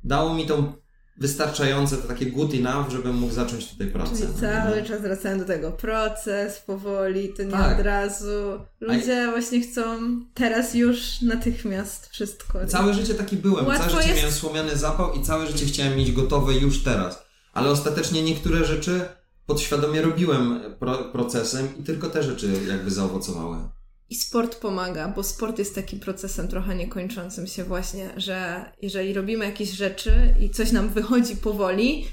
dało 0.05 0.35
mi 0.35 0.47
tą 0.47 0.73
wystarczające, 1.21 1.97
to 1.97 2.09
takie 2.09 2.27
good 2.27 2.55
enough, 2.55 2.91
żebym 2.91 3.17
mógł 3.17 3.33
zacząć 3.33 3.71
tutaj 3.71 3.87
pracę. 3.87 4.17
Czyli 4.17 4.41
cały 4.41 4.83
czas 4.83 5.03
wracałem 5.03 5.39
do 5.39 5.45
tego. 5.45 5.73
Proces, 5.73 6.59
powoli, 6.59 7.29
to 7.29 7.43
nie 7.43 7.51
tak. 7.51 7.79
od 7.79 7.87
razu. 7.87 8.61
Ludzie 8.81 9.29
A... 9.29 9.31
właśnie 9.31 9.61
chcą 9.61 9.83
teraz 10.35 10.75
już 10.75 11.23
natychmiast 11.23 12.09
wszystko. 12.09 12.67
Całe 12.67 12.95
życie 12.95 13.15
taki 13.15 13.37
byłem. 13.37 13.67
Łatwo 13.67 13.91
całe 13.91 13.97
życie 13.97 14.09
jest... 14.09 14.21
miałem 14.21 14.35
słomiany 14.35 14.77
zapał 14.77 15.13
i 15.13 15.23
całe 15.23 15.47
życie 15.47 15.67
chciałem 15.67 15.97
mieć 15.97 16.13
gotowe 16.13 16.55
już 16.55 16.83
teraz. 16.83 17.23
Ale 17.53 17.71
ostatecznie 17.71 18.23
niektóre 18.23 18.65
rzeczy 18.65 19.01
podświadomie 19.47 20.03
robiłem 20.03 20.61
pro 20.79 20.95
procesem 20.95 21.69
i 21.81 21.83
tylko 21.83 22.11
te 22.11 22.23
rzeczy 22.23 22.53
jakby 22.69 22.91
zaowocowały. 22.91 23.57
I 24.11 24.15
sport 24.15 24.57
pomaga, 24.57 25.09
bo 25.09 25.23
sport 25.23 25.59
jest 25.59 25.75
takim 25.75 26.01
procesem 26.01 26.49
trochę 26.49 26.75
niekończącym 26.75 27.47
się 27.47 27.65
właśnie, 27.65 28.11
że 28.17 28.65
jeżeli 28.83 29.15
robimy 29.15 29.45
jakieś 29.45 29.71
rzeczy 29.71 30.35
i 30.41 30.51
coś 30.51 30.73
nam 30.73 30.89
wychodzi 30.89 31.37
powoli, 31.37 32.05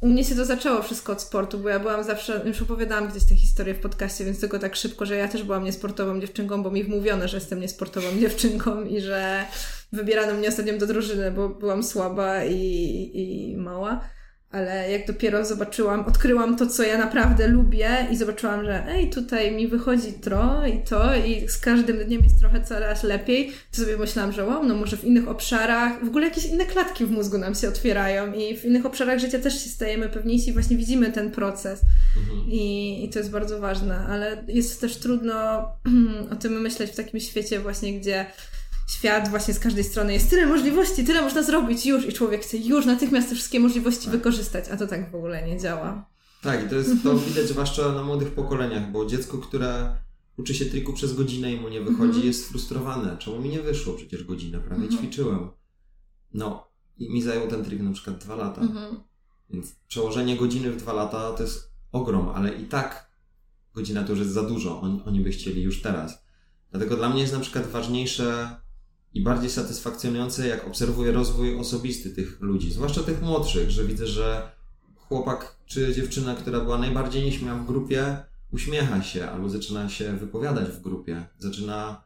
u 0.00 0.08
mnie 0.08 0.24
się 0.24 0.34
to 0.34 0.44
zaczęło 0.44 0.82
wszystko 0.82 1.12
od 1.12 1.22
sportu, 1.22 1.58
bo 1.58 1.68
ja 1.68 1.80
byłam 1.80 2.04
zawsze, 2.04 2.42
już 2.44 2.62
opowiadałam 2.62 3.08
gdzieś 3.08 3.24
tę 3.24 3.36
historię 3.36 3.74
w 3.74 3.80
podcaście, 3.80 4.24
więc 4.24 4.40
tylko 4.40 4.58
tak 4.58 4.76
szybko, 4.76 5.06
że 5.06 5.16
ja 5.16 5.28
też 5.28 5.42
byłam 5.42 5.64
niesportową 5.64 6.20
dziewczynką, 6.20 6.62
bo 6.62 6.70
mi 6.70 6.84
wmówiono, 6.84 7.28
że 7.28 7.36
jestem 7.36 7.60
niesportową 7.60 8.06
dziewczynką 8.20 8.84
i 8.84 9.00
że 9.00 9.44
wybierano 9.92 10.34
mnie 10.34 10.48
ostatnio 10.48 10.78
do 10.78 10.86
drużyny, 10.86 11.30
bo 11.30 11.48
byłam 11.48 11.82
słaba 11.82 12.44
i, 12.44 13.10
i 13.14 13.56
mała 13.56 14.00
ale 14.52 14.90
jak 14.90 15.06
dopiero 15.06 15.44
zobaczyłam, 15.44 16.00
odkryłam 16.00 16.56
to, 16.56 16.66
co 16.66 16.82
ja 16.82 16.98
naprawdę 16.98 17.48
lubię 17.48 17.88
i 18.10 18.16
zobaczyłam, 18.16 18.64
że 18.64 18.86
ej, 18.88 19.10
tutaj 19.10 19.52
mi 19.52 19.68
wychodzi 19.68 20.12
to 20.12 20.66
i 20.66 20.78
to 20.78 21.16
i 21.16 21.48
z 21.48 21.58
każdym 21.58 21.98
dniem 21.98 22.22
jest 22.24 22.38
trochę 22.40 22.64
coraz 22.64 23.02
lepiej, 23.02 23.52
to 23.72 23.80
sobie 23.80 23.96
myślałam, 23.96 24.32
że 24.32 24.44
wow, 24.44 24.64
no 24.64 24.74
może 24.74 24.96
w 24.96 25.04
innych 25.04 25.28
obszarach, 25.28 26.04
w 26.04 26.08
ogóle 26.08 26.24
jakieś 26.24 26.46
inne 26.46 26.66
klatki 26.66 27.06
w 27.06 27.10
mózgu 27.10 27.38
nam 27.38 27.54
się 27.54 27.68
otwierają 27.68 28.32
i 28.32 28.56
w 28.56 28.64
innych 28.64 28.86
obszarach 28.86 29.18
życia 29.18 29.38
też 29.38 29.64
się 29.64 29.70
stajemy 29.70 30.08
pewniejsi 30.08 30.50
i 30.50 30.52
właśnie 30.52 30.76
widzimy 30.76 31.12
ten 31.12 31.30
proces 31.30 31.80
mhm. 32.16 32.50
I, 32.50 33.04
i 33.04 33.10
to 33.10 33.18
jest 33.18 33.30
bardzo 33.30 33.60
ważne, 33.60 33.98
ale 34.08 34.44
jest 34.48 34.80
też 34.80 34.96
trudno 34.96 35.34
o 36.32 36.36
tym 36.36 36.60
myśleć 36.60 36.90
w 36.90 36.96
takim 36.96 37.20
świecie 37.20 37.60
właśnie, 37.60 38.00
gdzie 38.00 38.26
świat 38.92 39.28
właśnie 39.28 39.54
z 39.54 39.58
każdej 39.58 39.84
strony 39.84 40.12
jest 40.12 40.30
tyle 40.30 40.46
możliwości, 40.46 41.04
tyle 41.04 41.22
można 41.22 41.42
zrobić 41.42 41.86
już 41.86 42.06
i 42.06 42.12
człowiek 42.12 42.42
chce 42.42 42.56
już 42.56 42.86
natychmiast 42.86 43.28
te 43.28 43.34
wszystkie 43.34 43.60
możliwości 43.60 44.04
tak. 44.04 44.14
wykorzystać, 44.14 44.64
a 44.72 44.76
to 44.76 44.86
tak 44.86 45.10
w 45.10 45.14
ogóle 45.14 45.48
nie 45.48 45.58
działa. 45.58 46.06
Tak, 46.42 46.66
i 46.66 46.68
to 46.68 46.74
jest 46.74 47.02
to 47.02 47.18
widać 47.18 47.48
zwłaszcza 47.48 47.92
na 47.92 48.02
młodych 48.02 48.30
pokoleniach, 48.30 48.92
bo 48.92 49.06
dziecko, 49.06 49.38
które 49.38 49.96
uczy 50.36 50.54
się 50.54 50.66
triku 50.66 50.92
przez 50.92 51.14
godzinę 51.14 51.52
i 51.52 51.60
mu 51.60 51.68
nie 51.68 51.80
wychodzi, 51.80 52.04
mhm. 52.04 52.26
jest 52.26 52.48
frustrowane. 52.48 53.16
Czemu 53.18 53.40
mi 53.40 53.48
nie 53.48 53.60
wyszło? 53.62 53.94
Przecież 53.94 54.24
godzinę 54.24 54.58
prawie 54.58 54.84
mhm. 54.84 54.98
ćwiczyłem. 54.98 55.50
No, 56.34 56.68
i 56.98 57.12
mi 57.12 57.22
zajął 57.22 57.48
ten 57.48 57.64
trik 57.64 57.82
na 57.82 57.92
przykład 57.92 58.18
dwa 58.18 58.34
lata. 58.34 58.60
Mhm. 58.60 59.00
Więc 59.50 59.74
przełożenie 59.88 60.36
godziny 60.36 60.70
w 60.70 60.76
dwa 60.76 60.92
lata 60.92 61.32
to 61.32 61.42
jest 61.42 61.72
ogrom, 61.92 62.28
ale 62.28 62.54
i 62.54 62.64
tak 62.64 63.10
godzina 63.74 64.04
to 64.04 64.10
już 64.10 64.18
jest 64.18 64.32
za 64.32 64.42
dużo. 64.42 64.80
Oni, 64.80 65.02
oni 65.06 65.20
by 65.20 65.30
chcieli 65.30 65.62
już 65.62 65.82
teraz. 65.82 66.24
Dlatego 66.70 66.96
dla 66.96 67.10
mnie 67.10 67.20
jest 67.20 67.32
na 67.32 67.40
przykład 67.40 67.66
ważniejsze 67.66 68.56
i 69.14 69.22
bardziej 69.22 69.50
satysfakcjonujące, 69.50 70.48
jak 70.48 70.66
obserwuję 70.66 71.12
rozwój 71.12 71.58
osobisty 71.58 72.10
tych 72.10 72.40
ludzi, 72.40 72.72
zwłaszcza 72.72 73.02
tych 73.02 73.22
młodszych, 73.22 73.70
że 73.70 73.84
widzę, 73.84 74.06
że 74.06 74.52
chłopak 74.96 75.56
czy 75.66 75.94
dziewczyna, 75.94 76.34
która 76.34 76.60
była 76.60 76.78
najbardziej 76.78 77.24
nieśmiała 77.24 77.58
w 77.58 77.66
grupie, 77.66 78.16
uśmiecha 78.52 79.02
się 79.02 79.30
albo 79.30 79.48
zaczyna 79.48 79.88
się 79.88 80.16
wypowiadać 80.16 80.68
w 80.68 80.80
grupie, 80.80 81.24
zaczyna 81.38 82.02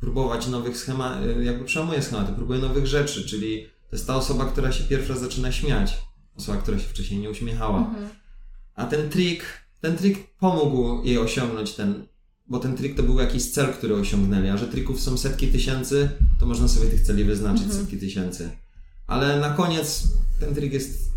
próbować 0.00 0.46
nowych 0.48 0.76
schematów, 0.76 1.26
jakby 1.44 1.64
przełamuje 1.64 2.02
schematy, 2.02 2.32
próbuje 2.32 2.60
nowych 2.60 2.86
rzeczy, 2.86 3.28
czyli 3.28 3.66
to 3.90 3.96
jest 3.96 4.06
ta 4.06 4.16
osoba, 4.16 4.44
która 4.44 4.72
się 4.72 4.84
pierwsza 4.84 5.16
zaczyna 5.16 5.52
śmiać, 5.52 5.98
osoba, 6.36 6.58
która 6.58 6.78
się 6.78 6.88
wcześniej 6.88 7.20
nie 7.20 7.30
uśmiechała. 7.30 7.78
Mhm. 7.78 8.08
A 8.74 8.86
ten 8.86 9.10
trik, 9.10 9.44
ten 9.80 9.96
trik 9.96 10.36
pomógł 10.38 11.04
jej 11.04 11.18
osiągnąć 11.18 11.72
ten 11.72 12.06
bo 12.48 12.58
ten 12.58 12.76
trik 12.76 12.96
to 12.96 13.02
był 13.02 13.18
jakiś 13.18 13.50
cel, 13.50 13.72
który 13.72 13.94
osiągnęli, 13.94 14.48
a 14.48 14.56
że 14.56 14.66
trików 14.66 15.00
są 15.00 15.18
setki 15.18 15.48
tysięcy, 15.48 16.10
to 16.40 16.46
można 16.46 16.68
sobie 16.68 16.86
tych 16.86 17.00
celi 17.00 17.24
wyznaczyć 17.24 17.62
mhm. 17.62 17.80
setki 17.80 17.98
tysięcy. 17.98 18.50
Ale 19.06 19.40
na 19.40 19.50
koniec 19.50 20.08
ten 20.40 20.54
trik 20.54 20.72
jest 20.72 21.12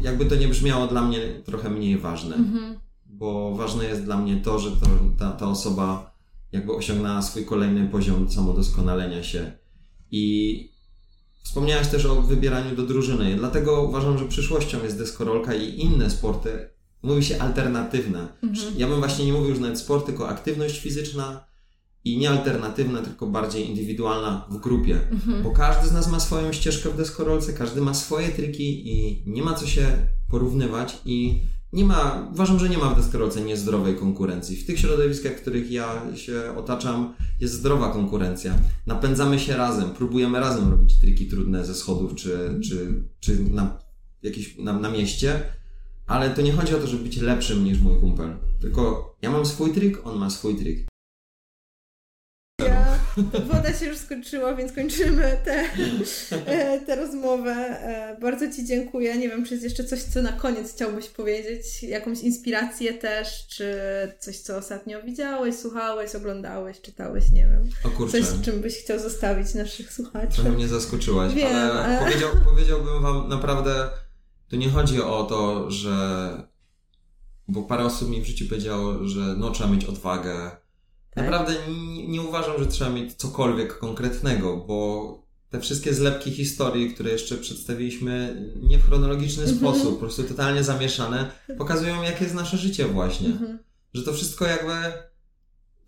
jakby 0.00 0.26
to 0.26 0.34
nie 0.34 0.48
brzmiało 0.48 0.86
dla 0.86 1.02
mnie 1.02 1.20
trochę 1.44 1.70
mniej 1.70 1.98
ważne. 1.98 2.36
Mhm. 2.36 2.78
Bo 3.06 3.54
ważne 3.54 3.84
jest 3.84 4.04
dla 4.04 4.16
mnie 4.18 4.36
to, 4.36 4.58
że 4.58 4.70
to, 4.70 4.86
ta, 5.18 5.32
ta 5.32 5.48
osoba 5.48 6.14
jakby 6.52 6.72
osiągnęła 6.72 7.22
swój 7.22 7.44
kolejny 7.44 7.88
poziom 7.88 8.30
samodoskonalenia 8.30 9.22
się. 9.22 9.52
I 10.10 10.70
wspomniałaś 11.42 11.88
też 11.88 12.04
o 12.06 12.22
wybieraniu 12.22 12.76
do 12.76 12.82
drużyny. 12.82 13.36
Dlatego 13.36 13.82
uważam, 13.82 14.18
że 14.18 14.24
przyszłością 14.24 14.84
jest 14.84 14.98
deskorolka 14.98 15.54
i 15.54 15.80
inne 15.80 16.10
sporty. 16.10 16.68
Mówi 17.02 17.24
się 17.24 17.38
alternatywne. 17.38 18.28
Mhm. 18.42 18.74
Ja 18.76 18.88
bym 18.88 18.98
właśnie 18.98 19.26
nie 19.26 19.32
mówił 19.32 19.50
już 19.50 19.58
nawet 19.58 19.78
sport, 19.78 20.06
tylko 20.06 20.28
aktywność 20.28 20.80
fizyczna, 20.80 21.48
i 22.04 22.18
nie 22.18 22.30
alternatywna, 22.30 23.02
tylko 23.02 23.26
bardziej 23.26 23.68
indywidualna 23.68 24.46
w 24.50 24.56
grupie. 24.56 25.00
Mhm. 25.10 25.42
Bo 25.42 25.50
każdy 25.50 25.88
z 25.88 25.92
nas 25.92 26.10
ma 26.10 26.20
swoją 26.20 26.52
ścieżkę 26.52 26.90
w 26.90 26.96
deskorolce, 26.96 27.52
każdy 27.52 27.80
ma 27.80 27.94
swoje 27.94 28.28
triki 28.28 28.92
i 28.92 29.22
nie 29.26 29.42
ma 29.42 29.54
co 29.54 29.66
się 29.66 29.86
porównywać 30.28 30.98
i 31.04 31.42
nie 31.72 31.84
ma, 31.84 32.28
uważam, 32.32 32.58
że 32.58 32.68
nie 32.68 32.78
ma 32.78 32.90
w 32.90 32.96
deskorolce 32.96 33.40
niezdrowej 33.40 33.96
konkurencji. 33.96 34.56
W 34.56 34.66
tych 34.66 34.78
środowiskach, 34.78 35.32
w 35.32 35.40
których 35.40 35.70
ja 35.70 36.16
się 36.16 36.42
otaczam, 36.56 37.14
jest 37.40 37.54
zdrowa 37.54 37.92
konkurencja. 37.92 38.54
Napędzamy 38.86 39.38
się 39.38 39.56
razem, 39.56 39.90
próbujemy 39.90 40.40
razem 40.40 40.70
robić 40.70 41.00
triki 41.00 41.26
trudne 41.26 41.64
ze 41.64 41.74
schodów 41.74 42.14
czy, 42.14 42.60
czy, 42.64 43.02
czy 43.20 43.44
na, 43.50 43.78
jakieś, 44.22 44.58
na, 44.58 44.72
na 44.72 44.90
mieście, 44.90 45.42
ale 46.08 46.30
to 46.30 46.42
nie 46.42 46.52
chodzi 46.52 46.74
o 46.74 46.78
to, 46.78 46.86
żeby 46.86 47.02
być 47.02 47.16
lepszym 47.16 47.64
niż 47.64 47.80
mój 47.80 48.00
kumpel. 48.00 48.36
Tylko 48.60 49.14
ja 49.22 49.30
mam 49.30 49.46
swój 49.46 49.72
trik, 49.72 50.06
on 50.06 50.18
ma 50.18 50.30
swój 50.30 50.56
trik. 50.56 50.88
Woda 53.46 53.74
się 53.74 53.86
już 53.86 53.96
skończyła, 53.96 54.54
więc 54.54 54.72
kończymy 54.72 55.38
tę 55.44 55.64
te, 56.30 56.80
te 56.86 56.96
rozmowę. 56.96 57.50
E, 57.50 58.16
bardzo 58.20 58.52
Ci 58.52 58.66
dziękuję. 58.66 59.18
Nie 59.18 59.28
wiem, 59.28 59.44
czy 59.44 59.54
jest 59.54 59.64
jeszcze 59.64 59.84
coś, 59.84 60.02
co 60.02 60.22
na 60.22 60.32
koniec 60.32 60.74
chciałbyś 60.74 61.08
powiedzieć? 61.08 61.82
Jakąś 61.82 62.20
inspirację 62.20 62.94
też, 62.94 63.46
czy 63.48 63.74
coś, 64.18 64.38
co 64.38 64.56
ostatnio 64.56 65.02
widziałeś, 65.02 65.54
słuchałeś, 65.54 66.14
oglądałeś, 66.14 66.80
czytałeś, 66.80 67.32
nie 67.32 67.46
wiem. 67.46 67.70
O 67.84 67.90
kurczę. 67.90 68.22
Coś, 68.22 68.44
czym 68.44 68.60
byś 68.60 68.78
chciał 68.78 68.98
zostawić 68.98 69.54
naszych 69.54 69.92
słuchaczy. 69.92 70.34
Trochę 70.34 70.50
mnie 70.50 70.68
zaskoczyłaś, 70.68 71.34
wiem, 71.34 71.56
ale, 71.56 71.72
ale... 71.72 71.98
Powiedział, 71.98 72.30
powiedziałbym 72.44 73.02
Wam 73.02 73.28
naprawdę, 73.28 73.90
tu 74.48 74.56
nie 74.56 74.70
chodzi 74.70 75.02
o 75.02 75.24
to, 75.24 75.70
że 75.70 76.48
bo 77.48 77.62
parę 77.62 77.84
osób 77.84 78.10
mi 78.10 78.20
w 78.20 78.26
życiu 78.26 78.44
powiedziało, 78.48 79.08
że 79.08 79.20
no 79.20 79.50
trzeba 79.50 79.70
mieć 79.70 79.84
odwagę, 79.84 80.50
tak? 81.10 81.24
Naprawdę 81.24 81.54
nie, 81.68 82.08
nie 82.08 82.22
uważam, 82.22 82.58
że 82.58 82.66
trzeba 82.66 82.90
mieć 82.90 83.14
cokolwiek 83.14 83.78
konkretnego, 83.78 84.56
bo 84.56 85.28
te 85.50 85.60
wszystkie 85.60 85.94
zlepki 85.94 86.30
historii, 86.30 86.94
które 86.94 87.10
jeszcze 87.10 87.36
przedstawiliśmy 87.36 88.42
nie 88.62 88.78
w 88.78 88.86
chronologiczny 88.86 89.44
mm 89.44 89.54
-hmm. 89.54 89.58
sposób, 89.58 89.94
po 89.94 90.00
prostu 90.00 90.22
totalnie 90.22 90.64
zamieszane, 90.64 91.30
pokazują, 91.58 92.02
jakie 92.02 92.24
jest 92.24 92.36
nasze 92.36 92.56
życie 92.56 92.84
właśnie. 92.84 93.28
Mm 93.28 93.38
-hmm. 93.38 93.58
Że 93.94 94.02
to 94.02 94.12
wszystko 94.12 94.46
jakby 94.46 94.72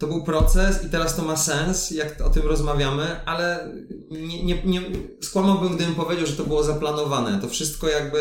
to 0.00 0.06
był 0.06 0.22
proces 0.22 0.84
i 0.84 0.88
teraz 0.88 1.16
to 1.16 1.22
ma 1.22 1.36
sens, 1.36 1.90
jak 1.90 2.20
o 2.20 2.30
tym 2.30 2.42
rozmawiamy, 2.42 3.24
ale 3.24 3.72
nie, 4.10 4.42
nie, 4.44 4.62
nie, 4.64 4.82
skłamałbym, 5.20 5.76
gdybym 5.76 5.94
powiedział, 5.94 6.26
że 6.26 6.32
to 6.32 6.44
było 6.44 6.64
zaplanowane. 6.64 7.40
To 7.40 7.48
wszystko 7.48 7.88
jakby 7.88 8.18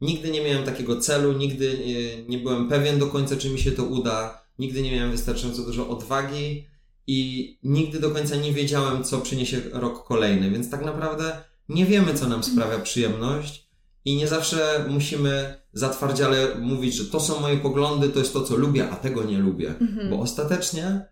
nigdy 0.00 0.30
nie 0.30 0.44
miałem 0.44 0.64
takiego 0.64 1.00
celu, 1.00 1.32
nigdy 1.32 1.78
nie, 1.86 2.22
nie 2.22 2.38
byłem 2.38 2.68
pewien 2.68 2.98
do 2.98 3.06
końca, 3.06 3.36
czy 3.36 3.50
mi 3.50 3.58
się 3.58 3.72
to 3.72 3.84
uda 3.84 4.42
nigdy 4.58 4.82
nie 4.82 4.92
miałem 4.92 5.10
wystarczająco 5.10 5.62
dużo 5.62 5.88
odwagi 5.88 6.66
i 7.06 7.58
nigdy 7.62 8.00
do 8.00 8.10
końca 8.10 8.36
nie 8.36 8.52
wiedziałem, 8.52 9.04
co 9.04 9.20
przyniesie 9.20 9.60
rok 9.72 10.06
kolejny, 10.06 10.50
więc 10.50 10.70
tak 10.70 10.84
naprawdę 10.84 11.38
nie 11.68 11.86
wiemy, 11.86 12.14
co 12.14 12.28
nam 12.28 12.44
sprawia 12.44 12.78
przyjemność 12.78 13.67
i 14.04 14.16
nie 14.16 14.28
zawsze 14.28 14.84
musimy 14.88 15.54
zatwardziale 15.72 16.54
mówić, 16.54 16.94
że 16.94 17.04
to 17.04 17.20
są 17.20 17.40
moje 17.40 17.56
poglądy, 17.56 18.08
to 18.08 18.18
jest 18.18 18.32
to, 18.32 18.42
co 18.42 18.56
lubię, 18.56 18.90
a 18.90 18.96
tego 18.96 19.24
nie 19.24 19.38
lubię, 19.38 19.74
mhm. 19.80 20.10
bo 20.10 20.20
ostatecznie 20.20 21.06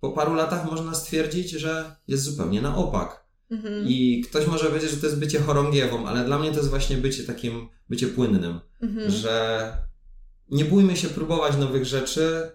po 0.00 0.10
paru 0.10 0.34
latach 0.34 0.70
można 0.70 0.94
stwierdzić, 0.94 1.50
że 1.50 1.96
jest 2.08 2.22
zupełnie 2.22 2.62
na 2.62 2.76
opak. 2.76 3.26
Mhm. 3.50 3.84
I 3.88 4.24
ktoś 4.28 4.46
może 4.46 4.66
powiedzieć, 4.66 4.90
że 4.90 4.96
to 4.96 5.06
jest 5.06 5.18
bycie 5.18 5.40
chorągiewą, 5.40 6.06
ale 6.06 6.24
dla 6.24 6.38
mnie 6.38 6.50
to 6.50 6.56
jest 6.56 6.70
właśnie 6.70 6.96
bycie 6.96 7.24
takim, 7.24 7.68
bycie 7.88 8.06
płynnym, 8.06 8.60
mhm. 8.82 9.10
że 9.10 9.72
nie 10.50 10.64
bójmy 10.64 10.96
się 10.96 11.08
próbować 11.08 11.56
nowych 11.56 11.84
rzeczy, 11.84 12.50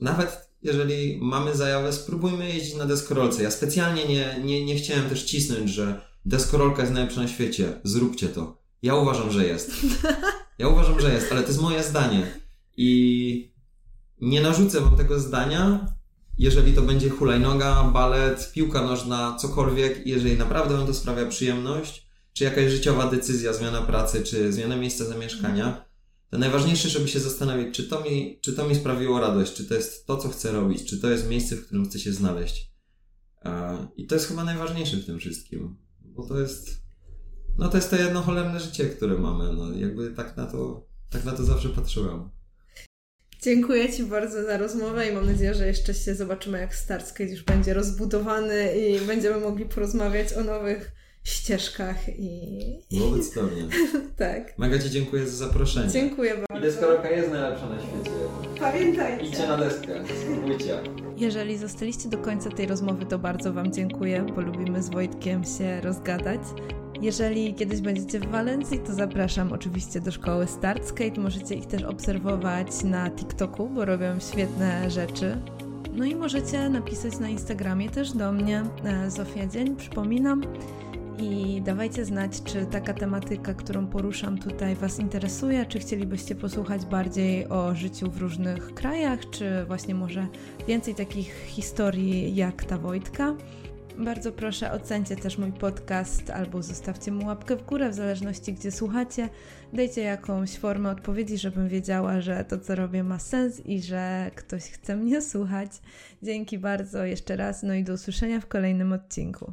nawet 0.00 0.50
jeżeli 0.62 1.18
mamy 1.22 1.56
zajawę, 1.56 1.92
spróbujmy 1.92 2.48
jeździć 2.48 2.74
na 2.74 2.84
deskorolce. 2.84 3.42
Ja 3.42 3.50
specjalnie 3.50 4.04
nie, 4.08 4.40
nie, 4.44 4.64
nie 4.64 4.76
chciałem 4.76 5.08
też 5.08 5.22
cisnąć, 5.22 5.70
że 5.70 6.00
deskorolka 6.24 6.82
jest 6.82 6.94
najlepsza 6.94 7.20
na 7.20 7.28
świecie. 7.28 7.80
Zróbcie 7.84 8.28
to. 8.28 8.58
Ja 8.82 8.94
uważam, 8.94 9.32
że 9.32 9.46
jest. 9.46 9.70
Ja 10.58 10.68
uważam, 10.68 11.00
że 11.00 11.14
jest, 11.14 11.32
ale 11.32 11.42
to 11.42 11.48
jest 11.48 11.60
moje 11.60 11.82
zdanie. 11.82 12.40
I 12.76 13.52
nie 14.20 14.40
narzucę 14.40 14.80
wam 14.80 14.96
tego 14.96 15.20
zdania, 15.20 15.86
jeżeli 16.38 16.72
to 16.72 16.82
będzie 16.82 17.10
hulajnoga, 17.10 17.84
balet, 17.84 18.52
piłka 18.52 18.82
nożna, 18.82 19.36
cokolwiek, 19.40 20.06
jeżeli 20.06 20.36
naprawdę 20.36 20.76
wam 20.76 20.86
to 20.86 20.94
sprawia 20.94 21.26
przyjemność, 21.26 22.06
czy 22.32 22.44
jakaś 22.44 22.70
życiowa 22.70 23.10
decyzja, 23.10 23.52
zmiana 23.52 23.82
pracy, 23.82 24.22
czy 24.22 24.52
zmiana 24.52 24.76
miejsca 24.76 25.04
zamieszkania, 25.04 25.84
to 26.30 26.38
najważniejsze, 26.38 26.88
żeby 26.88 27.08
się 27.08 27.20
zastanowić, 27.20 27.76
czy 27.76 27.84
to, 27.84 28.00
mi, 28.00 28.38
czy 28.42 28.52
to 28.52 28.68
mi 28.68 28.74
sprawiło 28.74 29.20
radość, 29.20 29.54
czy 29.54 29.64
to 29.64 29.74
jest 29.74 30.06
to, 30.06 30.16
co 30.16 30.28
chcę 30.28 30.52
robić, 30.52 30.84
czy 30.84 30.98
to 30.98 31.10
jest 31.10 31.28
miejsce, 31.28 31.56
w 31.56 31.66
którym 31.66 31.84
chcę 31.84 31.98
się 31.98 32.12
znaleźć. 32.12 32.72
I 33.96 34.06
to 34.06 34.14
jest 34.14 34.28
chyba 34.28 34.44
najważniejsze 34.44 34.96
w 34.96 35.06
tym 35.06 35.18
wszystkim, 35.18 35.76
bo 36.00 36.26
to 36.26 36.40
jest, 36.40 36.85
no 37.58 37.68
to 37.68 37.76
jest 37.76 37.90
to 37.90 37.96
jedno 37.96 38.22
cholerne 38.22 38.60
życie, 38.60 38.84
które 38.84 39.18
mamy, 39.18 39.52
no 39.52 39.72
jakby 39.72 40.10
tak 40.10 40.36
na 40.36 40.46
to, 40.46 40.86
tak 41.10 41.24
na 41.24 41.32
to 41.32 41.44
zawsze 41.44 41.68
patrzyłem. 41.68 42.30
Dziękuję 43.42 43.92
Ci 43.92 44.02
bardzo 44.02 44.42
za 44.42 44.56
rozmowę 44.56 45.08
i 45.08 45.14
mam 45.14 45.26
nadzieję, 45.26 45.54
że 45.54 45.66
jeszcze 45.66 45.94
się 45.94 46.14
zobaczymy, 46.14 46.58
jak 46.60 46.74
Starskate 46.74 47.30
już 47.30 47.42
będzie 47.42 47.74
rozbudowany 47.74 48.76
i 48.76 49.00
będziemy 49.00 49.40
mogli 49.40 49.64
porozmawiać 49.64 50.32
o 50.32 50.44
nowych 50.44 50.92
ścieżkach 51.24 52.08
i... 52.08 53.00
Wobec 53.00 53.34
pewnie. 53.34 53.62
tak. 54.16 54.58
Mega 54.58 54.78
Ci 54.78 54.90
dziękuję 54.90 55.26
za 55.26 55.46
zaproszenie. 55.46 55.90
Dziękuję 55.90 56.34
bardzo. 56.34 56.66
I 56.66 56.70
deskorolka 56.70 57.10
jest 57.10 57.30
najlepsza 57.30 57.68
na 57.68 57.80
świecie. 57.80 58.10
Pamiętajcie. 58.60 59.24
Idźcie 59.24 59.48
na 59.48 59.56
deskę, 59.56 60.04
spróbujcie. 60.22 60.78
Jeżeli 61.16 61.58
zostaliście 61.58 62.08
do 62.08 62.18
końca 62.18 62.50
tej 62.50 62.66
rozmowy, 62.66 63.06
to 63.06 63.18
bardzo 63.18 63.52
Wam 63.52 63.72
dziękuję, 63.72 64.26
bo 64.34 64.40
lubimy 64.40 64.82
z 64.82 64.88
Wojtkiem 64.90 65.44
się 65.44 65.80
rozgadać. 65.80 66.40
Jeżeli 67.02 67.54
kiedyś 67.54 67.80
będziecie 67.80 68.20
w 68.20 68.26
Walencji, 68.26 68.78
to 68.78 68.94
zapraszam 68.94 69.52
oczywiście 69.52 70.00
do 70.00 70.12
szkoły 70.12 70.46
Startskate. 70.46 71.20
Możecie 71.20 71.54
ich 71.54 71.66
też 71.66 71.82
obserwować 71.82 72.84
na 72.84 73.10
TikToku, 73.10 73.68
bo 73.68 73.84
robią 73.84 74.20
świetne 74.20 74.90
rzeczy. 74.90 75.36
No 75.92 76.04
i 76.04 76.14
możecie 76.14 76.68
napisać 76.68 77.18
na 77.18 77.28
Instagramie 77.28 77.90
też 77.90 78.12
do 78.12 78.32
mnie, 78.32 78.62
e, 78.84 79.10
Zofia 79.10 79.46
Dzień, 79.46 79.76
przypominam 79.76 80.42
i 81.18 81.62
dawajcie 81.62 82.04
znać, 82.04 82.42
czy 82.42 82.66
taka 82.66 82.94
tematyka, 82.94 83.54
którą 83.54 83.86
poruszam 83.86 84.38
tutaj 84.38 84.74
Was 84.74 84.98
interesuje, 84.98 85.66
czy 85.66 85.78
chcielibyście 85.78 86.34
posłuchać 86.34 86.86
bardziej 86.86 87.48
o 87.48 87.74
życiu 87.74 88.10
w 88.10 88.16
różnych 88.16 88.74
krajach, 88.74 89.30
czy 89.30 89.64
właśnie 89.66 89.94
może 89.94 90.26
więcej 90.68 90.94
takich 90.94 91.44
historii 91.46 92.34
jak 92.34 92.64
ta 92.64 92.78
Wojtka. 92.78 93.34
Bardzo 93.98 94.32
proszę, 94.32 94.72
ocencie 94.72 95.16
też 95.16 95.38
mój 95.38 95.52
podcast 95.52 96.30
albo 96.30 96.62
zostawcie 96.62 97.12
mu 97.12 97.26
łapkę 97.26 97.56
w 97.56 97.62
górę, 97.62 97.90
w 97.90 97.94
zależności 97.94 98.52
gdzie 98.52 98.72
słuchacie. 98.72 99.28
Dajcie 99.72 100.02
jakąś 100.02 100.58
formę 100.58 100.90
odpowiedzi, 100.90 101.38
żebym 101.38 101.68
wiedziała, 101.68 102.20
że 102.20 102.44
to, 102.44 102.58
co 102.58 102.74
robię, 102.74 103.04
ma 103.04 103.18
sens 103.18 103.66
i 103.66 103.82
że 103.82 104.30
ktoś 104.34 104.62
chce 104.62 104.96
mnie 104.96 105.22
słuchać. 105.22 105.70
Dzięki 106.22 106.58
bardzo 106.58 107.04
jeszcze 107.04 107.36
raz, 107.36 107.62
no 107.62 107.74
i 107.74 107.84
do 107.84 107.92
usłyszenia 107.92 108.40
w 108.40 108.46
kolejnym 108.46 108.92
odcinku. 108.92 109.52